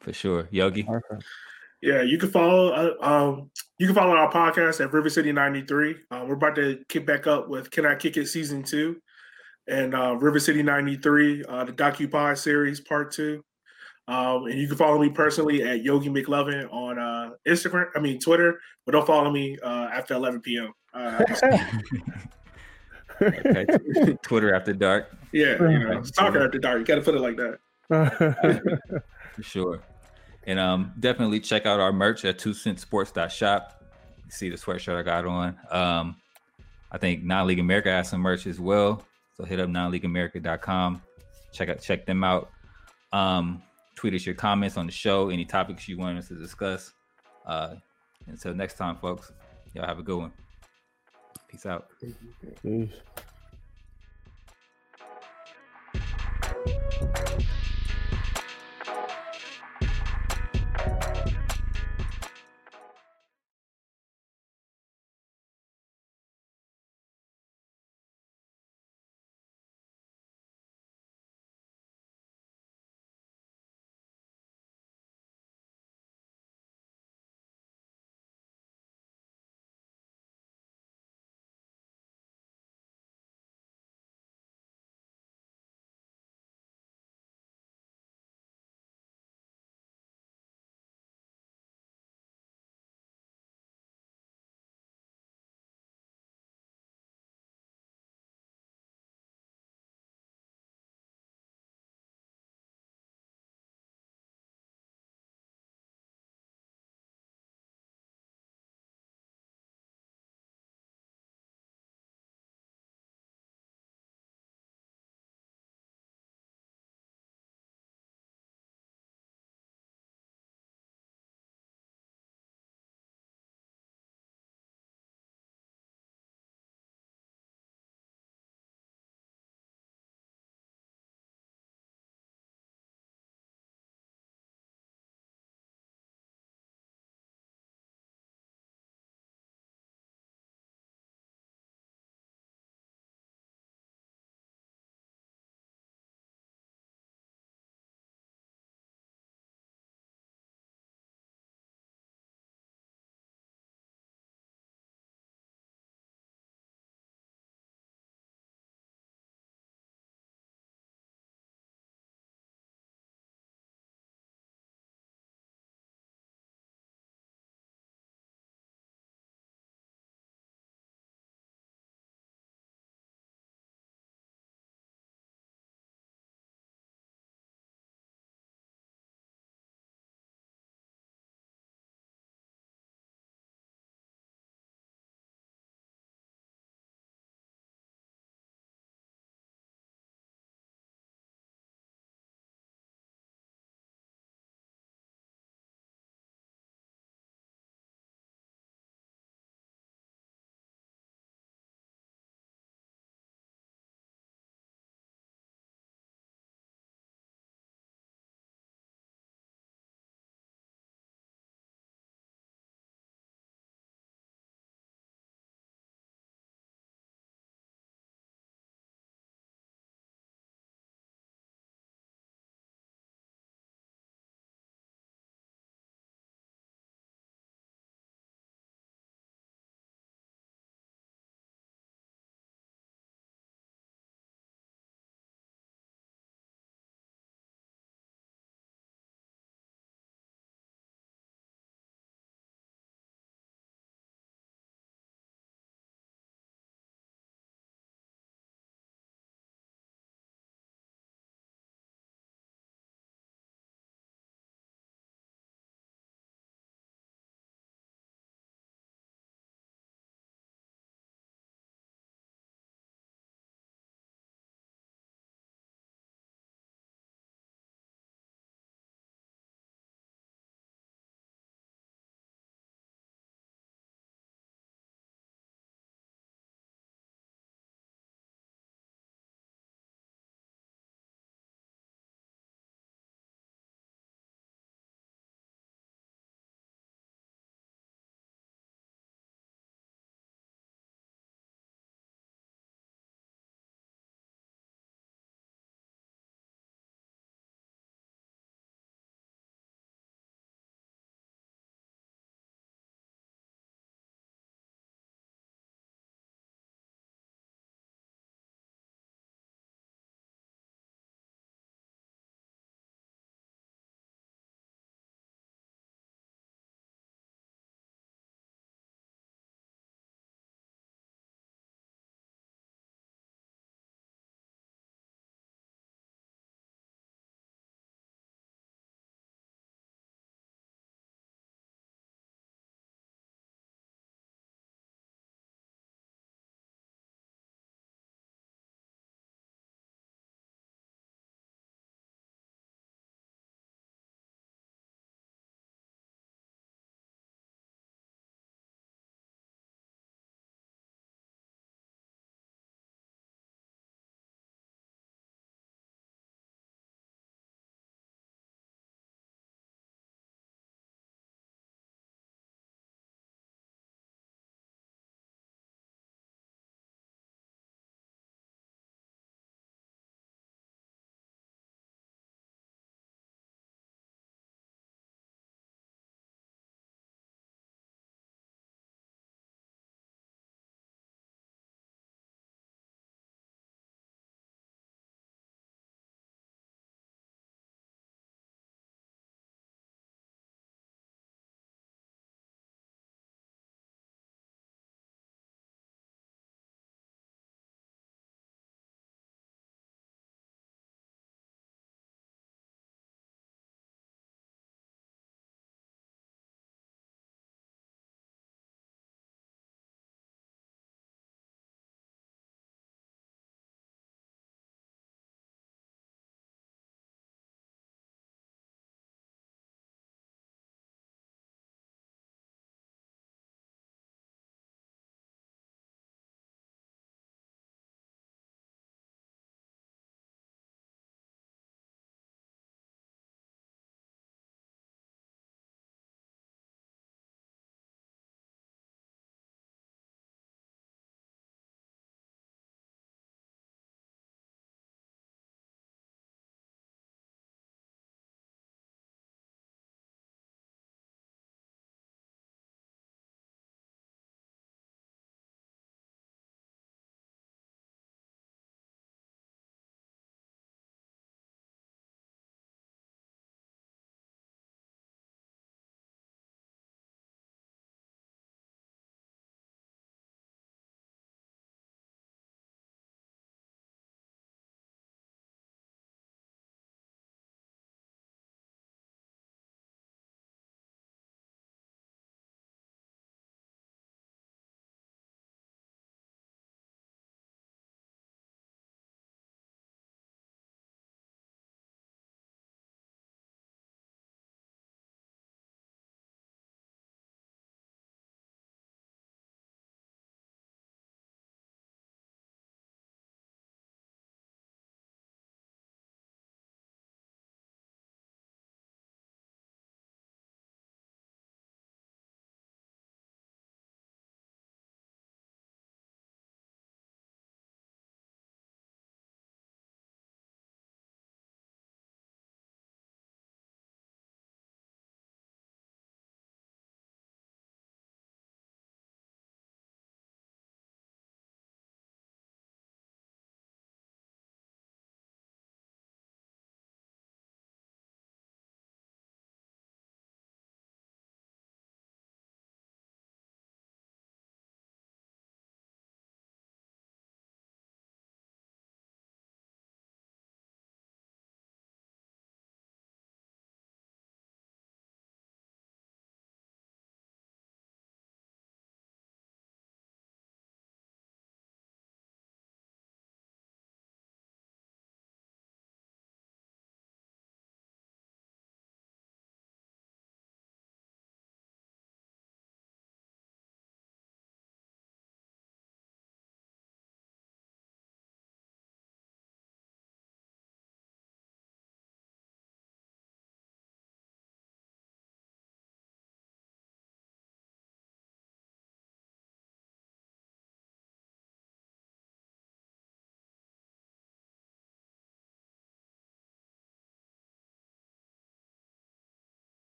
For 0.00 0.14
sure, 0.14 0.48
Yogi. 0.50 0.86
Yeah, 1.82 2.00
you 2.00 2.16
can 2.16 2.30
follow. 2.30 2.70
Uh, 2.72 3.06
um, 3.06 3.50
you 3.76 3.86
can 3.86 3.94
follow 3.94 4.16
our 4.16 4.32
podcast 4.32 4.82
at 4.82 4.90
River 4.90 5.10
City 5.10 5.32
93. 5.32 5.96
Uh, 6.10 6.24
we're 6.26 6.34
about 6.34 6.54
to 6.54 6.82
kick 6.88 7.04
back 7.04 7.26
up 7.26 7.50
with 7.50 7.70
Can 7.70 7.84
I 7.84 7.94
Kick 7.94 8.16
It 8.16 8.26
season 8.26 8.62
two 8.62 9.02
and 9.68 9.94
uh, 9.94 10.16
River 10.16 10.38
City 10.38 10.62
93, 10.62 11.44
uh, 11.44 11.64
the 11.64 11.72
DocuPod 11.72 12.38
series, 12.38 12.80
part 12.80 13.12
two. 13.12 13.42
Um, 14.06 14.44
and 14.46 14.58
you 14.58 14.68
can 14.68 14.76
follow 14.76 14.98
me 14.98 15.08
personally 15.08 15.62
at 15.62 15.82
Yogi 15.82 16.10
McLovin 16.10 16.70
on 16.70 16.98
uh, 16.98 17.30
Instagram, 17.48 17.86
I 17.96 18.00
mean, 18.00 18.18
Twitter, 18.18 18.60
but 18.84 18.92
don't 18.92 19.06
follow 19.06 19.30
me 19.30 19.56
uh, 19.62 19.88
after 19.92 20.14
11 20.14 20.42
p.m. 20.42 20.72
Uh, 20.92 21.24
okay. 23.22 23.66
Twitter 24.22 24.54
after 24.54 24.74
dark. 24.74 25.10
Yeah, 25.32 25.54
you 25.62 25.78
know, 25.78 26.02
soccer 26.02 26.44
after 26.44 26.58
dark. 26.58 26.80
You 26.80 26.84
got 26.84 26.96
to 26.96 27.00
put 27.00 27.14
it 27.14 27.20
like 27.20 27.36
that. 27.36 27.58
For 29.34 29.42
sure. 29.42 29.80
And 30.46 30.58
um, 30.58 30.92
definitely 31.00 31.40
check 31.40 31.64
out 31.64 31.80
our 31.80 31.92
merch 31.92 32.26
at 32.26 32.38
two 32.38 32.52
cent 32.52 32.80
sports.shop. 32.80 33.82
See 34.28 34.50
the 34.50 34.56
sweatshirt 34.56 34.96
I 34.96 35.02
got 35.02 35.24
on. 35.24 35.56
Um, 35.70 36.16
I 36.92 36.98
think 36.98 37.24
Non 37.24 37.46
League 37.46 37.58
America 37.58 37.90
has 37.90 38.10
some 38.10 38.20
merch 38.20 38.46
as 38.46 38.60
well. 38.60 39.02
So 39.36 39.44
hit 39.44 39.60
up 39.60 39.68
nonleagueamerica.com. 39.68 41.02
Check 41.52 41.68
out 41.68 41.80
check 41.80 42.06
them 42.06 42.24
out. 42.24 42.50
Um, 43.12 43.62
tweet 43.96 44.14
us 44.14 44.26
your 44.26 44.34
comments 44.34 44.76
on 44.76 44.86
the 44.86 44.92
show, 44.92 45.28
any 45.30 45.44
topics 45.44 45.88
you 45.88 45.98
want 45.98 46.18
us 46.18 46.28
to 46.28 46.34
discuss. 46.34 46.92
Uh, 47.46 47.74
until 48.26 48.54
next 48.54 48.74
time, 48.74 48.96
folks, 48.96 49.32
y'all 49.72 49.86
have 49.86 49.98
a 49.98 50.02
good 50.02 50.18
one. 50.18 50.32
Peace 51.48 51.66
out. 51.66 51.88
Peace. 52.62 52.90